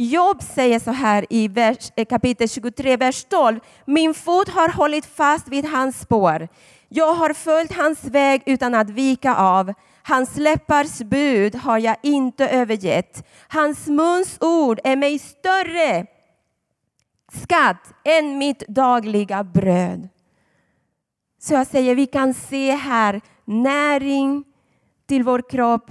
Job 0.00 0.42
säger 0.42 0.78
så 0.78 0.90
här 0.90 1.26
i 1.30 1.48
vers, 1.48 1.92
eh, 1.96 2.04
kapitel 2.04 2.48
23, 2.48 2.96
vers 2.96 3.24
12. 3.24 3.60
Min 3.84 4.14
fot 4.14 4.48
har 4.48 4.68
hållit 4.68 5.06
fast 5.06 5.48
vid 5.48 5.64
hans 5.64 6.00
spår. 6.00 6.48
Jag 6.88 7.14
har 7.14 7.32
följt 7.32 7.72
hans 7.72 8.04
väg 8.04 8.42
utan 8.46 8.74
att 8.74 8.90
vika 8.90 9.34
av. 9.34 9.72
Hans 10.02 10.36
läppars 10.36 10.98
bud 10.98 11.54
har 11.54 11.78
jag 11.78 11.96
inte 12.02 12.48
övergett. 12.48 13.26
Hans 13.48 13.86
muns 13.86 14.38
ord 14.40 14.80
är 14.84 14.96
mig 14.96 15.18
större 15.18 16.06
skatt 17.32 17.94
än 18.04 18.38
mitt 18.38 18.68
dagliga 18.68 19.44
bröd. 19.44 20.08
Så 21.40 21.54
jag 21.54 21.66
säger, 21.66 21.94
vi 21.94 22.06
kan 22.06 22.34
se 22.34 22.70
här 22.70 23.20
näring 23.44 24.44
till 25.06 25.22
vår 25.22 25.50
kropp. 25.50 25.90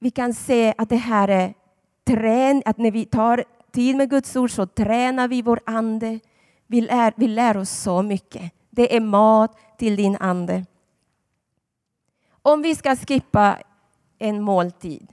Vi 0.00 0.10
kan 0.10 0.34
se 0.34 0.74
att 0.78 0.88
det 0.88 0.96
här 0.96 1.28
är 1.28 1.54
trän, 2.06 2.62
att 2.64 2.78
när 2.78 2.90
vi 2.90 3.04
tar 3.04 3.44
tid 3.72 3.96
med 3.96 4.10
Guds 4.10 4.36
ord 4.36 4.50
så 4.50 4.66
tränar 4.66 5.28
vi 5.28 5.42
vår 5.42 5.60
ande. 5.66 6.20
Vi 6.66 6.80
lär, 6.80 7.12
vi 7.16 7.28
lär 7.28 7.56
oss 7.56 7.70
så 7.70 8.02
mycket. 8.02 8.52
Det 8.70 8.96
är 8.96 9.00
mat 9.00 9.58
till 9.78 9.96
din 9.96 10.16
ande. 10.16 10.64
Om 12.42 12.62
vi 12.62 12.74
ska 12.74 12.96
skippa 12.96 13.58
en 14.18 14.42
måltid, 14.42 15.12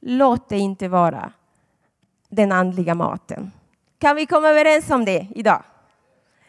låt 0.00 0.48
det 0.48 0.58
inte 0.58 0.88
vara 0.88 1.32
den 2.28 2.52
andliga 2.52 2.94
maten. 2.94 3.50
Kan 3.98 4.16
vi 4.16 4.26
komma 4.26 4.48
överens 4.48 4.90
om 4.90 5.04
det 5.04 5.26
idag? 5.34 5.62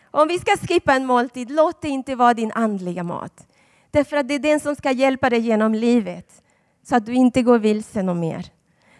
Om 0.03 0.27
vi 0.27 0.39
ska 0.39 0.57
skippa 0.57 0.93
en 0.93 1.05
måltid, 1.05 1.51
låt 1.51 1.81
det 1.81 1.89
inte 1.89 2.15
vara 2.15 2.33
din 2.33 2.51
andliga 2.51 3.03
mat. 3.03 3.47
Därför 3.91 4.17
att 4.17 4.27
det 4.27 4.33
är 4.33 4.39
den 4.39 4.59
som 4.59 4.75
ska 4.75 4.91
hjälpa 4.91 5.29
dig 5.29 5.39
genom 5.39 5.73
livet, 5.73 6.43
så 6.83 6.95
att 6.95 7.05
du 7.05 7.13
inte 7.13 7.41
går 7.41 7.59
vilse 7.59 8.03
något 8.03 8.17
mer. 8.17 8.51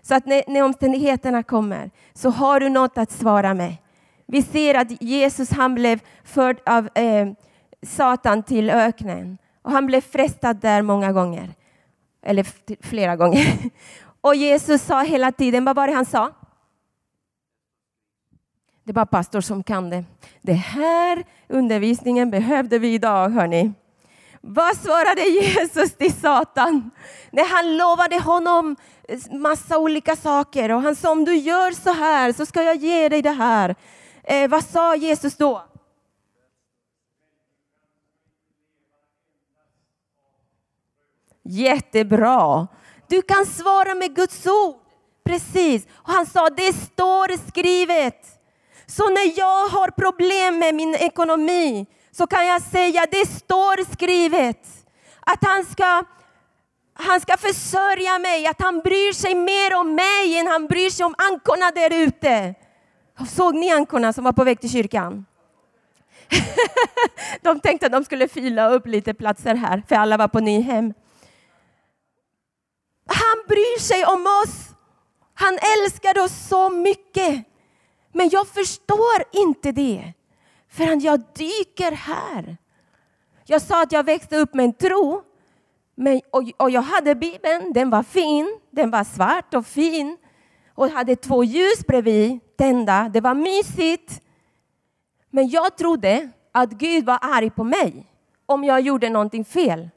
Så 0.01 0.15
att 0.15 0.25
när, 0.25 0.43
när 0.47 0.63
omständigheterna 0.63 1.43
kommer, 1.43 1.91
så 2.13 2.29
har 2.29 2.59
du 2.59 2.69
något 2.69 2.97
att 2.97 3.11
svara 3.11 3.53
med. 3.53 3.75
Vi 4.25 4.41
ser 4.41 4.75
att 4.75 5.01
Jesus 5.01 5.51
han 5.51 5.75
blev 5.75 5.99
förd 6.23 6.59
av 6.65 6.89
eh, 6.95 7.27
Satan 7.81 8.43
till 8.43 8.69
öknen 8.69 9.37
och 9.61 9.71
han 9.71 9.85
blev 9.85 10.01
frestad 10.01 10.57
där 10.57 10.81
många 10.81 11.11
gånger. 11.11 11.53
Eller 12.25 12.47
flera 12.87 13.15
gånger. 13.15 13.57
Och 14.21 14.35
Jesus 14.35 14.81
sa 14.81 15.03
hela 15.03 15.31
tiden, 15.31 15.65
vad 15.65 15.75
var 15.75 15.87
det 15.87 15.93
han 15.93 16.05
sa? 16.05 16.31
Det 18.83 18.91
är 18.91 18.93
bara 18.93 19.05
pastor 19.05 19.41
som 19.41 19.63
kan 19.63 19.89
det. 19.89 20.03
Det 20.41 20.53
här 20.53 21.23
undervisningen 21.47 22.31
behövde 22.31 22.79
vi 22.79 22.93
idag, 22.93 23.29
hörni. 23.29 23.73
Vad 24.41 24.77
svarade 24.77 25.21
Jesus 25.21 25.95
till 25.95 26.13
Satan? 26.13 26.91
När 27.31 27.55
han 27.55 27.77
lovade 27.77 28.19
honom 28.19 28.75
massa 29.31 29.77
olika 29.77 30.15
saker 30.15 30.71
och 30.71 30.81
han 30.81 30.95
sa 30.95 31.11
om 31.11 31.25
du 31.25 31.35
gör 31.35 31.71
så 31.71 31.91
här 31.93 32.33
så 32.33 32.45
ska 32.45 32.63
jag 32.63 32.75
ge 32.75 33.09
dig 33.09 33.21
det 33.21 33.31
här. 33.31 33.75
Eh, 34.23 34.49
vad 34.49 34.65
sa 34.65 34.95
Jesus 34.95 35.35
då? 35.35 35.63
Jättebra. 41.43 42.67
Du 43.07 43.21
kan 43.21 43.45
svara 43.45 43.95
med 43.95 44.15
Guds 44.15 44.47
ord. 44.47 44.75
Precis. 45.23 45.85
Och 45.93 46.13
han 46.13 46.25
sa, 46.25 46.49
det 46.49 46.73
står 46.73 47.47
skrivet. 47.47 48.25
Så 48.85 49.09
när 49.09 49.39
jag 49.39 49.67
har 49.67 49.91
problem 49.91 50.59
med 50.59 50.75
min 50.75 50.95
ekonomi 50.95 51.85
så 52.11 52.27
kan 52.27 52.47
jag 52.47 52.61
säga, 52.61 53.05
det 53.11 53.25
står 53.25 53.93
skrivet 53.93 54.67
att 55.19 55.39
han 55.41 55.65
ska, 55.65 56.03
han 57.01 57.21
ska 57.21 57.37
försörja 57.37 58.19
mig, 58.19 58.47
att 58.47 58.61
han 58.61 58.79
bryr 58.79 59.13
sig 59.13 59.35
mer 59.35 59.75
om 59.75 59.95
mig 59.95 60.37
än 60.37 60.47
han 60.47 60.67
bryr 60.67 60.89
sig 60.89 61.05
om 61.05 61.15
ankorna 61.17 61.71
där 61.71 61.93
ute. 61.93 62.55
Såg 63.29 63.55
ni 63.55 63.71
ankorna 63.71 64.13
som 64.13 64.23
var 64.23 64.31
på 64.31 64.43
väg 64.43 64.59
till 64.59 64.69
kyrkan? 64.69 65.25
de 67.41 67.59
tänkte 67.59 67.85
att 67.85 67.91
de 67.91 68.03
skulle 68.03 68.27
fylla 68.27 68.69
upp 68.69 68.87
lite 68.87 69.13
platser 69.13 69.55
här, 69.55 69.83
för 69.87 69.95
alla 69.95 70.17
var 70.17 70.27
på 70.27 70.39
Nyhem. 70.39 70.93
Han 73.07 73.43
bryr 73.47 73.79
sig 73.79 74.05
om 74.05 74.27
oss. 74.43 74.69
Han 75.33 75.57
älskar 75.77 76.19
oss 76.19 76.47
så 76.47 76.69
mycket. 76.69 77.45
Men 78.13 78.29
jag 78.29 78.47
förstår 78.47 79.23
inte 79.31 79.71
det 79.71 80.13
förrän 80.69 80.99
jag 80.99 81.23
dyker 81.35 81.91
här. 81.91 82.57
Jag 83.45 83.61
sa 83.61 83.83
att 83.83 83.91
jag 83.91 84.03
växte 84.03 84.37
upp 84.37 84.53
med 84.53 84.65
en 84.65 84.73
tro 84.73 85.23
men, 86.01 86.21
och, 86.31 86.43
och 86.57 86.69
jag 86.69 86.81
hade 86.81 87.15
Bibeln, 87.15 87.73
den 87.73 87.89
var 87.89 88.03
fin, 88.03 88.59
den 88.71 88.91
var 88.91 89.03
svart 89.03 89.53
och 89.53 89.65
fin 89.65 90.17
och 90.75 90.89
hade 90.89 91.15
två 91.15 91.43
ljus 91.43 91.85
bredvid 91.87 92.39
tända. 92.57 93.09
Det 93.13 93.21
var 93.21 93.33
mysigt. 93.33 94.21
Men 95.29 95.49
jag 95.49 95.77
trodde 95.77 96.29
att 96.51 96.71
Gud 96.71 97.05
var 97.05 97.19
arg 97.21 97.49
på 97.49 97.63
mig 97.63 98.05
om 98.45 98.63
jag 98.63 98.81
gjorde 98.81 99.09
någonting 99.09 99.45
fel. 99.45 99.89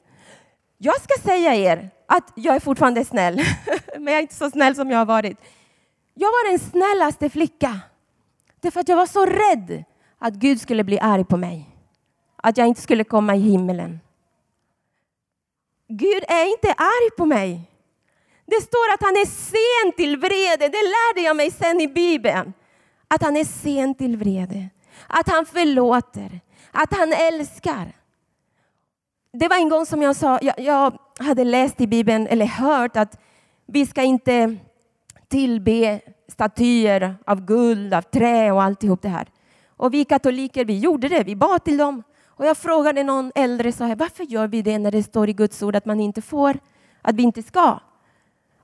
Jag 0.77 1.01
ska 1.01 1.21
säga 1.23 1.55
er 1.55 1.89
att 2.07 2.31
jag 2.35 2.55
är 2.55 2.59
fortfarande 2.59 3.05
snäll, 3.05 3.41
men 3.95 4.05
jag 4.07 4.17
är 4.17 4.21
inte 4.21 4.35
så 4.35 4.49
snäll 4.49 4.75
som 4.75 4.89
jag 4.89 4.97
har 4.97 5.05
varit. 5.05 5.37
Jag 6.13 6.27
var 6.27 6.49
den 6.49 6.59
snällaste 6.59 7.29
flicka. 7.29 7.79
Därför 8.59 8.79
att 8.79 8.89
jag 8.89 8.97
var 8.97 9.05
så 9.05 9.25
rädd 9.25 9.83
att 10.19 10.33
Gud 10.33 10.61
skulle 10.61 10.83
bli 10.83 10.99
arg 10.99 11.25
på 11.25 11.37
mig. 11.37 11.69
Att 12.35 12.57
jag 12.57 12.67
inte 12.67 12.81
skulle 12.81 13.03
komma 13.03 13.35
i 13.35 13.39
himmelen. 13.39 13.99
Gud 15.87 16.23
är 16.27 16.51
inte 16.51 16.67
arg 16.67 17.11
på 17.17 17.25
mig. 17.25 17.71
Det 18.45 18.61
står 18.61 18.93
att 18.93 19.01
han 19.01 19.15
är 19.15 19.25
sen 19.25 19.91
till 19.97 20.17
vrede. 20.17 20.67
Det 20.67 20.83
lärde 20.83 21.21
jag 21.27 21.35
mig 21.35 21.51
sen 21.51 21.81
i 21.81 21.87
Bibeln. 21.87 22.53
Att 23.07 23.23
han 23.23 23.37
är 23.37 23.45
sen 23.45 23.95
till 23.95 24.17
vrede. 24.17 24.69
Att 25.07 25.29
han 25.29 25.45
förlåter. 25.45 26.39
Att 26.71 26.93
han 26.93 27.13
älskar. 27.13 27.93
Det 29.33 29.47
var 29.47 29.55
en 29.55 29.69
gång 29.69 29.85
som 29.85 30.01
jag 30.01 30.15
sa, 30.15 30.39
jag, 30.41 30.59
jag 30.59 30.97
hade 31.19 31.43
läst 31.43 31.81
i 31.81 31.87
Bibeln 31.87 32.27
eller 32.27 32.45
hört 32.45 32.97
att 32.97 33.19
vi 33.65 33.85
ska 33.85 34.03
inte 34.03 34.55
tillbe 35.27 35.99
statyer 36.27 37.15
av 37.25 37.45
guld, 37.45 37.93
av 37.93 38.01
trä 38.01 38.51
och 38.51 38.63
alltihop 38.63 39.01
det 39.01 39.09
här. 39.09 39.27
Och 39.77 39.93
vi 39.93 40.05
katoliker, 40.05 40.65
vi 40.65 40.79
gjorde 40.79 41.09
det, 41.09 41.23
vi 41.23 41.35
bad 41.35 41.63
till 41.63 41.77
dem. 41.77 42.03
Och 42.35 42.45
jag 42.45 42.57
frågade 42.57 43.03
någon 43.03 43.31
äldre, 43.35 43.71
så 43.71 43.83
här, 43.83 43.95
varför 43.95 44.23
gör 44.23 44.47
vi 44.47 44.61
det 44.61 44.79
när 44.79 44.91
det 44.91 45.03
står 45.03 45.29
i 45.29 45.33
Guds 45.33 45.63
ord 45.63 45.75
att 45.75 45.85
man 45.85 45.99
inte 45.99 46.21
får, 46.21 46.59
att 47.01 47.15
vi 47.15 47.23
inte 47.23 47.43
ska? 47.43 47.79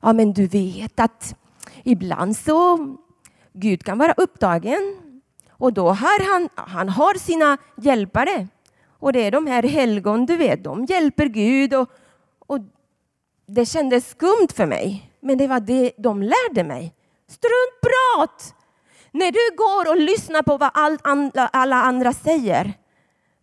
Ja, 0.01 0.13
men 0.13 0.34
du 0.34 0.47
vet 0.47 0.99
att 0.99 1.36
ibland 1.84 2.38
så, 2.38 2.88
Gud 3.53 3.84
kan 3.84 3.97
vara 3.97 4.13
upptagen 4.17 4.97
och 5.49 5.74
då 5.74 5.89
har 5.89 6.34
han, 6.34 6.49
han 6.55 6.89
har 6.89 7.19
sina 7.19 7.57
hjälpare. 7.78 8.47
Och 8.99 9.13
det 9.13 9.19
är 9.19 9.32
de 9.32 9.47
här 9.47 9.63
helgon, 9.63 10.26
du 10.26 10.38
vet, 10.38 10.63
de 10.63 10.86
hjälper 10.86 11.26
Gud 11.26 11.74
och, 11.74 11.89
och 12.39 12.59
det 13.45 13.65
kändes 13.65 14.09
skumt 14.09 14.47
för 14.55 14.65
mig. 14.65 15.11
Men 15.19 15.38
det 15.38 15.47
var 15.47 15.59
det 15.59 15.91
de 15.97 16.22
lärde 16.22 16.63
mig. 16.63 16.93
Struntprat! 17.28 18.55
När 19.11 19.32
du 19.32 19.55
går 19.55 19.91
och 19.91 20.01
lyssnar 20.01 20.41
på 20.41 20.57
vad 20.57 20.72
alla 21.53 21.76
andra 21.76 22.13
säger, 22.13 22.74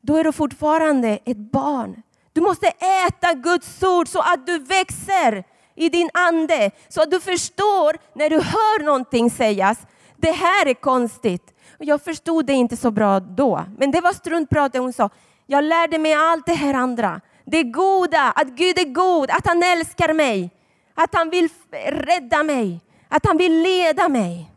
då 0.09 0.17
är 0.17 0.25
du 0.25 0.33
fortfarande 0.33 1.19
ett 1.25 1.37
barn. 1.37 2.03
Du 2.33 2.41
måste 2.41 2.67
äta 3.07 3.35
Guds 3.35 3.83
ord 3.83 4.09
så 4.09 4.19
att 4.19 4.47
du 4.47 4.59
växer 4.59 5.45
i 5.75 5.89
din 5.89 6.11
ande, 6.15 6.71
så 6.89 7.03
att 7.03 7.11
du 7.11 7.21
förstår 7.21 7.97
när 8.19 8.31
du 8.31 8.37
hör 8.37 8.85
någonting 8.85 9.31
sägas. 9.31 9.79
Det 10.17 10.33
här 10.33 10.67
är 10.67 10.75
konstigt. 10.75 11.55
Jag 11.79 12.03
förstod 12.03 12.47
det 12.47 12.53
inte 12.53 12.77
så 12.77 12.91
bra 12.91 13.21
då, 13.21 13.65
men 13.79 13.91
det 13.91 14.01
var 14.01 14.13
struntprat 14.13 14.73
det 14.73 14.79
hon 14.79 14.93
sa. 14.93 15.11
Jag 15.47 15.65
lärde 15.65 15.99
mig 15.99 16.15
allt 16.15 16.47
det 16.47 16.55
här 16.55 16.75
andra. 16.75 17.21
Det 17.45 17.63
goda, 17.63 18.33
att 18.37 18.49
Gud 18.49 18.79
är 18.79 18.93
god, 18.93 19.31
att 19.31 19.47
han 19.47 19.63
älskar 19.63 20.13
mig, 20.13 20.51
att 20.95 21.15
han 21.15 21.31
vill 21.31 21.49
rädda 21.87 22.43
mig, 22.43 22.81
att 23.09 23.27
han 23.27 23.37
vill 23.37 23.63
leda 23.63 24.09
mig. 24.09 24.51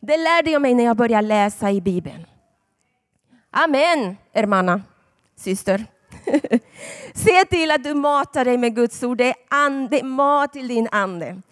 Det 0.00 0.16
lärde 0.16 0.50
jag 0.50 0.62
mig 0.62 0.74
när 0.74 0.84
jag 0.84 0.96
började 0.96 1.28
läsa 1.28 1.70
i 1.70 1.80
Bibeln. 1.80 2.26
Amen, 3.50 4.16
hermana, 4.32 4.82
syster. 5.44 5.86
Se 7.14 7.44
till 7.44 7.70
att 7.70 7.84
du 7.84 7.94
matar 7.94 8.44
dig 8.44 8.58
med 8.58 8.74
Guds 8.74 9.02
ord. 9.02 9.18
Det 9.18 9.28
är, 9.28 9.34
ande, 9.48 10.02
mat 10.02 10.52
till 10.52 10.68
din 10.68 10.88
ande. 10.92 11.42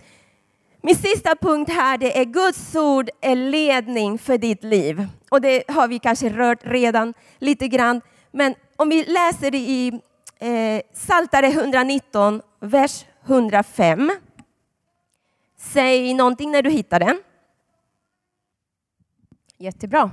Min 0.82 0.96
sista 0.96 1.36
punkt 1.36 1.70
här 1.70 1.98
det 1.98 2.18
är 2.18 2.24
Guds 2.24 2.76
ord 2.76 3.10
är 3.20 3.36
ledning 3.36 4.18
för 4.18 4.38
ditt 4.38 4.64
liv. 4.64 5.06
Och 5.30 5.40
det 5.40 5.62
har 5.68 5.88
vi 5.88 5.98
kanske 5.98 6.28
rört 6.28 6.58
redan 6.62 7.14
lite 7.38 7.68
grann. 7.68 8.00
Men 8.30 8.54
om 8.76 8.88
vi 8.88 9.04
läser 9.04 9.50
det 9.50 9.58
i 9.58 10.00
eh, 10.38 10.82
Saltare 10.92 11.46
119, 11.46 12.42
vers 12.60 13.04
105. 13.26 14.12
Säg 15.56 16.14
någonting 16.14 16.50
när 16.50 16.62
du 16.62 16.70
hittar 16.70 17.00
den. 17.00 17.22
Jättebra. 19.58 20.10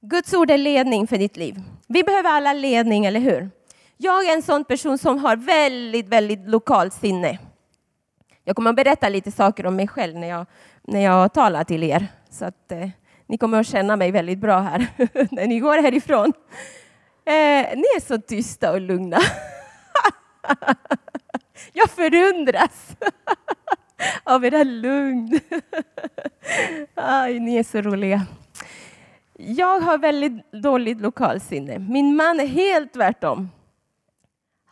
Guds 0.00 0.34
ord 0.34 0.50
är 0.50 0.58
ledning 0.58 1.06
för 1.06 1.18
ditt 1.18 1.36
liv. 1.36 1.62
Vi 1.92 2.04
behöver 2.04 2.30
alla 2.30 2.52
ledning, 2.52 3.06
eller 3.06 3.20
hur? 3.20 3.50
Jag 3.96 4.24
är 4.28 4.32
en 4.32 4.42
sån 4.42 4.64
person 4.64 4.98
som 4.98 5.18
har 5.18 5.36
väldigt, 5.36 6.08
väldigt 6.08 6.48
lokalt 6.48 6.94
sinne. 6.94 7.38
Jag 8.44 8.56
kommer 8.56 8.70
att 8.70 8.76
berätta 8.76 9.08
lite 9.08 9.30
saker 9.30 9.66
om 9.66 9.76
mig 9.76 9.88
själv 9.88 10.16
när 10.16 10.28
jag, 10.28 10.46
när 10.82 11.00
jag 11.00 11.32
talar 11.32 11.64
till 11.64 11.82
er. 11.82 12.06
Så 12.30 12.44
att 12.44 12.72
eh, 12.72 12.88
ni 13.26 13.38
kommer 13.38 13.60
att 13.60 13.66
känna 13.66 13.96
mig 13.96 14.10
väldigt 14.10 14.38
bra 14.38 14.60
här 14.60 14.86
när 15.30 15.46
ni 15.46 15.58
går 15.58 15.78
härifrån. 15.82 16.32
Eh, 17.24 17.76
ni 17.76 17.84
är 17.96 18.00
så 18.00 18.18
tysta 18.18 18.72
och 18.72 18.80
lugna. 18.80 19.18
jag 21.72 21.90
förundras 21.90 22.96
av 24.24 24.44
era 24.44 24.62
lugn. 24.62 25.40
Aj, 26.94 27.40
ni 27.40 27.56
är 27.56 27.62
så 27.62 27.80
roliga 27.82 28.26
jag 29.46 29.80
har 29.80 29.98
väldigt 29.98 30.52
dåligt 30.52 31.00
lokalsinne. 31.00 31.78
Min 31.78 32.16
man 32.16 32.40
är 32.40 32.46
helt 32.46 32.92
tvärtom. 32.92 33.48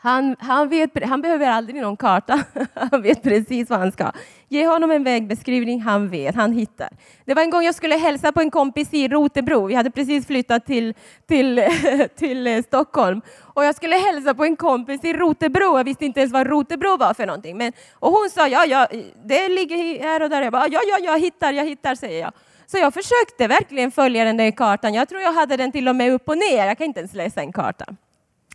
Han, 0.00 0.36
han, 0.38 0.68
vet, 0.68 1.04
han 1.04 1.22
behöver 1.22 1.46
aldrig 1.46 1.82
någon 1.82 1.96
karta. 1.96 2.44
Han 2.74 3.02
vet 3.02 3.22
precis 3.22 3.70
vad 3.70 3.78
han 3.78 3.92
ska. 3.92 4.12
Ge 4.48 4.66
honom 4.66 4.90
en 4.90 5.04
vägbeskrivning, 5.04 5.80
han 5.80 6.08
vet, 6.08 6.34
han 6.34 6.52
hittar. 6.52 6.88
Det 7.24 7.34
var 7.34 7.42
en 7.42 7.50
gång 7.50 7.62
jag 7.62 7.74
skulle 7.74 7.94
hälsa 7.94 8.32
på 8.32 8.40
en 8.40 8.50
kompis 8.50 8.94
i 8.94 9.08
Rotebro. 9.08 9.66
Vi 9.66 9.74
hade 9.74 9.90
precis 9.90 10.26
flyttat 10.26 10.66
till, 10.66 10.94
till, 11.26 11.62
till 12.16 12.46
eh, 12.46 12.62
Stockholm. 12.62 13.20
Och 13.40 13.64
jag 13.64 13.74
skulle 13.74 13.96
hälsa 13.96 14.34
på 14.34 14.44
en 14.44 14.56
kompis 14.56 15.04
i 15.04 15.12
Rotebro. 15.12 15.78
Jag 15.78 15.84
visste 15.84 16.04
inte 16.04 16.20
ens 16.20 16.32
vad 16.32 16.46
Rotebro 16.46 16.96
var 16.96 17.14
för 17.14 17.26
någonting. 17.26 17.56
Men, 17.56 17.72
och 17.92 18.12
hon 18.12 18.30
sa, 18.30 18.48
ja, 18.48 18.64
ja, 18.64 18.86
det 19.24 19.48
ligger 19.48 20.02
här 20.02 20.22
och 20.22 20.30
där. 20.30 20.42
Jag 20.42 20.52
bara, 20.52 20.68
ja, 20.68 20.80
ja, 20.88 20.98
jag 21.04 21.20
hittar, 21.20 21.52
jag 21.52 21.66
hittar, 21.66 21.94
säger 21.94 22.20
jag. 22.20 22.32
Så 22.70 22.78
jag 22.78 22.94
försökte 22.94 23.46
verkligen 23.46 23.90
följa 23.90 24.24
den 24.24 24.36
där 24.36 24.50
kartan. 24.50 24.94
Jag 24.94 25.08
tror 25.08 25.20
jag 25.20 25.32
hade 25.32 25.56
den 25.56 25.72
till 25.72 25.88
och 25.88 25.96
med 25.96 26.12
upp 26.12 26.28
och 26.28 26.38
ner. 26.38 26.66
Jag 26.66 26.78
kan 26.78 26.86
inte 26.86 27.00
ens 27.00 27.14
läsa 27.14 27.40
en 27.40 27.52
karta. 27.52 27.86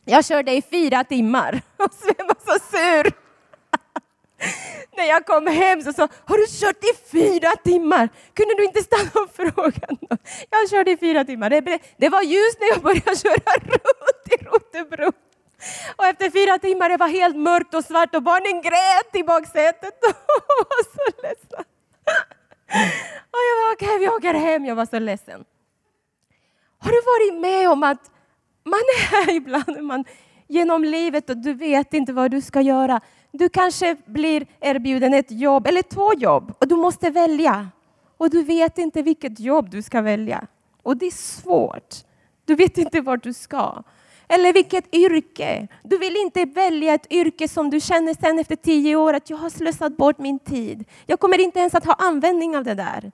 Jag 0.05 0.26
körde 0.26 0.51
i 0.51 0.61
fyra 0.61 1.03
timmar 1.03 1.61
och 1.78 1.93
Sven 1.93 2.28
var 2.28 2.38
så 2.45 2.59
sur. 2.72 3.14
När 4.97 5.05
jag 5.05 5.26
kom 5.26 5.47
hem 5.47 5.82
så 5.82 5.93
sa 5.93 6.07
har 6.26 6.38
du 6.38 6.47
kört 6.47 6.84
i 6.84 7.09
fyra 7.11 7.51
timmar? 7.64 8.09
Kunde 8.34 8.55
du 8.55 8.66
inte 8.66 8.84
stanna 8.84 9.11
och 9.14 9.36
fråga? 9.36 9.88
Jag 10.49 10.70
körde 10.70 10.91
i 10.91 10.97
fyra 10.97 11.26
timmar. 11.26 11.49
Det, 11.49 11.80
det 11.97 12.09
var 12.09 12.22
ljust 12.22 12.59
när 12.59 12.68
jag 12.68 12.82
började 12.82 13.16
köra 13.24 13.53
runt 13.64 14.28
i 14.32 14.45
Rotebro. 14.45 15.11
Och 15.95 16.05
efter 16.05 16.30
fyra 16.30 16.59
timmar 16.59 16.89
det 16.89 16.97
var 16.97 17.07
helt 17.07 17.38
mörkt 17.38 17.74
och 17.74 17.86
svart 17.86 18.16
och 18.16 18.24
barnen 18.24 18.61
grät 18.61 19.16
i 19.16 19.24
baksätet 19.24 20.03
och 20.03 20.16
var 20.57 20.84
så 20.84 21.22
ledsna. 21.22 21.64
Och 23.34 23.42
jag 23.50 23.66
var 23.66 23.74
okej, 23.74 23.88
okay, 23.88 24.00
vi 24.00 24.10
åker 24.10 24.34
hem. 24.34 24.66
Jag 24.66 24.76
var 24.76 24.86
så 24.86 25.00
ledsen. 25.00 25.46
Har 26.80 26.92
du 26.92 27.02
varit 27.02 27.42
med 27.42 27.70
om 27.70 27.84
att 27.84 28.12
man 28.64 28.80
är 28.80 29.02
här 29.12 29.36
ibland 29.36 29.84
man, 29.84 30.06
genom 30.48 30.84
livet 30.84 31.30
och 31.30 31.38
du 31.38 31.54
vet 31.54 31.94
inte 31.94 32.14
vad 32.14 32.32
du 32.32 32.42
ska 32.42 32.62
göra. 32.62 33.02
Du 33.32 33.50
kanske 33.50 33.96
blir 34.06 34.46
erbjuden 34.60 35.14
ett 35.14 35.32
jobb 35.32 35.68
eller 35.68 35.82
två 35.82 36.14
jobb 36.14 36.54
och 36.60 36.68
du 36.68 36.76
måste 36.76 37.10
välja. 37.10 37.70
Och 38.18 38.30
du 38.30 38.44
vet 38.44 38.78
inte 38.78 39.02
vilket 39.02 39.40
jobb 39.40 39.70
du 39.70 39.82
ska 39.82 40.02
välja. 40.02 40.48
Och 40.84 40.98
det 40.98 41.06
är 41.06 41.12
svårt. 41.12 41.96
Du 42.46 42.56
vet 42.56 42.78
inte 42.78 43.02
vart 43.02 43.24
du 43.24 43.34
ska. 43.34 43.84
Eller 44.34 44.54
vilket 44.54 44.96
yrke. 44.96 45.68
Du 45.84 45.98
vill 45.98 46.16
inte 46.16 46.46
välja 46.46 46.94
ett 46.94 47.12
yrke 47.12 47.48
som 47.48 47.70
du 47.70 47.80
känner 47.80 48.14
sen 48.14 48.40
efter 48.40 48.56
tio 48.56 48.96
år 48.96 49.14
att 49.14 49.30
jag 49.30 49.38
har 49.38 49.50
slösat 49.50 49.98
bort 49.98 50.18
min 50.18 50.40
tid. 50.40 50.86
Jag 51.06 51.20
kommer 51.20 51.40
inte 51.40 51.60
ens 51.60 51.76
att 51.76 51.86
ha 51.86 51.94
användning 51.94 52.58
av 52.58 52.64
det 52.64 52.74
där. 52.74 53.12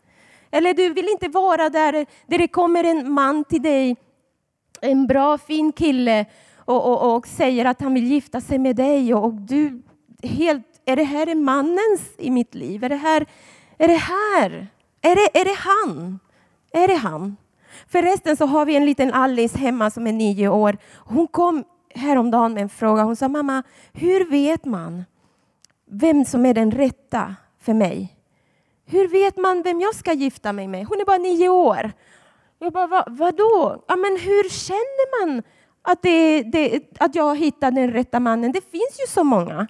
Eller 0.52 0.74
du 0.74 0.90
vill 0.90 1.10
inte 1.10 1.28
vara 1.28 1.70
där, 1.70 2.06
där 2.28 2.38
det 2.38 2.48
kommer 2.48 2.84
en 2.84 3.12
man 3.12 3.44
till 3.44 3.62
dig 3.62 3.96
en 4.82 5.08
bra 5.08 5.38
fin 5.38 5.72
kille 5.72 6.26
och, 6.56 6.86
och, 6.86 7.16
och, 7.16 7.28
säger 7.28 7.66
att 7.66 7.82
han 7.82 7.94
vill 7.94 8.08
gifta 8.08 8.42
sig 8.42 8.60
med 8.60 8.76
dig 8.76 9.14
och, 9.14 9.26
och 9.26 9.34
du 9.34 9.82
helt, 10.24 10.66
är 10.86 10.96
det 10.96 11.04
här 11.04 11.36
mannens 11.36 12.02
i 12.18 12.30
mitt 12.32 12.56
liv? 12.56 12.84
Är 12.84 12.90
det 12.90 12.96
här? 12.96 13.26
Är 13.78 13.88
det 13.88 13.94
här? 13.94 14.68
Är 15.02 15.16
det, 15.16 15.40
är 15.40 15.46
det 15.46 15.58
han? 15.58 16.20
Är 16.72 16.88
det 16.88 16.96
han? 16.96 17.38
Förresten 17.88 18.38
så 18.38 18.46
har 18.46 18.66
vi 18.66 18.76
en 18.76 18.86
liten 18.86 19.14
Alice 19.14 19.58
hemma 19.58 19.90
som 19.90 20.08
är 20.08 20.14
nio 20.14 20.48
år. 20.48 20.78
Hon 20.96 21.28
kom 21.28 21.64
häromdagen 21.96 22.54
med 22.54 22.64
en 22.64 22.70
fråga. 22.70 23.04
Hon 23.04 23.16
sa 23.16 23.28
mamma, 23.28 23.64
hur 23.94 24.26
vet 24.30 24.66
man 24.66 25.06
vem 25.92 26.26
som 26.26 26.46
är 26.46 26.54
den 26.54 26.72
rätta 26.72 27.36
för 27.62 27.74
mig? 27.74 28.16
Hur 28.86 29.08
vet 29.08 29.38
man 29.38 29.62
vem 29.62 29.82
jag 29.82 29.96
ska 29.96 30.14
gifta 30.14 30.54
mig 30.54 30.68
med? 30.68 30.86
Hon 30.86 31.02
är 31.02 31.06
bara 31.06 31.18
nio 31.18 31.50
år. 31.50 31.92
Jag 32.60 32.74
bara, 32.74 32.88
Va, 32.88 33.04
vadå? 33.08 33.84
Ja, 33.88 33.96
men 33.96 34.20
hur 34.20 34.50
känner 34.50 35.26
man 35.26 35.44
att, 35.82 36.02
det, 36.02 36.44
det, 36.44 36.82
att 37.00 37.16
jag 37.16 37.24
har 37.24 37.36
hittat 37.36 37.76
den 37.76 37.92
rätta 37.92 38.20
mannen? 38.20 38.52
Det 38.52 38.72
finns 38.72 39.00
ju 39.00 39.08
så 39.08 39.24
många. 39.24 39.58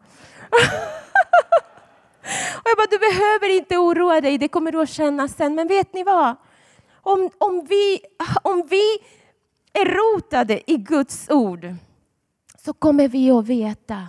och 2.32 2.66
jag 2.66 2.78
bara, 2.78 2.88
du 2.90 2.98
behöver 2.98 3.58
inte 3.58 3.78
oroa 3.78 4.22
dig, 4.22 4.38
det 4.38 4.48
kommer 4.48 4.72
du 4.72 4.82
att 4.82 4.90
känna 4.90 5.28
sen. 5.28 5.56
Men 5.56 5.68
vet 5.68 5.94
ni 5.94 6.04
vad? 6.04 6.36
Om, 7.02 7.30
om, 7.38 7.66
vi, 7.70 8.00
om 8.42 8.68
vi 8.70 8.98
är 9.74 9.86
rotade 9.86 10.72
i 10.72 10.78
Guds 10.78 11.30
ord 11.30 11.76
så 12.58 12.74
kommer 12.74 13.08
vi 13.08 13.32
att 13.32 13.48
veta. 13.48 14.08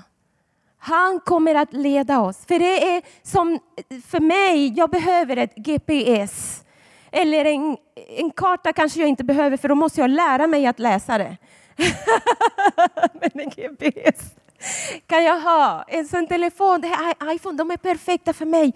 Han 0.79 1.21
kommer 1.21 1.55
att 1.55 1.73
leda 1.73 2.21
oss. 2.21 2.47
För 2.47 2.59
det 2.59 2.97
är 2.97 3.03
som 3.23 3.59
för 4.07 4.21
mig, 4.21 4.73
jag 4.77 4.91
behöver 4.91 5.37
ett 5.37 5.55
GPS. 5.55 6.65
Eller 7.13 7.45
en, 7.45 7.77
en 8.17 8.31
karta 8.31 8.73
kanske 8.73 9.01
jag 9.01 9.09
inte 9.09 9.25
behöver 9.25 9.57
för 9.57 9.69
då 9.69 9.75
måste 9.75 10.01
jag 10.01 10.11
lära 10.11 10.47
mig 10.47 10.67
att 10.67 10.79
läsa 10.79 11.19
det. 11.19 11.37
Men 13.13 13.31
en 13.33 13.51
GPS 13.51 14.35
kan 15.07 15.25
jag 15.25 15.41
ha. 15.41 15.85
En 15.89 16.09
sån 16.09 16.27
telefon, 16.27 16.81
det 16.81 16.89
här 16.89 17.35
iPhone, 17.35 17.59
de 17.59 17.71
är 17.71 17.77
perfekta 17.77 18.33
för 18.33 18.47
mig. 18.47 18.73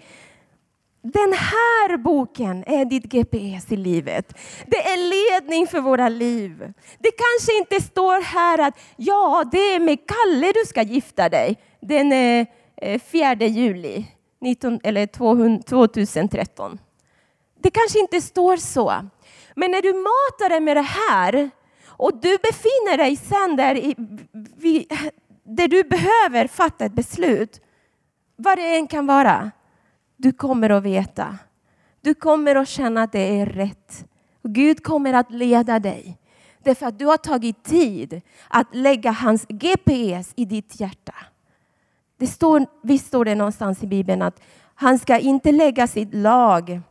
Den 1.13 1.33
här 1.33 1.97
boken 1.97 2.63
är 2.67 2.85
ditt 2.85 3.03
GPS 3.03 3.71
i 3.71 3.77
livet. 3.77 4.33
Det 4.65 4.77
är 4.77 4.97
ledning 4.97 5.67
för 5.67 5.81
våra 5.81 6.09
liv. 6.09 6.73
Det 6.99 7.11
kanske 7.11 7.57
inte 7.57 7.81
står 7.81 8.21
här 8.21 8.59
att 8.59 8.79
ja, 8.95 9.43
det 9.51 9.73
är 9.73 9.79
med 9.79 9.99
Kalle 10.07 10.51
du 10.51 10.65
ska 10.65 10.81
gifta 10.81 11.29
dig 11.29 11.57
den 11.79 12.11
4 12.99 13.31
eh, 13.31 13.57
juli 13.57 14.05
19, 14.41 14.79
eller 14.83 15.07
2013. 15.63 16.79
Det 17.59 17.69
kanske 17.69 17.99
inte 17.99 18.21
står 18.21 18.57
så. 18.57 18.93
Men 19.55 19.71
när 19.71 19.81
du 19.81 19.93
matar 19.93 20.49
dig 20.49 20.59
med 20.59 20.77
det 20.77 20.87
här 21.09 21.49
och 21.87 22.17
du 22.21 22.37
befinner 22.37 22.97
dig 22.97 23.15
sen 23.15 23.55
där, 23.55 23.75
i, 23.75 23.95
där 25.43 25.67
du 25.67 25.83
behöver 25.83 26.47
fatta 26.47 26.85
ett 26.85 26.95
beslut, 26.95 27.61
vad 28.35 28.57
det 28.57 28.75
än 28.75 28.87
kan 28.87 29.07
vara, 29.07 29.51
du 30.17 30.31
kommer 30.31 30.69
att 30.69 30.83
veta. 30.83 31.37
Du 32.01 32.13
kommer 32.13 32.55
att 32.55 32.67
känna 32.67 33.03
att 33.03 33.11
det 33.11 33.39
är 33.39 33.45
rätt. 33.45 34.05
Och 34.41 34.49
Gud 34.49 34.83
kommer 34.83 35.13
att 35.13 35.31
leda 35.31 35.79
dig. 35.79 36.17
Därför 36.63 36.85
att 36.85 36.99
du 36.99 37.05
har 37.05 37.17
tagit 37.17 37.63
tid 37.63 38.21
att 38.47 38.75
lägga 38.75 39.11
hans 39.11 39.45
GPS 39.49 40.33
i 40.35 40.45
ditt 40.45 40.79
hjärta. 40.79 41.15
Det 42.17 42.27
står, 42.27 42.65
visst 42.81 43.07
står 43.07 43.25
det 43.25 43.35
någonstans 43.35 43.83
i 43.83 43.87
Bibeln 43.87 44.21
att 44.21 44.41
han 44.75 44.99
ska 44.99 45.19
inte 45.19 45.51
lägga 45.51 45.87
sitt 45.87 46.13
lag 46.13 46.81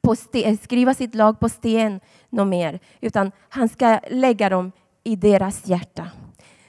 på 0.00 0.16
sten, 0.16 0.52
eh, 0.52 0.58
skriva 0.58 0.94
sitt 0.94 1.14
lag 1.14 1.40
på 1.40 1.48
sten 1.48 2.00
något 2.30 2.48
mer, 2.48 2.80
utan 3.00 3.32
han 3.48 3.68
ska 3.68 4.00
lägga 4.10 4.48
dem 4.48 4.72
i 5.04 5.16
deras 5.16 5.66
hjärta. 5.66 6.08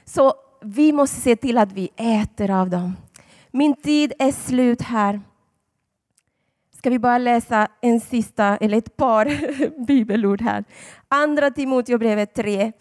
Så 0.04 0.34
vi 0.62 0.92
måste 0.92 1.20
se 1.20 1.36
till 1.36 1.58
att 1.58 1.72
vi 1.72 1.90
äter 1.96 2.50
av 2.50 2.70
dem. 2.70 2.96
Min 3.50 3.74
tid 3.76 4.12
är 4.18 4.32
slut 4.32 4.82
här. 4.82 5.20
Ska 6.82 6.90
vi 6.90 6.98
bara 6.98 7.18
läsa 7.18 7.68
en 7.80 8.00
sista, 8.00 8.56
eller 8.56 8.78
ett 8.78 8.96
par 8.96 9.26
bibelord 9.86 10.42
här. 10.42 10.64
Andra 11.08 11.50
Timoteobrevet 11.50 12.34
3, 12.34 12.72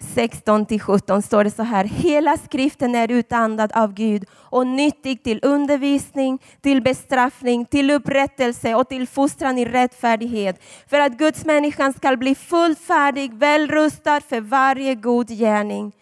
16-17. 0.00 1.20
står 1.20 1.44
det 1.44 1.50
så 1.50 1.62
här. 1.62 1.84
Hela 1.84 2.36
skriften 2.36 2.94
är 2.94 3.10
utandad 3.10 3.72
av 3.72 3.94
Gud 3.94 4.24
och 4.32 4.66
nyttig 4.66 5.22
till 5.22 5.40
undervisning, 5.42 6.38
till 6.60 6.82
bestraffning, 6.82 7.64
till 7.66 7.90
upprättelse 7.90 8.74
och 8.74 8.88
till 8.88 9.06
fostran 9.08 9.58
i 9.58 9.64
rättfärdighet. 9.64 10.62
För 10.90 11.00
att 11.00 11.18
Guds 11.18 11.44
människan 11.44 11.92
ska 11.92 12.16
bli 12.16 12.34
fullt 12.34 12.78
färdig, 12.78 13.34
väl 13.34 13.68
rustad 13.68 14.20
för 14.20 14.40
varje 14.40 14.94
god 14.94 15.28
gärning. 15.28 15.92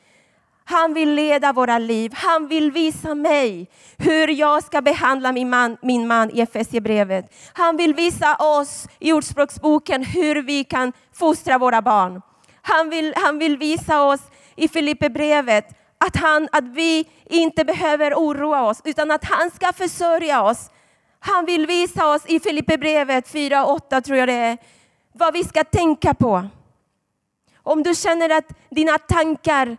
Han 0.69 0.95
vill 0.95 1.14
leda 1.14 1.53
våra 1.53 1.79
liv. 1.79 2.12
Han 2.14 2.49
vill 2.49 2.73
visa 2.73 3.14
mig 3.14 3.71
hur 3.97 4.29
jag 4.29 4.64
ska 4.64 4.83
behandla 4.83 5.33
min 5.33 5.51
man, 5.51 5.77
min 5.83 6.07
man 6.07 6.31
i 6.31 6.41
Efesierbrevet. 6.41 7.35
Han 7.53 7.77
vill 7.77 7.95
visa 7.95 8.37
oss 8.37 8.87
i 8.99 9.12
Ordspråksboken 9.12 10.05
hur 10.05 10.43
vi 10.43 10.64
kan 10.64 10.93
fostra 11.12 11.59
våra 11.59 11.83
barn. 11.83 12.23
Han 12.62 12.91
vill, 12.91 13.14
han 13.17 13.39
vill 13.39 13.57
visa 13.57 14.03
oss 14.03 14.21
i 14.57 14.69
Filipperbrevet 14.69 15.64
att, 15.99 16.17
att 16.53 16.64
vi 16.64 17.09
inte 17.25 17.64
behöver 17.64 18.14
oroa 18.14 18.62
oss, 18.62 18.81
utan 18.85 19.11
att 19.11 19.25
han 19.25 19.51
ska 19.51 19.73
försörja 19.73 20.43
oss. 20.43 20.71
Han 21.19 21.45
vill 21.45 21.67
visa 21.67 22.14
oss 22.14 22.23
i 22.27 22.41
Filipperbrevet 22.41 23.33
4.8 23.35 24.01
tror 24.01 24.19
jag 24.19 24.29
det 24.29 24.35
är, 24.35 24.59
vad 25.12 25.33
vi 25.33 25.45
ska 25.45 25.64
tänka 25.64 26.14
på. 26.14 26.47
Om 27.62 27.83
du 27.83 27.95
känner 27.95 28.31
att 28.31 28.49
dina 28.71 28.99
tankar 28.99 29.77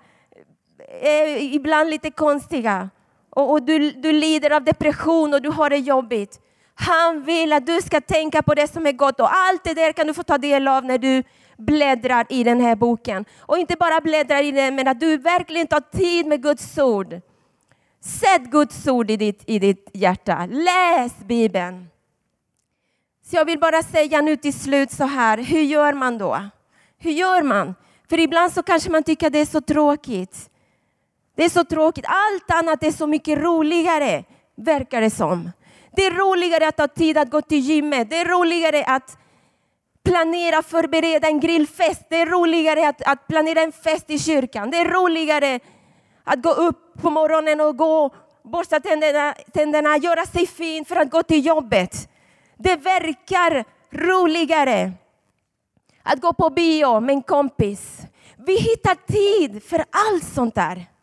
är 1.02 1.38
ibland 1.38 1.90
lite 1.90 2.12
konstiga 2.12 2.90
och, 3.30 3.52
och 3.52 3.64
du, 3.64 3.92
du 3.92 4.12
lider 4.12 4.52
av 4.52 4.64
depression 4.64 5.34
och 5.34 5.42
du 5.42 5.50
har 5.50 5.70
det 5.70 5.78
jobbigt. 5.78 6.40
Han 6.76 7.24
vill 7.24 7.54
att 7.54 7.66
du 7.66 7.82
ska 7.82 8.02
tänka 8.02 8.42
på 8.42 8.54
det 8.54 8.68
som 8.68 8.88
är 8.88 8.92
gott 8.92 9.20
och 9.20 9.36
allt 9.36 9.64
det 9.64 9.74
där 9.74 9.92
kan 9.92 10.08
du 10.08 10.14
få 10.14 10.24
ta 10.24 10.38
del 10.38 10.68
av 10.68 10.86
när 10.86 10.98
du 10.98 11.24
bläddrar 11.58 12.26
i 12.30 12.44
den 12.44 12.62
här 12.62 12.76
boken. 12.76 13.26
Och 13.40 13.58
inte 13.58 13.76
bara 13.76 14.02
bläddrar 14.02 14.44
i 14.44 14.52
den, 14.52 14.76
men 14.76 14.88
att 14.88 15.00
du 15.00 15.18
verkligen 15.18 15.68
tar 15.68 15.80
tid 15.80 16.26
med 16.26 16.44
Guds 16.44 16.78
ord. 16.78 17.22
Sätt 18.02 18.42
Guds 18.42 18.88
ord 18.88 19.12
i 19.12 19.18
ditt, 19.18 19.44
i 19.46 19.60
ditt 19.60 19.90
hjärta. 19.94 20.48
Läs 20.52 21.18
Bibeln. 21.18 21.88
Så 23.26 23.36
jag 23.36 23.46
vill 23.46 23.60
bara 23.60 23.84
säga 23.84 24.22
nu 24.22 24.36
till 24.36 24.54
slut 24.54 24.92
så 24.92 25.04
här, 25.04 25.38
hur 25.38 25.62
gör 25.62 25.94
man 25.94 26.18
då? 26.18 26.40
Hur 26.98 27.12
gör 27.12 27.42
man? 27.42 27.76
För 28.10 28.20
ibland 28.20 28.54
så 28.54 28.64
kanske 28.64 28.90
man 28.90 29.04
tycker 29.04 29.28
att 29.28 29.34
det 29.34 29.40
är 29.40 29.46
så 29.46 29.62
tråkigt. 29.62 30.50
Det 31.38 31.46
är 31.46 31.50
så 31.50 31.64
tråkigt. 31.64 32.06
Allt 32.08 32.52
annat 32.52 32.84
är 32.84 32.92
så 32.92 33.08
mycket 33.08 33.40
roligare, 33.40 34.24
verkar 34.56 35.02
det 35.02 35.10
som. 35.10 35.52
Det 35.96 36.06
är 36.06 36.12
roligare 36.12 36.68
att 36.68 36.78
ha 36.78 36.88
tid 36.88 37.18
att 37.18 37.30
gå 37.30 37.42
till 37.42 37.60
gymmet. 37.60 38.10
Det 38.10 38.18
är 38.18 38.26
roligare 38.26 38.84
att 38.84 39.18
planera, 40.04 40.64
förbereda 40.64 41.28
en 41.28 41.40
grillfest. 41.40 42.02
Det 42.10 42.22
är 42.22 42.26
roligare 42.26 42.88
att, 42.88 43.02
att 43.02 43.28
planera 43.28 43.62
en 43.62 43.72
fest 43.72 44.10
i 44.10 44.20
kyrkan. 44.20 44.72
Det 44.72 44.78
är 44.78 44.86
roligare 44.86 45.60
att 46.24 46.42
gå 46.42 46.50
upp 46.50 47.02
på 47.02 47.10
morgonen 47.10 47.62
och 47.62 47.78
gå, 47.78 48.16
borsta 48.44 48.80
tänderna, 48.80 49.34
tänderna 49.54 49.98
göra 49.98 50.26
sig 50.26 50.48
fin 50.48 50.86
för 50.86 50.96
att 50.96 51.10
gå 51.10 51.24
till 51.24 51.46
jobbet. 51.46 52.10
Det 52.56 52.76
verkar 52.76 53.66
roligare 53.92 54.92
att 56.04 56.22
gå 56.22 56.34
på 56.34 56.50
bio 56.50 57.00
med 57.00 57.14
en 57.14 57.22
kompis. 57.22 57.98
Vi 58.38 58.58
hittar 58.58 58.96
tid 58.96 59.64
för 59.64 59.84
allt 59.92 60.24
sånt 60.24 60.56
där. 60.56 60.97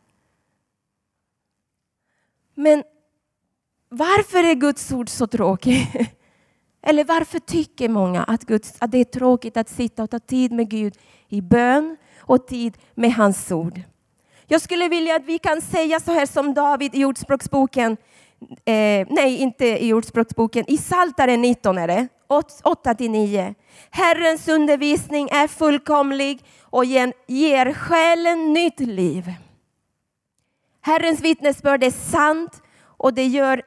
Men 2.54 2.82
varför 3.88 4.44
är 4.44 4.54
Guds 4.54 4.92
ord 4.92 5.08
så 5.08 5.26
tråkigt? 5.26 5.88
Eller 6.86 7.04
varför 7.04 7.38
tycker 7.38 7.88
många 7.88 8.24
att, 8.24 8.44
Guds, 8.44 8.74
att 8.78 8.90
det 8.90 8.98
är 8.98 9.04
tråkigt 9.04 9.56
att 9.56 9.68
sitta 9.68 10.02
och 10.02 10.10
ta 10.10 10.18
tid 10.18 10.52
med 10.52 10.68
Gud 10.68 10.94
i 11.28 11.40
bön 11.40 11.96
och 12.18 12.46
tid 12.46 12.78
med 12.94 13.12
hans 13.14 13.52
ord? 13.52 13.80
Jag 14.46 14.60
skulle 14.60 14.88
vilja 14.88 15.16
att 15.16 15.24
vi 15.24 15.38
kan 15.38 15.60
säga 15.60 16.00
så 16.00 16.12
här 16.12 16.26
som 16.26 16.54
David 16.54 16.94
i 16.94 17.04
Ordspråksboken, 17.04 17.96
eh, 18.64 19.06
nej 19.10 19.36
inte 19.36 19.84
i 19.84 19.92
Ordspråksboken, 19.92 20.64
i 20.70 20.78
Psaltaren 20.78 21.42
19 21.42 21.78
är 21.78 21.88
det, 21.88 22.08
8-9. 22.28 23.54
Herrens 23.90 24.48
undervisning 24.48 25.28
är 25.28 25.48
fullkomlig 25.48 26.44
och 26.60 26.84
ger 26.84 27.74
själen 27.74 28.52
nytt 28.52 28.80
liv. 28.80 29.32
Herrens 30.86 31.20
vittnesbörd 31.20 31.84
är 31.84 31.90
sant 31.90 32.62
och 32.80 33.14
det 33.14 33.26
gör 33.26 33.62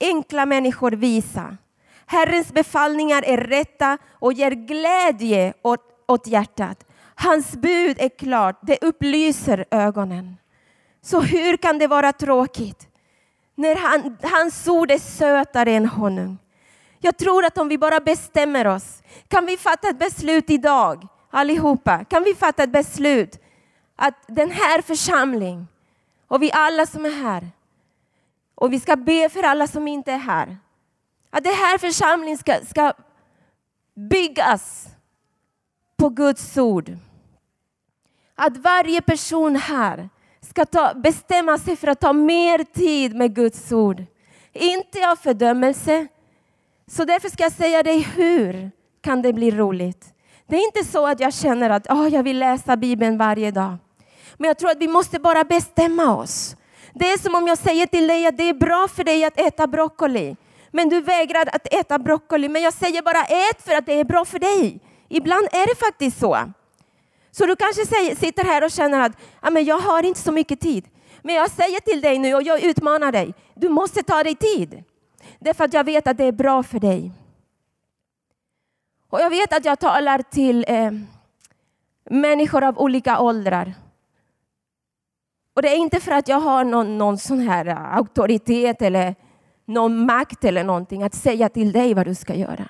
enkla 0.00 0.46
människor 0.46 0.90
visa. 0.92 1.56
Herrens 2.06 2.52
befallningar 2.52 3.22
är 3.26 3.36
rätta 3.36 3.98
och 4.10 4.32
ger 4.32 4.50
glädje 4.50 5.54
åt, 5.62 5.80
åt 6.08 6.26
hjärtat. 6.26 6.86
Hans 7.14 7.52
bud 7.52 7.96
är 8.00 8.08
klart, 8.08 8.58
det 8.62 8.78
upplyser 8.80 9.64
ögonen. 9.70 10.36
Så 11.02 11.20
hur 11.20 11.56
kan 11.56 11.78
det 11.78 11.86
vara 11.86 12.12
tråkigt 12.12 12.88
när 13.54 13.76
han, 13.76 14.16
hans 14.22 14.68
ord 14.68 14.90
är 14.90 14.98
sötare 14.98 15.72
än 15.72 15.86
honung? 15.86 16.38
Jag 16.98 17.16
tror 17.16 17.44
att 17.44 17.58
om 17.58 17.68
vi 17.68 17.78
bara 17.78 18.00
bestämmer 18.00 18.66
oss, 18.66 19.02
kan 19.28 19.46
vi 19.46 19.56
fatta 19.56 19.88
ett 19.88 19.98
beslut 19.98 20.50
idag, 20.50 21.06
allihopa, 21.30 22.04
kan 22.04 22.24
vi 22.24 22.34
fatta 22.34 22.62
ett 22.62 22.72
beslut 22.72 23.38
att 23.96 24.14
den 24.26 24.50
här 24.50 24.82
församlingen 24.82 25.66
och 26.30 26.42
vi 26.42 26.52
alla 26.52 26.86
som 26.86 27.06
är 27.06 27.10
här, 27.10 27.50
och 28.54 28.72
vi 28.72 28.80
ska 28.80 28.96
be 28.96 29.28
för 29.28 29.42
alla 29.42 29.66
som 29.66 29.88
inte 29.88 30.12
är 30.12 30.18
här, 30.18 30.56
att 31.30 31.44
den 31.44 31.54
här 31.54 31.78
församlingen 31.78 32.38
ska, 32.38 32.60
ska 32.64 32.92
byggas 33.94 34.88
på 35.96 36.08
Guds 36.08 36.56
ord. 36.56 36.96
Att 38.34 38.56
varje 38.56 39.02
person 39.02 39.56
här 39.56 40.08
ska 40.40 40.64
ta, 40.64 40.94
bestämma 40.94 41.58
sig 41.58 41.76
för 41.76 41.88
att 41.88 42.00
ta 42.00 42.12
mer 42.12 42.58
tid 42.64 43.14
med 43.16 43.34
Guds 43.34 43.72
ord. 43.72 44.04
Inte 44.52 45.10
av 45.10 45.16
fördömelse. 45.16 46.06
Så 46.86 47.04
därför 47.04 47.28
ska 47.28 47.42
jag 47.42 47.52
säga 47.52 47.82
dig 47.82 48.00
hur 48.00 48.70
kan 49.00 49.22
det 49.22 49.32
bli 49.32 49.50
roligt. 49.50 50.14
Det 50.46 50.56
är 50.56 50.64
inte 50.64 50.90
så 50.90 51.06
att 51.06 51.20
jag 51.20 51.34
känner 51.34 51.70
att 51.70 51.90
oh, 51.90 52.08
jag 52.08 52.22
vill 52.22 52.38
läsa 52.38 52.76
Bibeln 52.76 53.18
varje 53.18 53.50
dag. 53.50 53.76
Men 54.40 54.48
jag 54.48 54.58
tror 54.58 54.70
att 54.70 54.78
vi 54.78 54.88
måste 54.88 55.18
bara 55.18 55.44
bestämma 55.44 56.16
oss. 56.16 56.56
Det 56.94 57.12
är 57.12 57.18
som 57.18 57.34
om 57.34 57.46
jag 57.46 57.58
säger 57.58 57.86
till 57.86 58.06
dig 58.06 58.26
att 58.26 58.36
det 58.36 58.48
är 58.48 58.54
bra 58.54 58.88
för 58.88 59.04
dig 59.04 59.24
att 59.24 59.40
äta 59.40 59.66
broccoli. 59.66 60.36
Men 60.70 60.88
du 60.88 61.00
vägrar 61.00 61.48
att 61.52 61.74
äta 61.74 61.98
broccoli. 61.98 62.48
Men 62.48 62.62
jag 62.62 62.72
säger 62.72 63.02
bara 63.02 63.24
ät 63.24 63.62
för 63.62 63.74
att 63.74 63.86
det 63.86 63.92
är 63.92 64.04
bra 64.04 64.24
för 64.24 64.38
dig. 64.38 64.80
Ibland 65.08 65.48
är 65.52 65.66
det 65.66 65.74
faktiskt 65.74 66.20
så. 66.20 66.38
Så 67.30 67.46
du 67.46 67.56
kanske 67.56 67.86
säger, 67.86 68.14
sitter 68.14 68.44
här 68.44 68.64
och 68.64 68.70
känner 68.70 69.00
att 69.00 69.12
ah, 69.40 69.50
men 69.50 69.64
jag 69.64 69.78
har 69.78 70.02
inte 70.02 70.20
så 70.20 70.32
mycket 70.32 70.60
tid. 70.60 70.84
Men 71.22 71.34
jag 71.34 71.50
säger 71.50 71.80
till 71.80 72.00
dig 72.00 72.18
nu 72.18 72.34
och 72.34 72.42
jag 72.42 72.62
utmanar 72.62 73.12
dig. 73.12 73.34
Du 73.54 73.68
måste 73.68 74.02
ta 74.02 74.22
dig 74.22 74.34
tid. 74.34 74.84
Därför 75.38 75.64
att 75.64 75.74
jag 75.74 75.84
vet 75.84 76.06
att 76.06 76.16
det 76.16 76.24
är 76.24 76.32
bra 76.32 76.62
för 76.62 76.78
dig. 76.78 77.12
Och 79.10 79.20
jag 79.20 79.30
vet 79.30 79.52
att 79.52 79.64
jag 79.64 79.78
talar 79.78 80.22
till 80.22 80.64
eh, 80.68 80.90
människor 82.10 82.64
av 82.64 82.78
olika 82.78 83.20
åldrar. 83.20 83.74
Och 85.60 85.62
det 85.62 85.74
är 85.74 85.76
inte 85.76 86.00
för 86.00 86.12
att 86.12 86.28
jag 86.28 86.40
har 86.40 86.64
någon, 86.64 86.98
någon 86.98 87.18
sån 87.18 87.40
här 87.40 87.66
äh, 87.66 87.94
auktoritet 87.94 88.82
eller 88.82 89.14
någon 89.64 90.06
makt 90.06 90.44
eller 90.44 90.64
någonting 90.64 91.02
att 91.02 91.14
säga 91.14 91.48
till 91.48 91.72
dig 91.72 91.94
vad 91.94 92.06
du 92.06 92.14
ska 92.14 92.34
göra. 92.34 92.68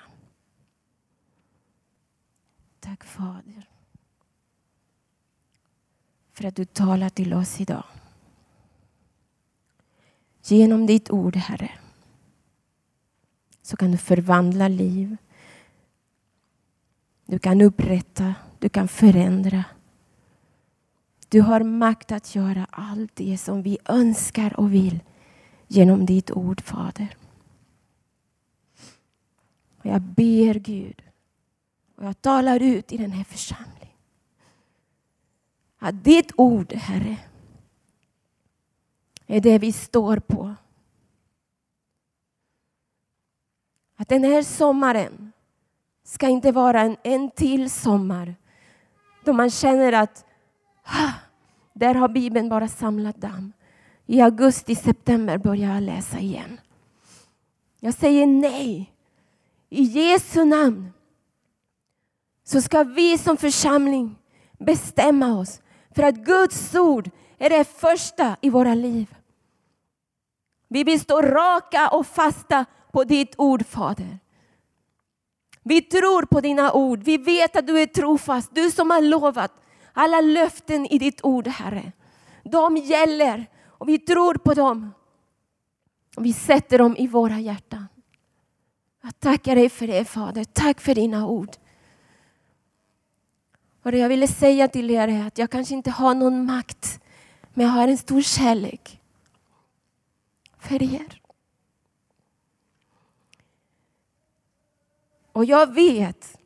Tack 2.79 3.03
Fader. 3.03 3.69
För 6.33 6.45
att 6.45 6.55
du 6.55 6.65
talar 6.65 7.09
till 7.09 7.33
oss 7.33 7.61
idag. 7.61 7.83
Genom 10.43 10.85
ditt 10.85 11.11
ord, 11.11 11.35
Herre, 11.35 11.71
så 13.61 13.77
kan 13.77 13.91
du 13.91 13.97
förvandla 13.97 14.67
liv. 14.67 15.17
Du 17.25 17.39
kan 17.39 17.61
upprätta, 17.61 18.35
du 18.59 18.69
kan 18.69 18.87
förändra. 18.87 19.63
Du 21.31 21.41
har 21.41 21.63
makt 21.63 22.11
att 22.11 22.35
göra 22.35 22.67
allt 22.69 23.15
det 23.15 23.37
som 23.37 23.61
vi 23.61 23.77
önskar 23.85 24.59
och 24.59 24.73
vill 24.73 24.99
genom 25.67 26.05
ditt 26.05 26.31
ord, 26.31 26.61
Fader. 26.61 27.15
Och 29.77 29.85
jag 29.85 30.01
ber 30.01 30.53
Gud 30.53 31.01
och 31.95 32.05
jag 32.05 32.21
talar 32.21 32.59
ut 32.59 32.91
i 32.91 32.97
den 32.97 33.11
här 33.11 33.23
församlingen. 33.23 33.97
Att 35.79 36.03
ditt 36.03 36.31
ord, 36.35 36.73
Herre, 36.73 37.17
är 39.27 39.41
det 39.41 39.59
vi 39.59 39.71
står 39.71 40.17
på. 40.17 40.55
Att 43.95 44.09
den 44.09 44.23
här 44.23 44.43
sommaren 44.43 45.31
ska 46.03 46.27
inte 46.27 46.51
vara 46.51 46.81
en, 46.81 46.97
en 47.03 47.31
till 47.31 47.71
sommar 47.71 48.35
då 49.23 49.33
man 49.33 49.49
känner 49.49 49.93
att 49.93 50.25
där 51.73 51.95
har 51.95 52.09
Bibeln 52.09 52.49
bara 52.49 52.67
samlat 52.67 53.15
damm. 53.15 53.53
I 54.05 54.21
augusti, 54.21 54.75
september 54.75 55.37
börjar 55.37 55.73
jag 55.73 55.83
läsa 55.83 56.19
igen. 56.19 56.59
Jag 57.79 57.93
säger 57.93 58.27
nej. 58.27 58.93
I 59.69 59.81
Jesu 59.83 60.45
namn 60.45 60.93
så 62.43 62.61
ska 62.61 62.83
vi 62.83 63.17
som 63.17 63.37
församling 63.37 64.15
bestämma 64.59 65.39
oss 65.39 65.61
för 65.95 66.03
att 66.03 66.15
Guds 66.15 66.75
ord 66.75 67.09
är 67.37 67.49
det 67.49 67.63
första 67.63 68.35
i 68.41 68.49
våra 68.49 68.73
liv. 68.73 69.15
Vi 70.67 70.83
vill 70.83 70.99
stå 70.99 71.21
raka 71.21 71.89
och 71.89 72.07
fasta 72.07 72.65
på 72.91 73.03
ditt 73.03 73.35
ord, 73.37 73.65
Fader. 73.65 74.19
Vi 75.63 75.81
tror 75.81 76.25
på 76.25 76.41
dina 76.41 76.73
ord. 76.73 77.03
Vi 77.03 77.17
vet 77.17 77.55
att 77.55 77.67
du 77.67 77.79
är 77.79 77.85
trofast. 77.85 78.55
Du 78.55 78.71
som 78.71 78.89
har 78.91 79.01
lovat 79.01 79.60
alla 79.93 80.21
löften 80.21 80.85
i 80.85 80.97
ditt 80.97 81.23
ord, 81.23 81.47
Herre. 81.47 81.91
De 82.43 82.77
gäller 82.77 83.49
och 83.67 83.89
vi 83.89 83.99
tror 83.99 84.33
på 84.33 84.53
dem. 84.53 84.93
Och 86.15 86.25
vi 86.25 86.33
sätter 86.33 86.77
dem 86.77 86.95
i 86.97 87.07
våra 87.07 87.39
hjärtan. 87.39 87.87
Jag 89.01 89.19
tackar 89.19 89.55
dig 89.55 89.69
för 89.69 89.87
det, 89.87 90.05
Fader. 90.05 90.43
Tack 90.43 90.81
för 90.81 90.95
dina 90.95 91.27
ord. 91.27 91.55
Och 93.83 93.91
det 93.91 93.97
jag 93.97 94.09
ville 94.09 94.27
säga 94.27 94.67
till 94.67 94.91
er 94.91 95.07
är 95.07 95.27
att 95.27 95.37
jag 95.37 95.49
kanske 95.49 95.73
inte 95.73 95.91
har 95.91 96.15
någon 96.15 96.45
makt, 96.45 97.01
men 97.53 97.65
jag 97.65 97.73
har 97.73 97.87
en 97.87 97.97
stor 97.97 98.21
kärlek 98.21 99.01
för 100.57 100.83
er. 100.83 101.21
Och 105.31 105.45
jag 105.45 105.73
vet 105.73 106.37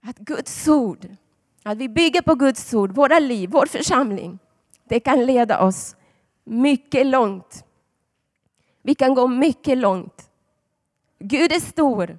att 0.00 0.18
Guds 0.18 0.68
ord, 0.68 1.16
att 1.62 1.78
vi 1.78 1.88
bygger 1.88 2.22
på 2.22 2.34
Guds 2.34 2.74
ord, 2.74 2.94
våra 2.94 3.18
liv, 3.18 3.50
vår 3.50 3.66
församling, 3.66 4.38
det 4.84 5.00
kan 5.00 5.26
leda 5.26 5.60
oss 5.60 5.96
mycket 6.44 7.06
långt. 7.06 7.64
Vi 8.82 8.94
kan 8.94 9.14
gå 9.14 9.26
mycket 9.26 9.78
långt. 9.78 10.30
Gud 11.18 11.52
är 11.52 11.60
stor 11.60 12.18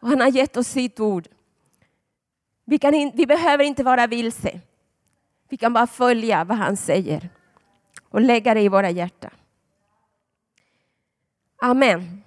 och 0.00 0.08
han 0.08 0.20
har 0.20 0.28
gett 0.28 0.56
oss 0.56 0.68
sitt 0.68 1.00
ord. 1.00 1.28
Vi, 2.64 2.78
kan 2.78 2.94
in, 2.94 3.12
vi 3.14 3.26
behöver 3.26 3.64
inte 3.64 3.82
vara 3.82 4.06
vilse. 4.06 4.60
Vi 5.48 5.56
kan 5.56 5.72
bara 5.72 5.86
följa 5.86 6.44
vad 6.44 6.56
han 6.56 6.76
säger 6.76 7.28
och 8.08 8.20
lägga 8.20 8.54
det 8.54 8.60
i 8.60 8.68
våra 8.68 8.90
hjärtan. 8.90 9.30
Amen. 11.62 12.22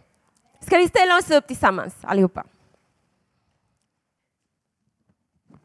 Ska 0.60 0.78
vi 0.78 0.88
ställa 0.88 1.18
oss 1.18 1.32
upp 1.32 1.48
tillsammans 1.48 1.96
allihopa? 2.02 2.44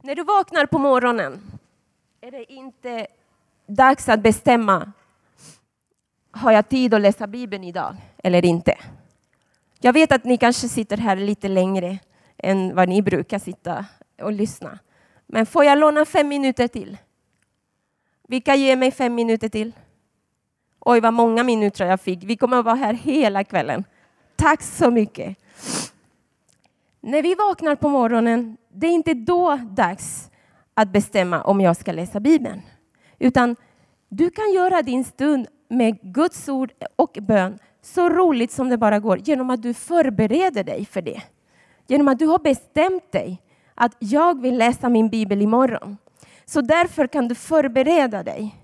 När 0.08 0.14
du 0.14 0.24
vaknar 0.24 0.66
på 0.66 0.78
morgonen 0.78 1.40
är 2.20 2.30
det 2.30 2.52
inte 2.52 3.06
dags 3.66 4.08
att 4.08 4.20
bestämma 4.20 4.92
har 6.30 6.52
jag 6.52 6.68
tid 6.68 6.94
att 6.94 7.00
läsa 7.00 7.26
Bibeln 7.26 7.64
idag 7.64 7.96
eller 8.18 8.44
inte? 8.44 8.78
Jag 9.80 9.92
vet 9.92 10.12
att 10.12 10.24
ni 10.24 10.36
kanske 10.36 10.68
sitter 10.68 10.96
här 10.96 11.16
lite 11.16 11.48
längre 11.48 11.98
än 12.36 12.74
vad 12.74 12.88
ni 12.88 13.02
brukar 13.02 13.38
sitta 13.38 13.86
och 14.22 14.32
lyssna. 14.32 14.78
Men 15.26 15.46
får 15.46 15.64
jag 15.64 15.78
låna 15.78 16.04
fem 16.04 16.28
minuter 16.28 16.68
till? 16.68 16.96
Vilka 18.28 18.54
ger 18.54 18.76
mig 18.76 18.90
fem 18.90 19.14
minuter 19.14 19.48
till? 19.48 19.72
Oj, 20.80 21.00
vad 21.00 21.14
många 21.14 21.42
minuter 21.42 21.86
jag 21.86 22.00
fick. 22.00 22.24
Vi 22.24 22.36
kommer 22.36 22.58
att 22.58 22.64
vara 22.64 22.74
här 22.74 22.94
hela 22.94 23.44
kvällen. 23.44 23.84
Tack 24.36 24.62
så 24.62 24.90
mycket. 24.90 25.38
När 27.00 27.22
vi 27.22 27.34
vaknar 27.34 27.76
på 27.76 27.88
morgonen, 27.88 28.56
det 28.72 28.86
är 28.86 28.90
inte 28.90 29.14
då 29.14 29.56
dags 29.56 30.30
att 30.74 30.92
bestämma 30.92 31.42
om 31.42 31.60
jag 31.60 31.76
ska 31.76 31.92
läsa 31.92 32.20
Bibeln. 32.20 32.62
Utan 33.18 33.56
du 34.08 34.30
kan 34.30 34.52
göra 34.52 34.82
din 34.82 35.04
stund 35.04 35.46
med 35.68 35.98
Guds 36.02 36.48
ord 36.48 36.72
och 36.96 37.18
bön 37.20 37.58
så 37.82 38.08
roligt 38.08 38.52
som 38.52 38.68
det 38.68 38.78
bara 38.78 38.98
går 38.98 39.18
genom 39.18 39.50
att 39.50 39.62
du 39.62 39.74
förbereder 39.74 40.64
dig 40.64 40.84
för 40.84 41.02
det. 41.02 41.22
Genom 41.86 42.08
att 42.08 42.18
du 42.18 42.26
har 42.26 42.38
bestämt 42.38 43.12
dig 43.12 43.42
att 43.74 43.96
jag 43.98 44.42
vill 44.42 44.58
läsa 44.58 44.88
min 44.88 45.08
bibel 45.08 45.42
imorgon. 45.42 45.96
Så 46.44 46.60
därför 46.60 47.06
kan 47.06 47.28
du 47.28 47.34
förbereda 47.34 48.22
dig. 48.22 48.56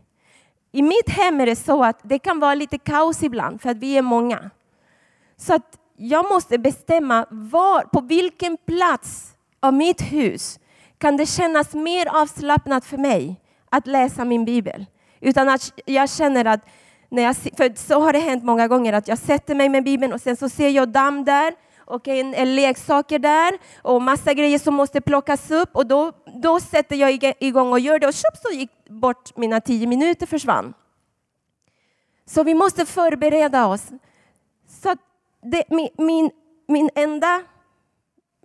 I 0.73 0.83
mitt 0.83 1.09
hem 1.09 1.41
är 1.41 1.47
det 1.47 1.57
så 1.57 1.85
att 1.85 2.01
det 2.03 2.19
kan 2.19 2.41
vara 2.41 2.55
lite 2.55 2.79
kaos 2.79 3.23
ibland 3.23 3.61
för 3.61 3.71
att 3.71 3.77
vi 3.77 3.99
är 3.99 4.03
många. 4.03 4.51
Så 5.37 5.55
att 5.55 5.79
jag 5.97 6.29
måste 6.29 6.59
bestämma 6.59 7.27
var, 7.31 7.83
på 7.83 8.01
vilken 8.01 8.57
plats 8.57 9.33
av 9.61 9.75
mitt 9.75 10.01
hus 10.01 10.59
kan 10.99 11.17
det 11.17 11.27
kännas 11.27 11.75
mer 11.75 12.07
avslappnat 12.07 12.85
för 12.85 12.99
mig 12.99 13.41
att 13.71 13.87
läsa 13.87 14.25
min 14.25 14.45
bibel. 14.45 14.87
Utan 15.21 15.49
att 15.49 15.73
jag 15.85 16.11
känner 16.11 16.45
att, 16.45 16.61
när 17.09 17.23
jag, 17.23 17.37
för 17.37 17.87
så 17.87 18.01
har 18.01 18.13
det 18.13 18.19
hänt 18.19 18.45
många 18.45 18.69
gånger, 18.69 18.93
att 18.93 19.09
jag 19.09 19.19
sätter 19.19 19.55
mig 19.55 19.69
med 19.69 19.85
bibeln 19.85 20.13
och 20.13 20.21
sen 20.21 20.37
så 20.37 20.49
ser 20.49 20.69
jag 20.69 20.89
damm 20.89 21.25
där 21.25 21.55
och 21.87 22.09
en, 22.09 22.35
en 22.35 22.57
leksaker 22.57 23.19
där 23.19 23.59
och 23.83 24.03
massa 24.03 24.35
grejer 24.35 24.59
som 24.59 24.75
måste 24.75 25.01
plockas 25.01 25.51
upp 25.51 25.77
och 25.77 25.87
då, 25.87 26.13
då 26.43 26.61
sätter 26.61 26.97
jag 26.97 27.35
igång 27.39 27.73
och 27.73 27.81
gör 27.81 27.99
det 27.99 28.07
och 28.07 28.15
tjopp 28.15 28.37
så 28.43 28.51
gick 28.51 28.71
bort 28.89 29.37
mina 29.37 29.61
tio 29.61 29.87
minuter 29.87 30.27
försvann. 30.27 30.75
Så 32.27 32.43
vi 32.43 32.55
måste 32.55 32.87
förbereda 32.87 33.67
oss. 33.67 33.83
Det, 35.45 35.65
min, 35.69 35.89
min, 35.99 36.31
min, 36.69 36.91
enda, 36.95 37.43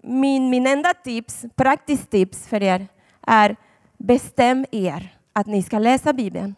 min, 0.04 0.50
min 0.50 0.68
enda 0.68 0.94
tips, 0.94 1.46
praktiskt 1.56 2.10
tips 2.10 2.48
för 2.48 2.64
er 2.64 2.88
är 3.28 3.56
bestäm 3.98 4.66
er 4.72 5.16
att 5.34 5.48
ni 5.48 5.64
ska 5.64 5.80
läsa 5.80 6.14
Bibeln. 6.14 6.56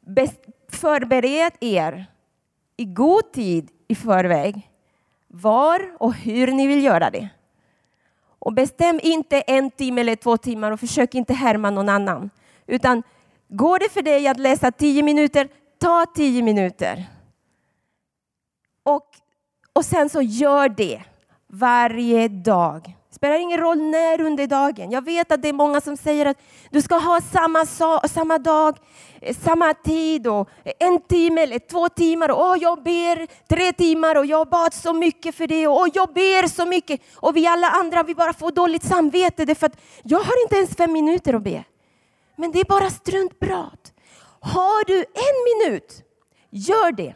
Best, 0.00 0.40
förbered 0.68 1.52
er 1.60 2.06
i 2.76 2.84
god 2.84 3.32
tid 3.32 3.70
i 3.88 3.94
förväg 3.94 4.70
var 5.28 5.96
och 5.98 6.14
hur 6.14 6.52
ni 6.52 6.66
vill 6.66 6.84
göra 6.84 7.10
det. 7.10 7.28
Och 8.38 8.52
bestäm 8.52 9.00
inte 9.02 9.40
en 9.40 9.70
timme 9.70 10.00
eller 10.00 10.16
två 10.16 10.36
timmar 10.36 10.72
och 10.72 10.80
försök 10.80 11.14
inte 11.14 11.34
härma 11.34 11.70
någon 11.70 11.88
annan. 11.88 12.30
Utan 12.66 13.02
går 13.48 13.78
det 13.78 13.88
för 13.88 14.02
dig 14.02 14.28
att 14.28 14.38
läsa 14.38 14.72
tio 14.72 15.02
minuter, 15.02 15.48
ta 15.78 16.06
tio 16.14 16.42
minuter. 16.42 17.04
Och, 18.82 19.06
och 19.74 19.84
sen 19.84 20.08
så 20.08 20.22
gör 20.22 20.68
det 20.68 21.02
varje 21.48 22.28
dag. 22.28 22.96
Det 23.08 23.14
spelar 23.14 23.38
ingen 23.38 23.60
roll 23.60 23.78
när 23.82 24.20
under 24.20 24.46
dagen. 24.46 24.90
Jag 24.90 25.04
vet 25.04 25.32
att 25.32 25.42
det 25.42 25.48
är 25.48 25.52
många 25.52 25.80
som 25.80 25.96
säger 25.96 26.26
att 26.26 26.36
du 26.70 26.82
ska 26.82 26.94
ha 26.94 27.20
samma, 27.20 27.66
samma 28.08 28.38
dag, 28.38 28.78
eh, 29.20 29.36
samma 29.36 29.74
tid 29.74 30.26
och 30.26 30.48
eh, 30.64 30.72
en 30.78 31.00
timme 31.00 31.42
eller 31.42 31.58
två 31.58 31.88
timmar. 31.88 32.30
Och 32.30 32.50
oh, 32.50 32.58
jag 32.60 32.82
ber 32.82 33.26
tre 33.48 33.72
timmar 33.72 34.14
och 34.14 34.26
jag 34.26 34.48
bad 34.48 34.74
så 34.74 34.92
mycket 34.92 35.34
för 35.34 35.46
det 35.46 35.66
och 35.66 35.80
oh, 35.82 35.88
jag 35.94 36.12
ber 36.12 36.48
så 36.48 36.66
mycket. 36.66 37.00
Och 37.16 37.36
vi 37.36 37.46
alla 37.46 37.68
andra 37.68 38.02
vi 38.02 38.14
bara 38.14 38.32
får 38.32 38.52
dåligt 38.52 38.84
samvete 38.84 39.44
därför 39.44 39.66
att 39.66 39.80
jag 40.02 40.18
har 40.18 40.42
inte 40.42 40.56
ens 40.56 40.76
fem 40.76 40.92
minuter 40.92 41.34
att 41.34 41.42
be. 41.42 41.64
Men 42.36 42.52
det 42.52 42.60
är 42.60 42.64
bara 42.64 42.90
struntprat. 42.90 43.92
Har 44.40 44.84
du 44.84 44.98
en 44.98 45.66
minut, 45.68 46.02
gör 46.50 46.92
det. 46.92 47.14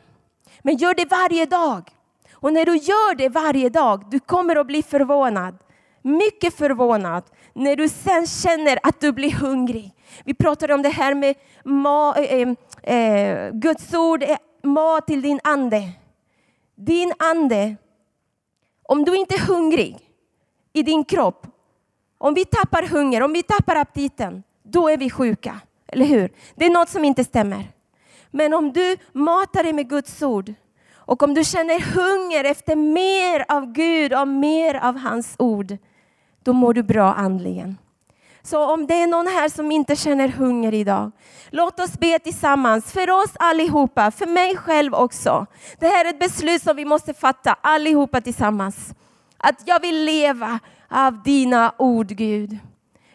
Men 0.62 0.76
gör 0.76 0.94
det 0.94 1.10
varje 1.10 1.46
dag. 1.46 1.97
Och 2.40 2.52
när 2.52 2.66
du 2.66 2.76
gör 2.76 3.14
det 3.14 3.28
varje 3.28 3.68
dag, 3.68 4.04
du 4.10 4.20
kommer 4.20 4.56
att 4.56 4.66
bli 4.66 4.82
förvånad. 4.82 5.58
Mycket 6.02 6.54
förvånad 6.54 7.24
när 7.52 7.76
du 7.76 7.88
sen 7.88 8.26
känner 8.26 8.78
att 8.82 9.00
du 9.00 9.12
blir 9.12 9.32
hungrig. 9.32 9.94
Vi 10.24 10.34
pratade 10.34 10.74
om 10.74 10.82
det 10.82 10.88
här 10.88 11.14
med 11.14 11.34
ma, 11.64 12.14
äh, 12.16 12.48
äh, 12.94 13.50
Guds 13.52 13.94
ord 13.94 14.22
är 14.22 14.38
mat 14.62 15.06
till 15.06 15.22
din 15.22 15.40
ande. 15.44 15.92
Din 16.74 17.12
ande, 17.18 17.76
om 18.82 19.04
du 19.04 19.16
inte 19.16 19.34
är 19.34 19.46
hungrig 19.46 19.98
i 20.72 20.82
din 20.82 21.04
kropp, 21.04 21.46
om 22.18 22.34
vi 22.34 22.44
tappar 22.44 22.82
hunger, 22.82 23.22
om 23.22 23.32
vi 23.32 23.42
tappar 23.42 23.76
aptiten, 23.76 24.42
då 24.62 24.88
är 24.88 24.96
vi 24.96 25.10
sjuka. 25.10 25.60
Eller 25.86 26.06
hur? 26.06 26.32
Det 26.54 26.66
är 26.66 26.70
något 26.70 26.88
som 26.88 27.04
inte 27.04 27.24
stämmer. 27.24 27.72
Men 28.30 28.54
om 28.54 28.72
du 28.72 28.96
matar 29.12 29.62
dig 29.62 29.72
med 29.72 29.88
Guds 29.88 30.22
ord 30.22 30.54
och 31.08 31.22
om 31.22 31.34
du 31.34 31.44
känner 31.44 31.80
hunger 31.80 32.44
efter 32.44 32.76
mer 32.76 33.44
av 33.48 33.72
Gud 33.72 34.12
och 34.12 34.28
mer 34.28 34.74
av 34.74 34.98
hans 34.98 35.34
ord, 35.38 35.76
då 36.42 36.52
mår 36.52 36.74
du 36.74 36.82
bra 36.82 37.14
andligen. 37.14 37.78
Så 38.42 38.74
om 38.74 38.86
det 38.86 38.94
är 38.94 39.06
någon 39.06 39.26
här 39.26 39.48
som 39.48 39.72
inte 39.72 39.96
känner 39.96 40.28
hunger 40.28 40.74
idag, 40.74 41.10
låt 41.50 41.80
oss 41.80 41.98
be 41.98 42.18
tillsammans 42.18 42.92
för 42.92 43.10
oss 43.10 43.30
allihopa, 43.34 44.10
för 44.10 44.26
mig 44.26 44.56
själv 44.56 44.94
också. 44.94 45.46
Det 45.78 45.86
här 45.86 46.04
är 46.04 46.08
ett 46.08 46.20
beslut 46.20 46.62
som 46.62 46.76
vi 46.76 46.84
måste 46.84 47.14
fatta 47.14 47.56
allihopa 47.60 48.20
tillsammans. 48.20 48.94
Att 49.36 49.62
jag 49.64 49.80
vill 49.80 50.04
leva 50.04 50.58
av 50.88 51.22
dina 51.22 51.72
ord 51.78 52.08
Gud. 52.08 52.58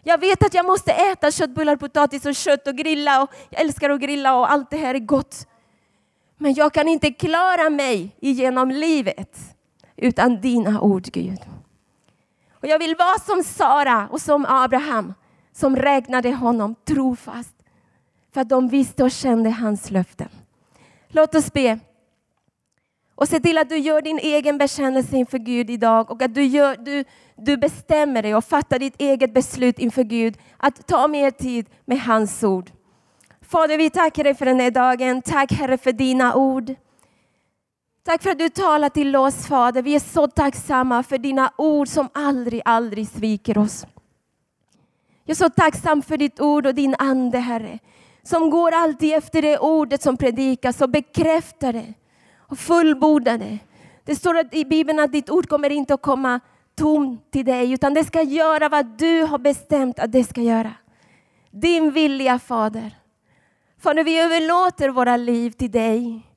Jag 0.03 0.17
vet 0.17 0.45
att 0.45 0.53
jag 0.53 0.65
måste 0.65 0.91
äta 0.91 1.31
köttbullar, 1.31 1.75
potatis 1.75 2.25
och 2.25 2.35
kött 2.35 2.67
och 2.67 2.75
grilla 2.75 3.23
och 3.23 3.29
jag 3.49 3.61
älskar 3.61 3.89
att 3.89 4.01
grilla 4.01 4.35
och 4.35 4.51
allt 4.51 4.69
det 4.69 4.77
här 4.77 4.95
är 4.95 4.99
gott. 4.99 5.47
Men 6.37 6.53
jag 6.53 6.73
kan 6.73 6.87
inte 6.87 7.11
klara 7.11 7.69
mig 7.69 8.15
genom 8.19 8.71
livet 8.71 9.37
utan 9.95 10.41
dina 10.41 10.81
ord 10.81 11.03
Gud. 11.03 11.39
Och 12.51 12.67
jag 12.67 12.79
vill 12.79 12.95
vara 12.95 13.19
som 13.19 13.43
Sara 13.43 14.07
och 14.11 14.21
som 14.21 14.45
Abraham 14.49 15.13
som 15.53 15.75
räknade 15.75 16.31
honom 16.31 16.75
trofast 16.85 17.55
för 18.33 18.41
att 18.41 18.49
de 18.49 18.69
visste 18.69 19.03
och 19.03 19.11
kände 19.11 19.49
hans 19.49 19.91
löften. 19.91 20.29
Låt 21.07 21.35
oss 21.35 21.53
be. 21.53 21.79
Och 23.15 23.27
se 23.27 23.39
till 23.39 23.57
att 23.57 23.69
du 23.69 23.77
gör 23.77 24.01
din 24.01 24.19
egen 24.19 24.57
bekännelse 24.57 25.17
inför 25.17 25.37
Gud 25.37 25.69
idag 25.69 26.11
och 26.11 26.21
att 26.21 26.35
du, 26.35 26.43
gör, 26.43 26.75
du, 26.75 27.03
du 27.35 27.57
bestämmer 27.57 28.21
dig 28.21 28.35
och 28.35 28.45
fattar 28.45 28.79
ditt 28.79 29.01
eget 29.01 29.33
beslut 29.33 29.79
inför 29.79 30.03
Gud 30.03 30.37
att 30.57 30.87
ta 30.87 31.07
mer 31.07 31.31
tid 31.31 31.69
med 31.85 32.01
hans 32.01 32.43
ord. 32.43 32.71
Fader, 33.53 33.77
vi 33.77 33.89
tackar 33.89 34.23
dig 34.23 34.35
för 34.35 34.45
den 34.45 34.59
här 34.59 34.71
dagen. 34.71 35.21
Tack 35.21 35.51
Herre 35.51 35.77
för 35.77 35.91
dina 35.91 36.35
ord. 36.35 36.75
Tack 38.03 38.23
för 38.23 38.29
att 38.29 38.39
du 38.39 38.49
talar 38.49 38.89
till 38.89 39.15
oss 39.15 39.47
Fader. 39.47 39.81
Vi 39.81 39.95
är 39.95 39.99
så 39.99 40.27
tacksamma 40.27 41.03
för 41.03 41.17
dina 41.17 41.51
ord 41.57 41.87
som 41.87 42.09
aldrig, 42.13 42.61
aldrig 42.65 43.07
sviker 43.07 43.57
oss. 43.57 43.85
Jag 45.23 45.33
är 45.33 45.35
så 45.35 45.49
tacksam 45.49 46.01
för 46.01 46.17
ditt 46.17 46.39
ord 46.39 46.65
och 46.65 46.75
din 46.75 46.95
ande 46.99 47.39
Herre. 47.39 47.79
Som 48.23 48.49
går 48.49 48.71
alltid 48.71 49.13
efter 49.13 49.41
det 49.41 49.57
ordet 49.57 50.01
som 50.01 50.17
predikas 50.17 50.81
och 50.81 50.89
bekräftar 50.89 51.73
det 51.73 51.93
och 52.37 52.59
fullbordar 52.59 53.37
det. 53.37 53.59
Det 54.03 54.15
står 54.15 54.55
i 54.55 54.65
Bibeln 54.65 54.99
att 54.99 55.11
ditt 55.11 55.29
ord 55.29 55.49
kommer 55.49 55.69
inte 55.69 55.93
att 55.93 56.01
komma 56.01 56.39
tom 56.75 57.19
till 57.31 57.45
dig 57.45 57.71
utan 57.71 57.93
det 57.93 58.03
ska 58.03 58.21
göra 58.21 58.69
vad 58.69 58.85
du 58.85 59.21
har 59.21 59.37
bestämt 59.37 59.99
att 59.99 60.11
det 60.11 60.23
ska 60.23 60.41
göra. 60.41 60.71
Din 61.51 61.91
vilja 61.91 62.39
Fader. 62.39 63.02
Fader, 63.83 64.03
vi 64.03 64.19
överlåter 64.19 64.89
våra 64.89 65.17
liv 65.17 65.51
till 65.51 65.71
dig. 65.71 66.27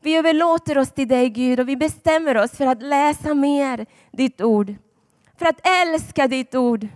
Vi 0.00 0.16
överlåter 0.16 0.78
oss 0.78 0.90
till 0.90 1.08
dig 1.08 1.28
Gud 1.28 1.60
och 1.60 1.68
vi 1.68 1.76
bestämmer 1.76 2.36
oss 2.36 2.50
för 2.50 2.66
att 2.66 2.82
läsa 2.82 3.34
mer 3.34 3.86
ditt 4.12 4.40
ord. 4.40 4.74
För 5.38 5.46
att 5.46 5.66
älska 5.66 6.28
ditt 6.28 6.54
ord. 6.54 6.88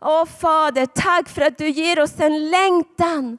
Åh 0.00 0.24
Fader, 0.24 0.86
tack 0.86 1.28
för 1.28 1.42
att 1.42 1.58
du 1.58 1.68
ger 1.68 2.02
oss 2.02 2.20
en 2.20 2.50
längtan. 2.50 3.38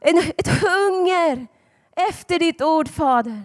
En, 0.00 0.18
ett 0.18 0.48
hunger 0.48 1.46
efter 2.10 2.38
ditt 2.38 2.62
ord 2.62 2.88
Fader. 2.88 3.42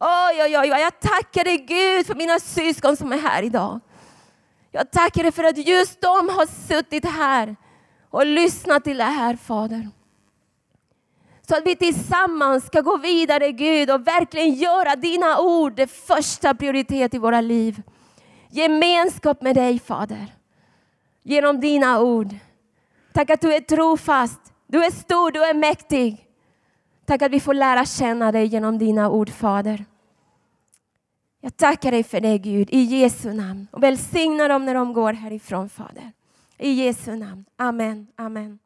Oj, 0.00 0.42
oj, 0.42 0.58
oj, 0.58 0.68
jag 0.68 1.00
tackar 1.00 1.44
dig 1.44 1.56
Gud 1.58 2.06
för 2.06 2.14
mina 2.14 2.38
syskon 2.38 2.96
som 2.96 3.12
är 3.12 3.18
här 3.18 3.42
idag. 3.42 3.80
Jag 4.70 4.90
tackar 4.90 5.22
dig 5.22 5.32
för 5.32 5.44
att 5.44 5.66
just 5.66 6.00
de 6.00 6.28
har 6.28 6.46
suttit 6.46 7.04
här 7.04 7.56
och 8.10 8.26
lyssnat 8.26 8.84
till 8.84 8.98
det 8.98 9.04
här 9.04 9.36
Fader. 9.36 9.88
Så 11.48 11.56
att 11.56 11.66
vi 11.66 11.76
tillsammans 11.76 12.66
ska 12.66 12.80
gå 12.80 12.96
vidare 12.96 13.52
Gud 13.52 13.90
och 13.90 14.06
verkligen 14.06 14.54
göra 14.54 14.96
dina 14.96 15.40
ord 15.40 15.72
det 15.76 15.86
första 15.86 16.54
prioritet 16.54 17.14
i 17.14 17.18
våra 17.18 17.40
liv. 17.40 17.82
Gemenskap 18.50 19.42
med 19.42 19.56
dig 19.56 19.78
Fader. 19.78 20.26
genom 21.22 21.60
dina 21.60 22.00
ord. 22.00 22.28
Tack 23.12 23.30
att 23.30 23.40
du 23.40 23.54
är 23.54 23.60
trofast, 23.60 24.40
du 24.66 24.84
är 24.84 24.90
stor, 24.90 25.30
du 25.30 25.44
är 25.44 25.54
mäktig. 25.54 26.26
Tack 27.04 27.22
att 27.22 27.32
vi 27.32 27.40
får 27.40 27.54
lära 27.54 27.84
känna 27.84 28.32
dig 28.32 28.46
genom 28.46 28.78
dina 28.78 29.10
ord, 29.10 29.30
Fader. 29.30 29.84
Jag 31.40 31.56
tackar 31.56 31.90
dig 31.90 32.02
för 32.02 32.20
det, 32.20 32.38
Gud, 32.38 32.68
i 32.70 32.80
Jesu 32.80 33.32
namn. 33.32 33.66
Och 33.70 33.82
välsigna 33.82 34.48
dem 34.48 34.64
när 34.64 34.74
de 34.74 34.92
går 34.92 35.12
härifrån, 35.12 35.68
Fader. 35.68 36.12
I 36.58 36.70
Jesu 36.70 37.16
namn. 37.16 37.44
Amen. 37.56 38.06
Amen. 38.16 38.58